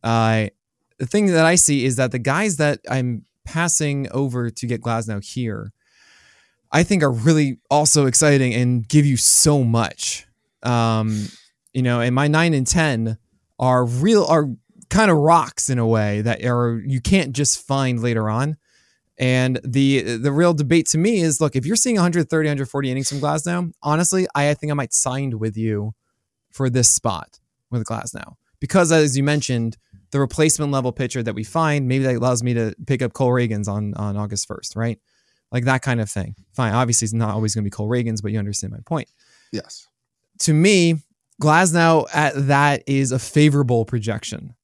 [0.02, 0.48] Uh,
[0.98, 4.80] the thing that I see is that the guys that I'm passing over to get
[4.80, 5.72] Glasnow here,
[6.70, 10.26] I think are really also exciting and give you so much.
[10.62, 11.28] Um,
[11.72, 13.18] you know, and my nine and 10
[13.58, 14.48] are real, are
[14.90, 18.56] kind of rocks in a way that are, you can't just find later on.
[19.18, 23.08] And the the real debate to me is look, if you're seeing 130, 140 innings
[23.08, 25.94] from Glasnow, honestly, I, I think I might signed with you
[26.50, 27.38] for this spot
[27.70, 28.34] with Glasnow.
[28.58, 29.76] Because as you mentioned,
[30.12, 33.30] the replacement level pitcher that we find, maybe that allows me to pick up Cole
[33.30, 34.98] Ragans on, on August 1st, right?
[35.50, 36.34] Like that kind of thing.
[36.54, 36.74] Fine.
[36.74, 39.08] Obviously, it's not always going to be Cole Ragans, but you understand my point.
[39.50, 39.88] yes
[40.40, 40.96] To me,
[41.40, 44.54] Glasnow at that is a favorable projection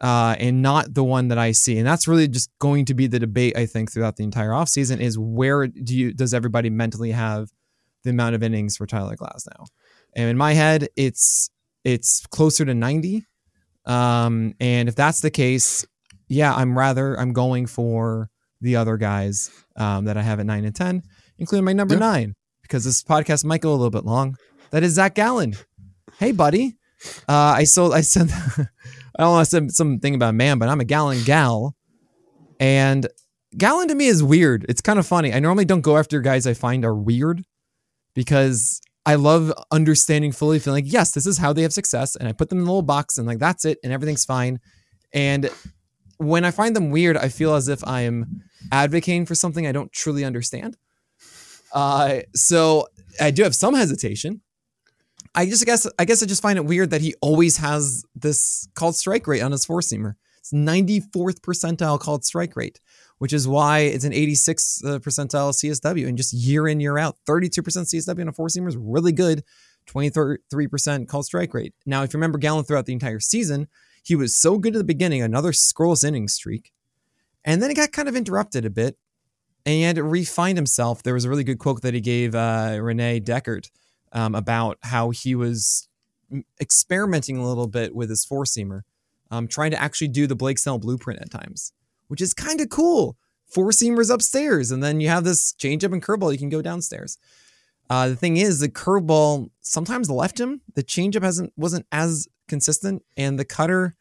[0.00, 1.78] uh, and not the one that I see.
[1.78, 5.00] And that's really just going to be the debate, I think, throughout the entire offseason
[5.00, 7.50] is where do you does everybody mentally have
[8.02, 9.66] the amount of innings for Tyler Glasnow?
[10.14, 11.50] And in my head, it's
[11.84, 13.24] it's closer to 90.
[13.86, 15.86] Um, and if that's the case,
[16.28, 18.30] yeah, I'm rather I'm going for
[18.60, 21.02] the other guys um, that I have at nine and ten.
[21.38, 22.00] including my number Yeah.
[22.00, 24.36] nine, because this podcast might go a little bit long.
[24.70, 25.54] That is Zac Gallen.
[26.18, 26.76] Hey, buddy.
[27.28, 27.92] Uh, I sold.
[27.94, 28.30] I said.
[29.18, 31.74] I don't want to say something about man, but I'm a Gallen gal,
[32.60, 33.06] and
[33.56, 34.66] Gallen to me is weird.
[34.68, 35.32] It's kind of funny.
[35.32, 37.42] I normally don't go after guys I find are weird
[38.14, 42.28] because I love understanding fully, feeling like yes, this is how they have success, and
[42.28, 44.60] I put them in a little box, and like that's it, and everything's fine.
[45.12, 45.48] And
[46.18, 48.42] when I find them weird, I feel as if I am
[48.72, 50.76] advocating for something I don't truly understand.
[51.72, 52.88] Uh, so
[53.20, 54.40] I do have some hesitation.
[55.36, 58.66] I just guess I guess I just find it weird that he always has this
[58.74, 60.14] called strike rate on his four seamer.
[60.46, 62.80] It's 94th percentile called strike rate,
[63.18, 66.06] which is why it's an 86 uh, percentile CSW.
[66.06, 69.42] And just year in year out, 32% CSW on a four seamer is really good.
[69.88, 71.74] 23% called strike rate.
[71.84, 73.68] Now, if you remember Gallen throughout the entire season,
[74.02, 76.72] he was so good at the beginning, another scrollless inning streak,
[77.44, 78.96] and then it got kind of interrupted a bit,
[79.64, 81.02] and he had to refine himself.
[81.02, 83.70] There was a really good quote that he gave uh, Renee Dechert
[84.12, 85.88] um, about how he was
[86.60, 88.82] experimenting a little bit with his four seamer,
[89.30, 91.72] um, trying to actually do the Blake Snell blueprint at times,
[92.08, 93.16] which is kind of cool.
[93.46, 96.32] Four seamers upstairs, and then you have this changeup and curveball.
[96.32, 97.16] You can go downstairs.
[97.88, 100.60] Uh, the thing is, the curveball sometimes left him.
[100.74, 103.94] The changeup hasn't wasn't as consistent, and the cutter.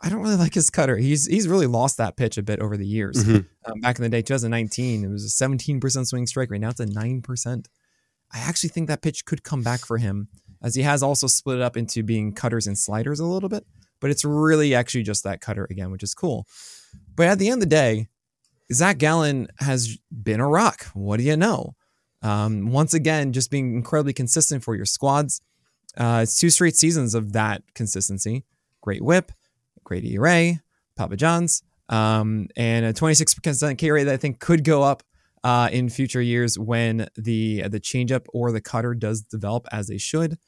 [0.00, 0.96] I don't really like his cutter.
[0.96, 3.24] He's he's really lost that pitch a bit over the years.
[3.24, 3.46] Mhm.
[3.64, 6.60] Um, back in the day, 2019, it was a 17% swing strike rate.
[6.60, 7.66] Now it's a 9%.
[8.32, 10.28] I actually think that pitch could come back for him,
[10.62, 13.66] as he has also split it up into being cutters and sliders a little bit.
[14.00, 16.46] But it's really actually just that cutter again, which is cool.
[17.14, 18.08] But at the end of the day,
[18.72, 20.86] Zac Gallen has been a rock.
[20.94, 21.74] What do you know?
[22.22, 25.40] Um, once again, just being incredibly consistent for your squads.
[25.96, 28.44] Uh, it's two straight seasons of that consistency.
[28.80, 29.32] Great whip,
[29.84, 30.54] great ERA,
[30.96, 35.02] Papa John's, um, and a 26% K rate that I think could go up
[35.44, 39.98] uh, in future years when the the changeup or the cutter does develop as they
[39.98, 40.38] should.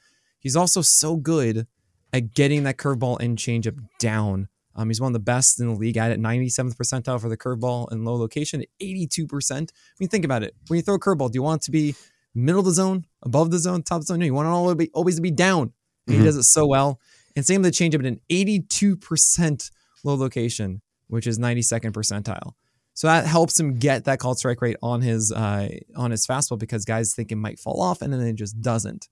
[0.41, 1.67] He's also so good
[2.13, 4.49] at getting that curveball and changeup down.
[4.75, 6.21] Um, he's one of the best in the league at it.
[6.21, 9.53] 97th percentile for the curveball in low location, 82%.
[9.53, 9.67] I
[9.99, 10.55] mean, think about it.
[10.69, 11.95] When you throw a curveball, do you want it to be
[12.35, 14.21] middle of the zone, above the zone, top of the zone?
[14.21, 15.73] No, you want it always, be, always to be down.
[16.07, 16.19] And Mhm.
[16.21, 17.01] He does it so well.
[17.35, 19.71] And same with the changeup at an 82%
[20.05, 22.53] low location, which is 92nd percentile.
[22.95, 26.59] So that helps him get that called strike rate on his uh, on his fastball
[26.59, 29.09] because guys think it might fall off and then it just doesn't.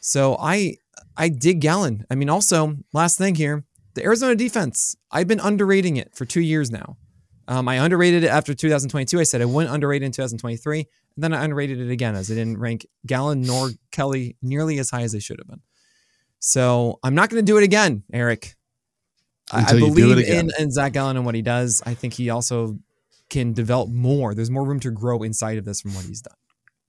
[0.00, 0.76] So I
[1.16, 2.04] I dig Gallen.
[2.10, 3.64] I mean, also last thing here,
[3.94, 4.96] the Arizona defense.
[5.10, 6.96] I've been underrating it for two years now.
[7.48, 9.18] Um, I underrated it after 2022.
[9.18, 12.30] I said I wouldn't underrate it in 2023, and then I underrated it again as
[12.30, 15.62] I didn't rank Gallen nor Kelly nearly as high as they should have been.
[16.40, 18.54] So I'm not going to do it again, Eric.
[19.50, 21.82] I, I Until it believe in, in Zac Gallen and what he does.
[21.86, 22.78] I think he also
[23.30, 24.34] can develop more.
[24.34, 26.36] There's more room to grow inside of this from what he's done.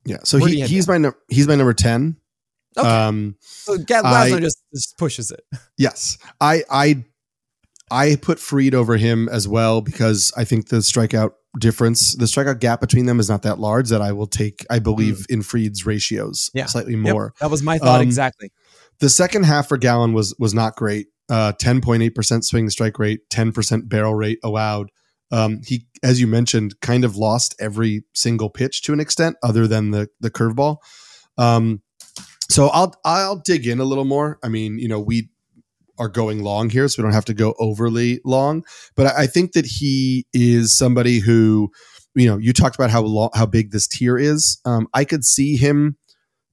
[0.06, 0.18] Yeah.
[0.24, 2.18] So Where he, he's my he's my number ten.
[2.78, 2.88] Okay.
[2.88, 5.44] Um, so Ga- I- just, just pushes it.
[5.78, 7.04] yes, I I
[7.92, 12.60] I put Fried over him as well because I think the strikeout difference, the strikeout
[12.60, 13.90] gap between them is not that large.
[13.90, 14.66] That I will take.
[14.70, 16.60] I believe in Fried's ratios Mm.
[16.60, 16.66] Yeah.
[16.68, 17.34] slightly Yep, more.
[17.42, 18.52] that was my thought Um, exactly.
[19.00, 21.08] The second half for Gallen was was not great.
[21.30, 24.90] Uh, ten point eight percent swing strike rate, ten percent barrel rate allowed.
[25.32, 29.68] Um, he, as you mentioned, kind of lost every single pitch to an extent, other
[29.68, 30.78] than the the curveball.
[31.38, 31.82] Um,
[32.50, 34.40] so I'll I'll dig in a little more.
[34.44, 35.30] I mean, you know, we
[35.98, 38.64] are going long here, so we don't have to go overly long.
[38.96, 41.72] But I, I think that he is somebody who,
[42.16, 44.60] you know, you talked about how long, how big this tier is.
[44.66, 45.98] Um, I could see him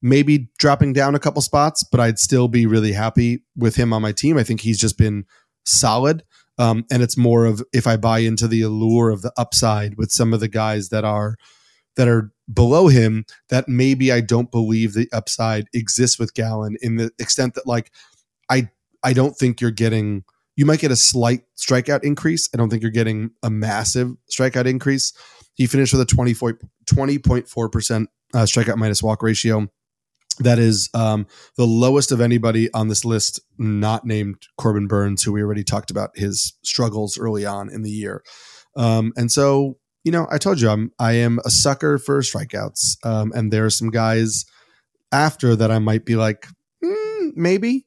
[0.01, 4.01] maybe dropping down a couple spots, but I'd still be really happy with him on
[4.01, 4.37] my team.
[4.37, 5.25] I think he's just been
[5.65, 6.23] solid.
[6.59, 10.11] Um, and it's more of if I buy into the allure of the upside with
[10.11, 11.35] some of the guys that are
[11.95, 16.95] that are below him, that maybe I don't believe the upside exists with Gallen in
[16.95, 17.91] the extent that like
[18.49, 18.69] I
[19.03, 20.23] I don't think you're getting
[20.55, 22.49] you might get a slight strikeout increase.
[22.53, 25.13] I don't think you're getting a massive strikeout increase.
[25.53, 29.67] He finished with a 24 20.4% uh, strikeout minus walk ratio.
[30.39, 31.25] That is um,
[31.55, 35.89] the lowest of anybody on this list, not named Corbin Burnes, who we already talked
[35.89, 38.23] about his struggles early on in the year.
[38.75, 43.05] Um, and so, you know, I told you I'm I am a sucker for strikeouts,
[43.05, 44.45] um, and there are some guys
[45.11, 46.47] after that I might be like,
[46.81, 47.85] mm, maybe.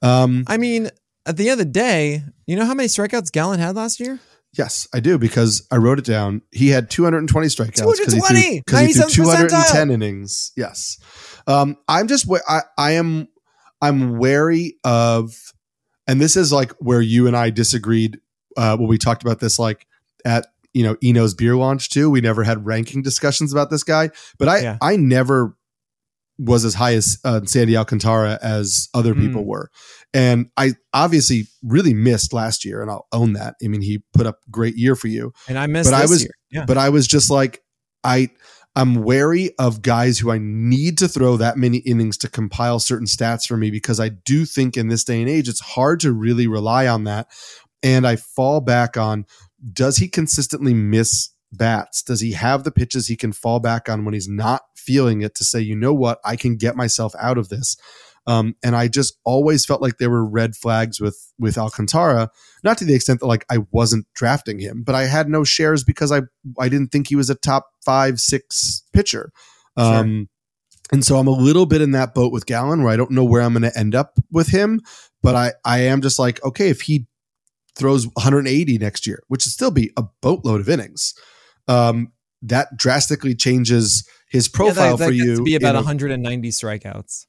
[0.00, 0.90] Um, I mean,
[1.26, 4.20] at the end of the day, you know how many strikeouts Gallen had last year?
[4.56, 6.42] yes, I do because I wrote it down.
[6.52, 10.52] He had 220 strikeouts because he threw, he threw 97th 210 innings.
[10.56, 10.98] Yes,
[11.48, 13.26] um, I'm just I, I am
[13.82, 15.34] I'm wary of,
[16.06, 18.20] and this is like where you and I disagreed
[18.56, 19.84] uh, when we talked about this, like
[20.24, 20.46] at
[20.76, 22.10] you know Eno's beer launch too.
[22.10, 24.78] We never had ranking discussions about this guy, but I Yeah.
[24.82, 25.56] I never
[26.38, 29.20] was as high as uh, Sandy Alcantara as other Hmm.
[29.22, 29.70] people were,
[30.12, 33.54] and I obviously really missed last year, and I'll own that.
[33.64, 36.22] I mean, he put up great year for you, And I missed But I was-
[36.22, 36.30] year.
[36.50, 36.64] Yeah.
[36.66, 37.62] but I was just like
[38.04, 38.28] I.
[38.78, 43.06] I'm wary of guys who I need to throw that many innings to compile certain
[43.06, 46.12] stats for me because I do think in this day and age it's hard to
[46.12, 47.28] really rely on that.
[47.82, 49.24] And I fall back on
[49.72, 52.02] does he consistently miss bats?
[52.02, 55.34] Does he have the pitches he can fall back on when he's not feeling it
[55.36, 57.76] to say, you know what, I can get myself out of this?
[58.28, 62.28] Um, and I just always felt like there were red flags with with Alcantara,
[62.64, 65.84] not to the extent that like I wasn't drafting him, but I had no shares
[65.84, 66.22] because I
[66.58, 69.30] I didn't think he was a top five six pitcher.
[69.76, 70.28] Um,
[70.92, 73.24] And so I'm a little bit in that boat with Gallen, where I don't know
[73.24, 74.80] where I'm going to end up with him,
[75.22, 77.06] but I I am just like okay if he
[77.76, 81.14] throws 180 next year, which would still be a boatload of innings.
[81.68, 82.12] Um,
[82.42, 85.36] that drastically changes his Yeah, that- profile that for you.
[85.36, 87.26] to be about in a- 190 190 strikeouts.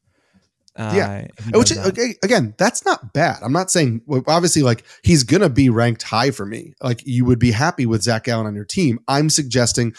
[0.75, 1.27] Uh, Yeah.
[1.55, 1.87] which that.
[1.87, 3.39] okay, again, that's not bad.
[3.41, 6.73] I'm not saying obviously like he's gonna be ranked high for me.
[6.83, 8.99] Like you would be happy with Zac Gallen on your team.
[9.07, 9.93] I'm suggesting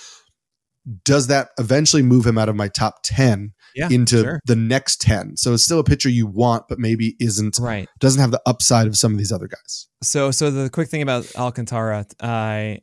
[1.04, 4.40] does that eventually move him out of my top 10 yeah, into sure.
[4.44, 5.36] the next 10?
[5.36, 7.88] So it's still a pitcher you want, but maybe isn't right.
[7.98, 9.88] doesn't have the upside of some of these other guys.
[10.02, 12.80] So, so the quick thing about Alcantara, I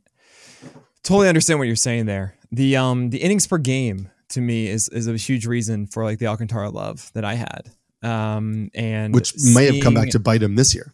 [1.03, 2.35] totally understand what you're saying there.
[2.51, 6.19] The um the innings per game to me is is a huge reason for like
[6.19, 7.71] the Alcantara love that I had.
[8.03, 10.93] Um and Which may have come back to bite him this year.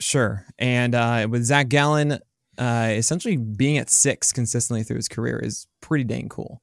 [0.00, 0.46] Sure.
[0.58, 2.18] And uh, with Zac Gallen,
[2.60, 6.62] uh, essentially being at six consistently through his career is pretty dang cool.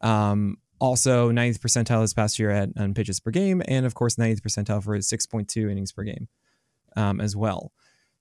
[0.00, 4.16] Um, also, 90th percentile this past year at on pitches per game, and of course,
[4.16, 6.28] 90th percentile for his 6.2 innings per game
[6.96, 7.72] um, as well.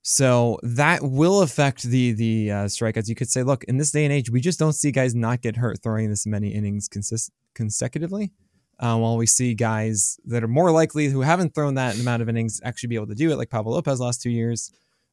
[0.02, 3.08] So that will affect the the uh, strikeouts.
[3.08, 5.42] You could say, look, in this day and age, we just don't see guys not
[5.42, 8.32] get hurt throwing this many innings consist- consecutively.
[8.78, 12.28] Uh, while we see guys that are more likely who haven't thrown that amount of
[12.28, 14.70] innings actually be able to do it, like Pablo Lopez last two years,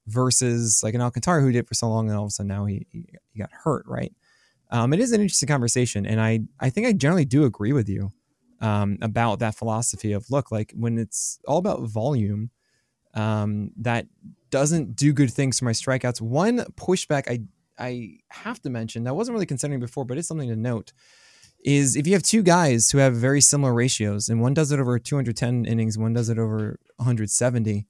[0.06, 2.48] versus like an Alcantara who did it for so long and all of a sudden
[2.48, 4.12] now he he, he got hurt, right?
[4.70, 7.88] Um, it is an interesting conversation, and I I think I generally do agree with
[7.88, 8.10] you
[8.60, 12.50] um, about that philosophy of look like when it's all about volume,
[13.14, 14.06] um, that
[14.50, 16.20] doesn't do good things for my strikeouts.
[16.20, 17.40] One pushback I
[17.78, 20.92] I have to mention that I wasn't really considering before, but it's something to note
[21.64, 24.80] is if you have two guys who have very similar ratios and one does it
[24.80, 27.86] over 210 innings, one does it over 170,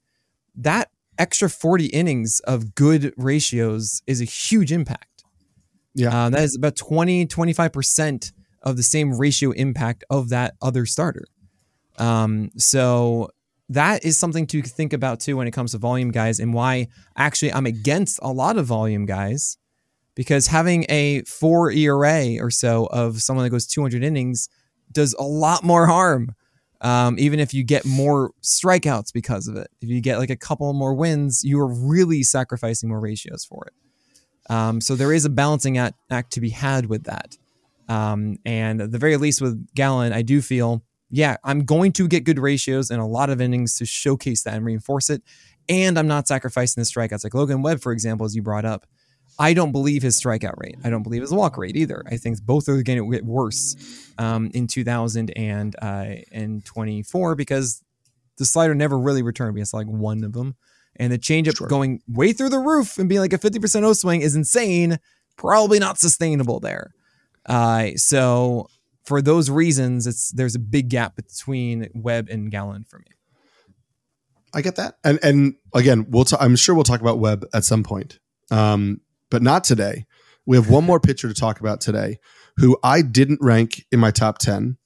[0.55, 5.23] that extra 40 innings of good ratios is a huge impact.
[5.95, 6.25] Yeah.
[6.25, 8.31] Uh, that is about 20, 25%
[8.63, 11.25] of the same ratio impact of that other starter.
[11.97, 13.29] Um, so
[13.69, 16.87] that is something to think about too when it comes to volume guys and why
[17.15, 19.57] actually I'm against a lot of volume guys
[20.15, 24.49] because having a four ERA or so of someone that goes 200 innings
[24.91, 26.35] does a lot more harm.
[26.83, 30.35] Um, even if you get more strikeouts because of it, if you get like a
[30.35, 33.73] couple more wins, you are really sacrificing more ratios for it.
[34.51, 37.37] Um, so there is a balancing act, act to be had with that.
[37.87, 42.07] Um, and at the very least with Gallen, I do feel, yeah, I'm going to
[42.07, 45.23] get good ratios and a lot of innings to showcase that and reinforce it.
[45.69, 47.23] And I'm not sacrificing the strikeouts.
[47.23, 48.85] Like Logan Webb, for example, as you brought up,
[49.39, 50.75] I don't believe his strikeout rate.
[50.83, 52.03] I don't believe his walk rate either.
[52.07, 53.75] I think both are going to get worse
[54.17, 57.83] um, in 2024 because
[58.37, 60.55] the slider never really returned because like one of them.
[60.95, 61.67] And the changeup Sure.
[61.67, 64.99] going way through the roof and being like a 50% O swing is insane.
[65.37, 66.93] Probably not sustainable there.
[67.47, 68.67] Uh, so
[69.03, 73.05] for those reasons, it's there's a big gap between Webb and Gallen for me.
[74.53, 76.25] I get that, and and again, we'll.
[76.39, 78.19] i I'm sure we'll talk about Webb at some point,
[78.51, 79.01] um,
[79.33, 80.05] but not today.
[80.45, 82.19] We have one more pitcher to talk about today,
[82.57, 84.77] who I didn't rank in my top ten,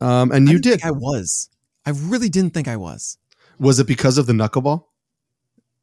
[0.00, 0.80] um, and I you didn't did.
[0.80, 1.50] think I was.
[1.84, 3.18] I really didn't think I was.
[3.58, 4.84] Was it because of the knuckleball?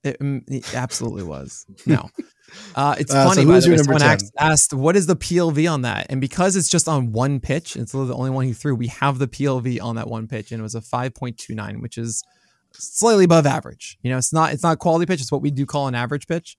[0.04, 1.66] It, mm, it absolutely was.
[1.86, 2.10] No.
[2.76, 3.44] Uh, it's Uh, funny.
[3.44, 4.10] who by the way, someone 10?
[4.10, 7.78] asked, asked, "What is the PLV on that?" And because it's just on one pitch,
[7.78, 8.76] it's the only one he threw.
[8.76, 11.56] We have the PLV on that one pitch, and it was a five point two
[11.56, 12.22] nine, which is
[12.74, 13.98] slightly above average.
[14.02, 15.22] You know, it's not it's not a quality pitch.
[15.22, 16.58] It's what we do call an average pitch,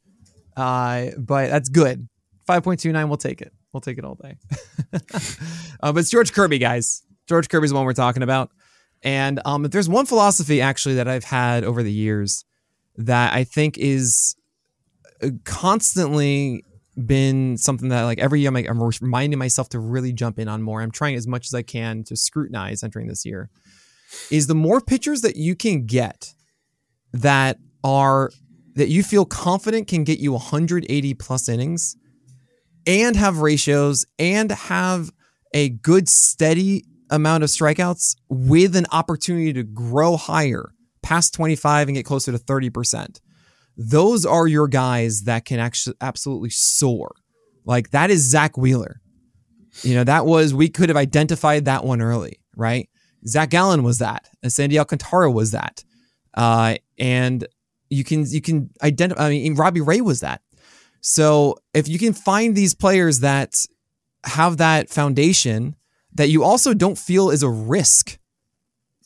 [0.57, 2.09] uh, but that's good.
[2.47, 3.53] Five point two nine, we'll take it.
[3.73, 4.37] We'll take it all day.
[5.83, 7.03] uh, but it's George Kirby, guys.
[7.27, 8.51] George Kirby's the one we're talking about.
[9.03, 12.45] And um, there's one philosophy actually that I've had over the years
[12.97, 14.37] that I think is
[15.23, 16.65] uh, constantly
[17.07, 20.47] been something that like every year I'm, like, I'm reminding myself to really jump in
[20.49, 20.83] on more.
[20.83, 23.51] I'm trying as much as I can to scrutinize entering this year.
[24.31, 26.35] Is the more pitchers that you can get
[27.15, 28.31] that are
[28.75, 31.97] that you feel confident can get you 180 plus innings,
[32.87, 35.11] and have ratios and have
[35.55, 40.73] a good steady amount of strikeouts with an opportunity to grow higher
[41.03, 43.21] past 25 and get closer to 30%.
[43.77, 47.15] Those are your guys that can actually absolutely soar.
[47.65, 49.01] Like that is Zack Wheeler.
[49.83, 52.89] You know, that was, we could have identified that one early, right?
[53.27, 54.29] Zac Gallen was that.
[54.43, 55.85] And Sandy Alcantara was that.
[56.35, 57.47] Uh, and
[57.93, 60.41] you can, you can identify, I mean, Robbie Ray was that.
[61.01, 63.67] So if you can find these players that
[64.25, 65.77] have that foundation
[66.15, 68.19] that you also don't feel is a risk.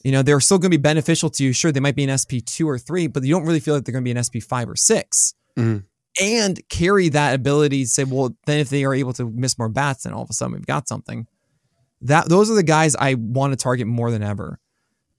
[0.02, 1.52] You know, they're still going to be beneficial to you.
[1.52, 3.84] Sure, they might be an SP two or three, but you don't really feel like
[3.84, 5.78] they're going to be an SP five or 6 mm-hmm.
[6.22, 9.68] and carry that ability to say, well, then if they are able to miss more
[9.68, 11.26] bats, then all of a sudden we've got something.
[12.02, 14.60] That those are the guys I want to target more than ever.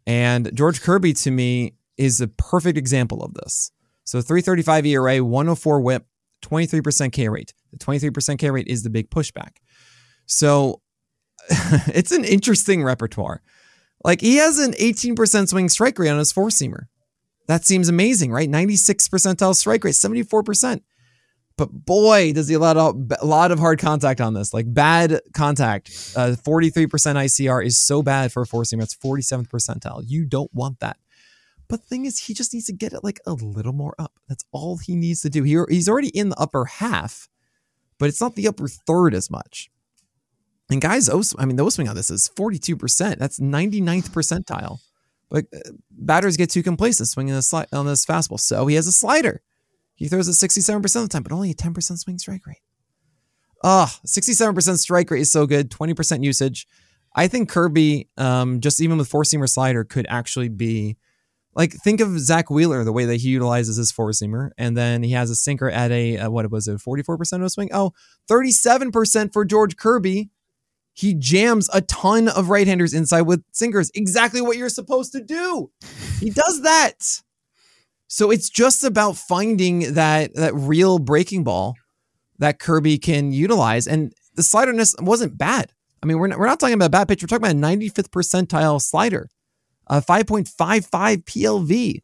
[0.05, 3.71] And George Kirby to me is a perfect example of this.
[4.03, 6.05] So 335 ERA, 104 whip,
[6.43, 7.53] 23% K rate.
[7.71, 9.57] The 23% K rate is the big pushback.
[10.25, 10.81] So
[11.49, 13.41] it's an interesting repertoire.
[14.03, 16.85] Like he has an 18% swing strike rate on his four seamer.
[17.47, 18.49] That seems amazing, right?
[18.49, 20.81] 96 percentile strike rate, 74%.
[21.57, 24.53] But boy, does he allow a lot of hard contact on this.
[24.53, 25.89] Like bad contact.
[26.15, 28.83] Uh, 43% ICR is so bad for a four seamer.
[28.83, 30.03] It's 47th percentile.
[30.05, 30.97] You don't want that.
[31.69, 34.13] But the thing is, he just needs to get it like a little more up.
[34.29, 35.43] That's all he needs to do.
[35.43, 37.27] He, he's already in the upper half,
[37.97, 39.69] but it's not the upper third as much.
[40.69, 43.17] And guys, I mean, the swing on this is 42%.
[43.17, 44.79] That's 99th percentile.
[45.29, 48.39] But uh, batters get too complacent swinging on this, on this fastball.
[48.39, 49.41] So he has a slider.
[49.95, 52.61] He throws it 67% of the time, but only a 10% swing strike rate.
[53.63, 56.67] Ah, oh, 67% strike rate is so good, 20% usage.
[57.15, 60.97] I think Kirby, um, just even with four seamer slider, could actually be
[61.57, 65.03] like think of Zack Wheeler, the way that he utilizes his four seamer, and then
[65.03, 67.69] he has a sinker at a, a what was it, 44% of swing?
[67.73, 67.91] Oh,
[68.29, 70.29] 37% for George Kirby
[70.97, 73.91] he jams a ton of right handers inside with sinkers.
[73.93, 75.69] Exactly what you're supposed to do.
[76.19, 77.21] He does that.
[78.07, 81.75] So it's just about finding that that real breaking ball
[82.39, 83.85] that Kirby can utilize.
[83.85, 85.71] And the sliderness wasn't bad.
[86.01, 87.21] I mean, we're not, we're not talking about a bad pitch.
[87.21, 89.29] We're talking about a 95th percentile slider,
[89.89, 92.01] a 5.55 PLV,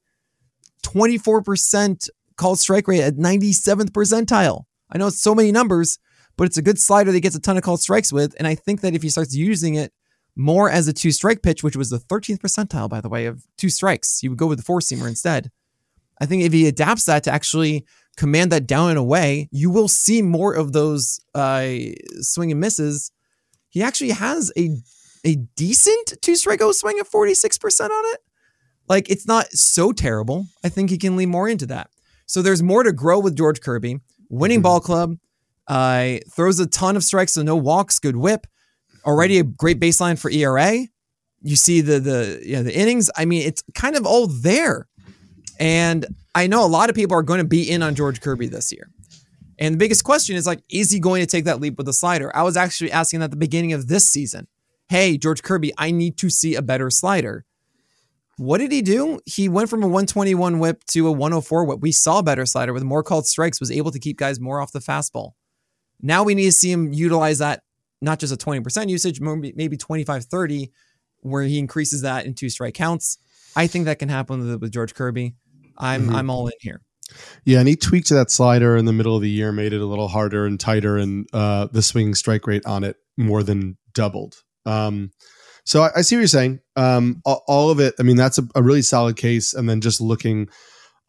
[0.83, 4.63] 24% called strike rate at 97th percentile.
[4.91, 5.99] I know it's so many numbers,
[6.37, 8.35] but it's a good slider that gets a ton of called strikes with.
[8.37, 9.93] And I think that if he starts using it
[10.35, 13.45] more as a two strike pitch, which was the 13th percentile, by the way, of
[13.57, 15.51] two strikes, he would go with the four seamer instead.
[16.19, 17.85] I think if he adapts that to actually
[18.17, 21.67] command that down and away, you will see more of those uh,
[22.21, 23.11] swing and misses.
[23.69, 24.77] He actually has a
[25.25, 28.19] a decent two strike O swing at 46% on it.
[28.89, 30.47] Like it's not so terrible.
[30.63, 31.89] I think he can lean more into that.
[32.25, 33.99] So there's more to grow with George Kirby.
[34.29, 34.63] Winning mm-hmm.
[34.63, 35.15] ball club,
[35.67, 38.47] uh, throws a ton of strikes, so no walks, good whip.
[39.05, 40.87] Already a great baseline for ERA.
[41.41, 43.09] You see the the you know, the innings.
[43.15, 44.87] I mean, it's kind of all there.
[45.59, 48.47] And I know a lot of people are going to be in on George Kirby
[48.47, 48.89] this year.
[49.59, 51.93] And the biggest question is like, is he going to take that leap with the
[51.93, 52.35] slider?
[52.35, 54.47] I was actually asking that at the beginning of this season.
[54.93, 57.45] Hey, George Kirby, I need to see a better slider.
[58.37, 59.21] What did he do?
[59.25, 61.79] He went from a 121 whip to a 104 whip.
[61.81, 64.61] We saw a better slider with more called strikes, was able to keep guys more
[64.61, 65.31] off the fastball.
[65.99, 67.63] Now we need to see him utilize that,
[68.03, 70.71] not just a 20% usage, maybe 25, 30,
[71.21, 73.17] where he increases that in two strike counts.
[73.55, 75.33] I think that can happen with, with George Kirby.
[75.75, 76.15] I'm mm-hmm.
[76.15, 76.81] I'm all in here.
[77.45, 79.87] Yeah, and he tweaked that slider in the middle of the year, made it a
[79.87, 84.43] little harder and tighter, and uh, the swing strike rate on it more than doubled.
[84.65, 85.11] Um,
[85.65, 86.59] so I, I, see what you're saying.
[86.75, 87.95] Um, all, of it.
[87.99, 89.53] I mean, that's a, a, really solid case.
[89.53, 90.49] And then just looking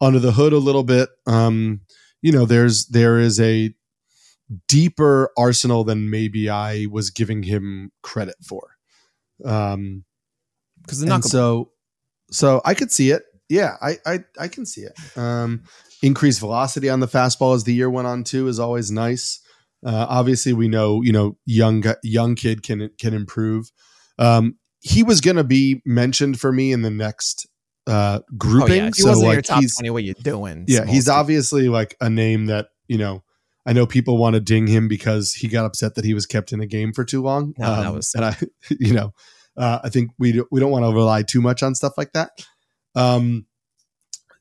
[0.01, 1.81] under the hood a little bit, um,
[2.21, 3.73] you know, there's there is a
[4.67, 8.75] deeper arsenal than maybe I was giving him credit for.
[9.43, 10.05] Um,
[10.81, 11.29] because the knuckle.
[11.29, 11.71] So,
[12.31, 13.23] so I could see it.
[13.49, 14.93] Yeah, I I I can see it.
[15.17, 15.63] Um,
[16.01, 19.41] increased velocity on the fastball as the year went on too is always nice.
[19.85, 23.71] Uh, obviously, we know you know young young kid can can improve.
[24.17, 27.47] Um, he was going to be mentioned for me in the next
[27.87, 28.71] uh, grouping.
[28.71, 28.85] Oh, yeah.
[28.87, 29.89] He so like your top twenty.
[29.89, 30.65] What you doing?
[30.67, 33.23] Yeah, he's obviously like a name that you know
[33.65, 36.53] I know people want to ding him because he got upset that he was kept
[36.53, 37.53] in a game for too long.
[37.57, 38.37] No, um, that was and I,
[38.79, 39.13] you know,
[39.57, 42.31] uh, I think we we don't want to rely too much on stuff like that.
[42.95, 43.45] Um,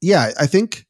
[0.01, 0.87] yeah, I think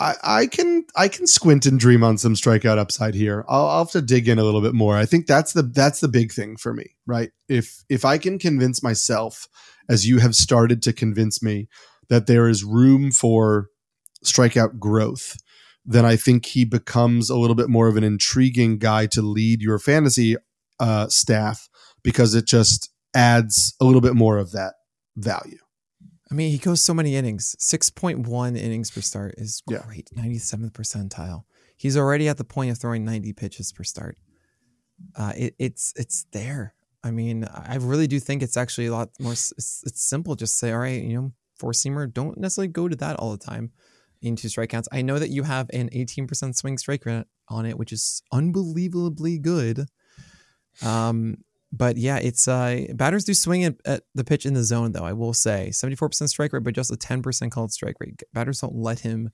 [0.00, 3.44] I, I can I can squint and dream on some strikeout upside here.
[3.48, 4.96] I'll, I'll have to dig in a little bit more.
[4.96, 7.30] I think that's the that's the big thing for me, right?
[7.48, 9.46] If if I can convince myself,
[9.88, 11.68] as you have started to convince me,
[12.08, 13.68] that there is room for
[14.24, 15.36] strikeout growth
[15.84, 19.60] then I think he becomes a little bit more of an intriguing guy to lead
[19.60, 20.36] your fantasy
[20.80, 21.68] uh, staff
[22.02, 24.74] because it just adds a little bit more of that
[25.16, 25.58] value.
[26.34, 27.54] I mean, he goes so many innings.
[27.60, 29.84] 6.1 innings per start is Yeah.
[29.86, 30.10] great.
[30.16, 31.44] 97th percentile.
[31.76, 34.18] He's already at the point of throwing 90 pitches per start.
[35.14, 36.74] Uh, it, it's it's there.
[37.04, 39.32] I mean, I really do think it's actually a lot more.
[39.34, 39.52] It's,
[39.86, 40.34] it's simple.
[40.34, 42.12] Just say, all right, you know, four seamer.
[42.12, 43.70] Don't necessarily go to that all the time
[44.20, 44.86] into strikeouts.
[44.90, 49.38] I know that you have an 18% swing strike rate on it, which is unbelievably
[49.38, 49.86] good.
[50.82, 51.44] Um,
[51.76, 55.04] but yeah, it's uh batters do swing at, at the pitch in the zone though.
[55.04, 58.22] I will say 74% strike rate, but just a 10% called strike rate.
[58.32, 59.30] Batters don't let him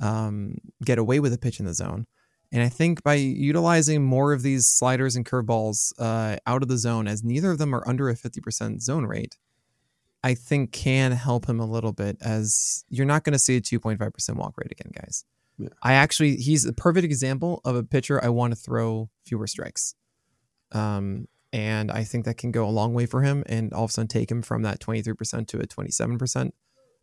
[0.00, 2.06] um, get away with a pitch in the zone.
[2.52, 6.78] And I think by utilizing more of these sliders and curveballs uh, out of the
[6.78, 9.36] zone, as neither of them are under a 50% zone rate,
[10.24, 13.60] I think can help him a little bit as you're not going to see a
[13.60, 15.24] 2.5% walk rate again, guys.
[15.58, 15.68] Yeah.
[15.82, 19.94] I actually, he's a perfect example of a pitcher I want to throw fewer strikes.
[20.72, 23.90] Um, and I think that can go a long way for him and all of
[23.90, 26.50] a sudden take him from that 23% to a 27%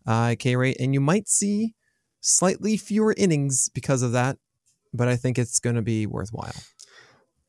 [0.05, 0.77] uh, K rate.
[0.79, 1.73] And you might see
[2.21, 4.37] slightly fewer innings because of that,
[4.93, 6.53] but I think it's going to be worthwhile.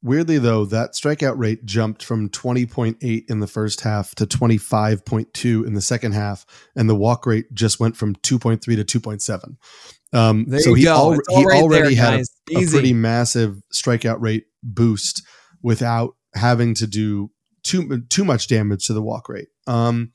[0.00, 5.74] Weirdly, though, that strikeout rate jumped from 20.8 in the first half to 25.2 in
[5.74, 6.46] the second half,
[6.76, 9.56] and the walk rate just went from 2.3 to 2.7.
[10.12, 10.94] Um, There so you he, go.
[10.94, 15.26] al- he right already there, had a, a pretty massive strikeout rate boost
[15.62, 17.30] without having to do
[17.62, 19.48] too too much damage to the walk rate.
[19.66, 20.12] Um,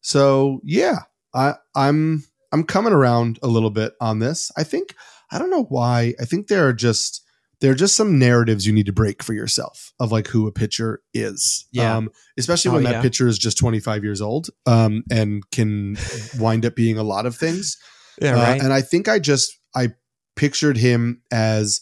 [0.00, 1.00] so yeah,
[1.34, 4.50] I, I'm I'm coming around a little bit on this.
[4.56, 4.94] I think
[5.30, 6.14] I don't know why.
[6.20, 7.22] I think there are just
[7.60, 10.52] there are just some narratives you need to break for yourself of like who a
[10.52, 11.66] pitcher is.
[11.72, 11.96] Yeah.
[11.96, 13.02] Um, especially Oh, when that yeah.
[13.02, 15.96] pitcher is just 25 years old um, and can
[16.38, 17.76] wind up being a lot of things.
[18.22, 19.88] Yeah, Uh, and I think I just I
[20.36, 21.80] pictured him as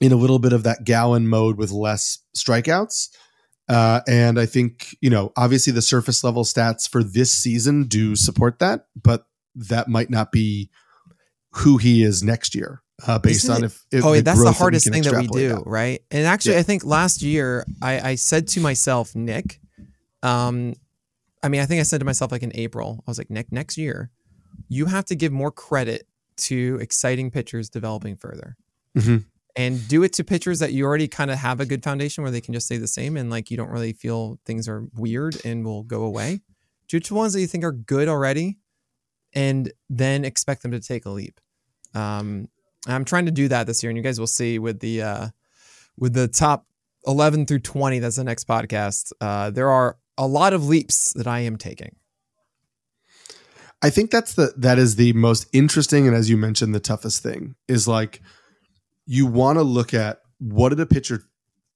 [0.00, 3.08] in a little bit of that Gallen mode with less strikeouts.
[3.68, 8.16] Uh, and I think you know, obviously, the surface level stats for this season do
[8.16, 10.70] support that, but that might not be
[11.52, 14.42] who he is next year, uh, based Isn't on it- if, if oh, the that's
[14.42, 15.66] the hardest we thing that we do, out.
[15.66, 16.00] right?
[16.10, 16.60] And actually, Yeah.
[16.60, 19.60] I think last year I, I said to myself, Nick,
[20.22, 20.74] um,
[21.42, 23.50] I mean, I think I said to myself like in April, I was like, Nick,
[23.52, 24.10] next year,
[24.68, 26.06] you have to give more credit
[26.38, 28.56] to exciting pitchers developing further.
[28.96, 29.24] Mhm.
[29.56, 32.30] And do it to pitchers that you already kind of have a good foundation where
[32.30, 35.36] they can just stay the same and like you don't really feel things are weird
[35.44, 36.40] and will go away.
[36.88, 38.58] Do it to ones that you think are good already
[39.32, 41.40] and then expect them to take a leap.
[41.94, 42.48] Um,
[42.86, 45.28] I'm trying to do that this year, and you guys will see with the uh,
[45.98, 46.66] with the top
[47.06, 47.98] 11 through 20.
[47.98, 49.12] That's the next podcast.
[49.20, 51.96] Uh, there are a lot of leaps that I am taking.
[53.82, 57.22] I think that's the that is the most interesting and as you mentioned the toughest
[57.22, 58.20] thing is like
[59.12, 61.22] you want to look at what did a pitcher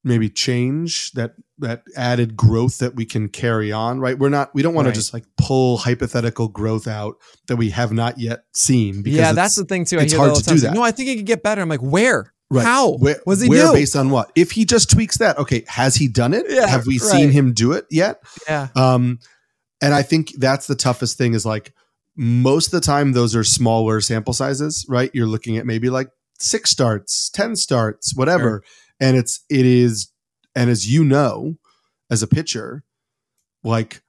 [0.05, 4.61] maybe change that that added growth that we can carry on right we're not we
[4.63, 4.95] don't want Right.
[4.95, 7.17] to just like pull hypothetical growth out
[7.49, 9.99] that we have not yet seen because yeah, that's the thing too.
[9.99, 10.75] I it's hard to do that.
[10.75, 11.61] No, I think it could get better.
[11.63, 12.33] I'm like, where?
[12.51, 12.65] Right.
[12.65, 12.93] How?
[12.99, 13.73] Where, was he where new?
[13.73, 14.31] based on what?
[14.37, 16.45] If he just tweaks that, okay, has he done it?
[16.49, 17.11] Yeah, Have we right.
[17.11, 18.21] seen him do it yet?
[18.47, 19.19] yeah, Um,
[19.83, 21.73] and I think that's the toughest thing is like
[22.15, 25.11] most of the time those are smaller sample sizes, right?
[25.15, 28.63] You're looking at maybe like six starts, 10 starts, whatever.
[29.01, 30.11] And it's, it is,
[30.55, 31.57] and as you know,
[32.11, 32.85] as a pitcher,
[33.63, 34.03] like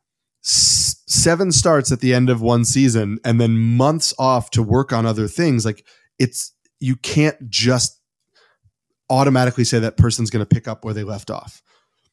[0.44, 4.94] s- seven starts at the end of one season and then months off to work
[4.94, 5.66] on other things.
[5.66, 5.86] Like
[6.20, 8.00] it's, you can't just
[9.10, 11.62] automatically say that person's going to pick up where they left off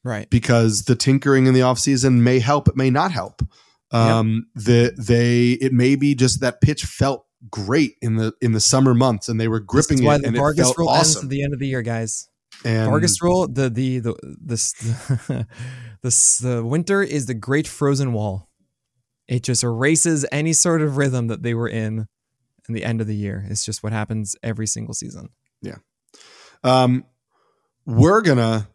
[0.04, 0.28] right.
[0.30, 3.42] because the tinkering in the off season may help, it may not help.
[3.90, 8.60] Um, the they it may be just that pitch felt great in the in the
[8.60, 10.78] summer months and they were This gripping is why it the and it Vargas felt
[10.78, 11.26] rule ends awesome.
[11.26, 12.28] at the end of the year, guys.
[12.64, 15.46] and Vargas rule, the the the the
[16.02, 18.48] the, the winter is the great frozen wall.
[19.28, 22.06] It just erases any sort of rhythm that they were in
[22.68, 23.44] in the end of the year.
[23.48, 25.30] It's just what happens every single season.
[25.62, 25.76] Yeah.
[26.64, 27.04] Um,
[27.86, 28.68] we're gonna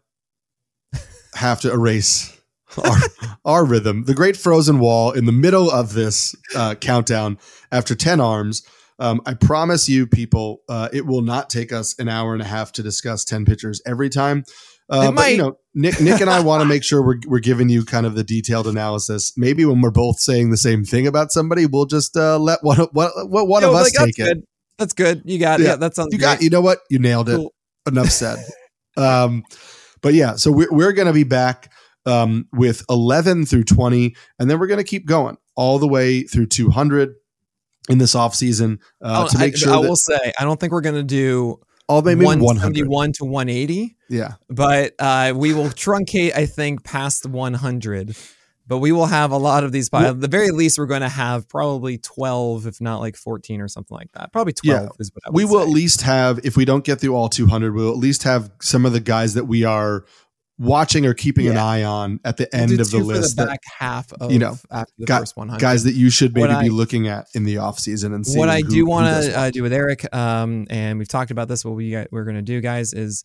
[1.34, 2.37] have to erase
[2.76, 2.96] our
[3.44, 4.04] our rhythm.
[4.04, 7.38] The great frozen wall in the middle of this uh, countdown
[7.72, 8.62] after ten arms.
[9.00, 12.46] Um, I promise you, people, uh, it will not take us an hour and a
[12.46, 14.44] half to discuss ten pitchers every time.
[14.90, 17.68] Uh, but you know, Nick, Nick and I want to make sure we're we're giving
[17.68, 19.32] you kind of the detailed analysis.
[19.36, 22.80] Maybe when we're both saying the same thing about somebody, we'll just uh, let one
[22.80, 24.34] of- what what one Yo, of us like, that's take it.
[24.34, 24.44] good.
[24.78, 25.22] That's good.
[25.26, 25.64] You got it.
[25.64, 25.70] Yeah.
[25.70, 26.78] Yeah, that sounds You got, you know what?
[26.88, 27.36] You nailed it.
[27.36, 27.52] Cool.
[27.86, 28.38] Enough said.
[28.96, 29.42] um,
[30.02, 31.70] but yeah, so we're, we're going to be back
[32.08, 36.22] um, with 11 through 20, and then we're going to keep going all the way
[36.22, 37.14] through 200.
[37.90, 40.58] in this offseason uh, Oh, to make I, sure I that will say, I don't
[40.60, 42.44] think we're going to do all maybe 100.
[42.44, 44.32] 171 to 180, Yeah.
[44.50, 48.14] but uh, we will truncate, I think, past 100.
[48.66, 49.88] But we will have a lot of these.
[49.90, 53.68] Well- the very least, we're going to have probably 12, if not like 14 or
[53.68, 54.30] something like that.
[54.34, 54.88] Probably 12 Yeah.
[54.98, 55.68] is what I would we will say.
[55.68, 58.84] at least have if we don't get through all 200 we'll at least have some
[58.84, 60.04] of the guys that we are
[60.58, 63.62] watching or keeping an eye on at the end of the list the that back
[63.78, 65.60] half of you know, after the got- first 100.
[65.60, 68.60] guys that you should maybe What be looking at in the offseason and what I
[68.60, 71.64] who- do want to uh, do with Eric, um, and we've talked about this.
[71.64, 73.24] What we, we're going to do, guys, is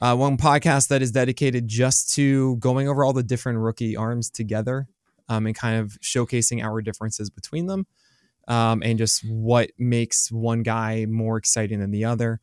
[0.00, 4.28] uh, one podcast that is dedicated just to going over all the different rookie arms
[4.30, 4.88] together,
[5.28, 7.86] um, and kind of showcasing our differences between them,
[8.48, 12.40] um, and just what makes one guy more exciting than the other.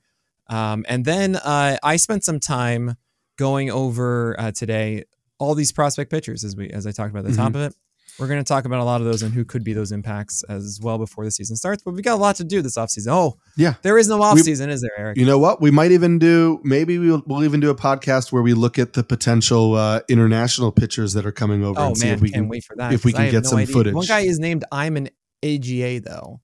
[0.47, 2.95] Um, and then uh, I spent some time
[3.39, 5.05] going over uh, today
[5.39, 7.73] all these prospect pitchers as we as I talked about at the top of it.
[8.19, 10.43] We're going to talk about a lot of those and who could be those impacts
[10.49, 11.83] as well before the season starts.
[11.83, 13.07] But we've got a lot to do this offseason.
[13.11, 13.75] Oh, Yeah.
[13.81, 15.17] There is no offseason, is there, Eric?
[15.17, 18.41] you know what we might even do maybe we'll, we'll even do a podcast where
[18.41, 22.07] we look at the potential uh, international pitchers that are coming over oh, and see
[22.07, 22.15] man.
[22.15, 22.91] if we can't wait for that.
[22.91, 23.73] if we can get no some idea.
[23.73, 23.93] footage.
[23.93, 25.07] One guy is named I'm an
[25.41, 26.41] AGA, though.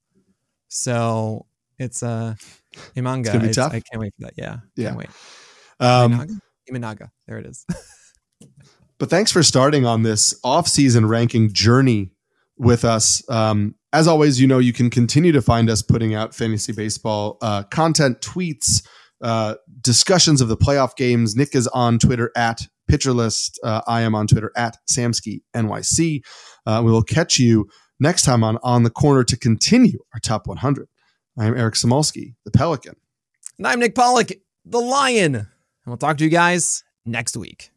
[0.69, 1.45] So
[1.77, 2.35] it's uh,
[2.95, 3.19] Imanga.
[3.19, 3.73] It's gonna be tough.
[3.73, 4.33] I can't wait for that.
[4.37, 4.59] Yeah.
[4.77, 4.87] Yeah.
[4.91, 5.09] Can't wait.
[5.81, 6.41] um?
[6.71, 7.09] Imanaga.
[7.27, 7.65] There it is.
[8.97, 12.11] But thanks for starting on this off-season ranking journey
[12.57, 13.21] with us.
[13.29, 17.37] Um, as always, you know you can continue to find us putting out fantasy baseball
[17.41, 18.85] uh, content, tweets,
[19.21, 21.35] uh, discussions of the playoff games.
[21.35, 23.57] Nick is on Twitter at PitcherList.
[23.63, 26.21] Uh, I am on Twitter at Samski NYC.
[26.65, 27.67] Uh, we will catch you
[27.99, 30.87] next time on On the Corner to continue our top 100.
[31.37, 32.95] I am Eric Samulski, the Pelican.
[33.57, 35.47] and I'm Nick Pollack, the Lion.
[35.85, 37.71] And we'll talk to you guys next week.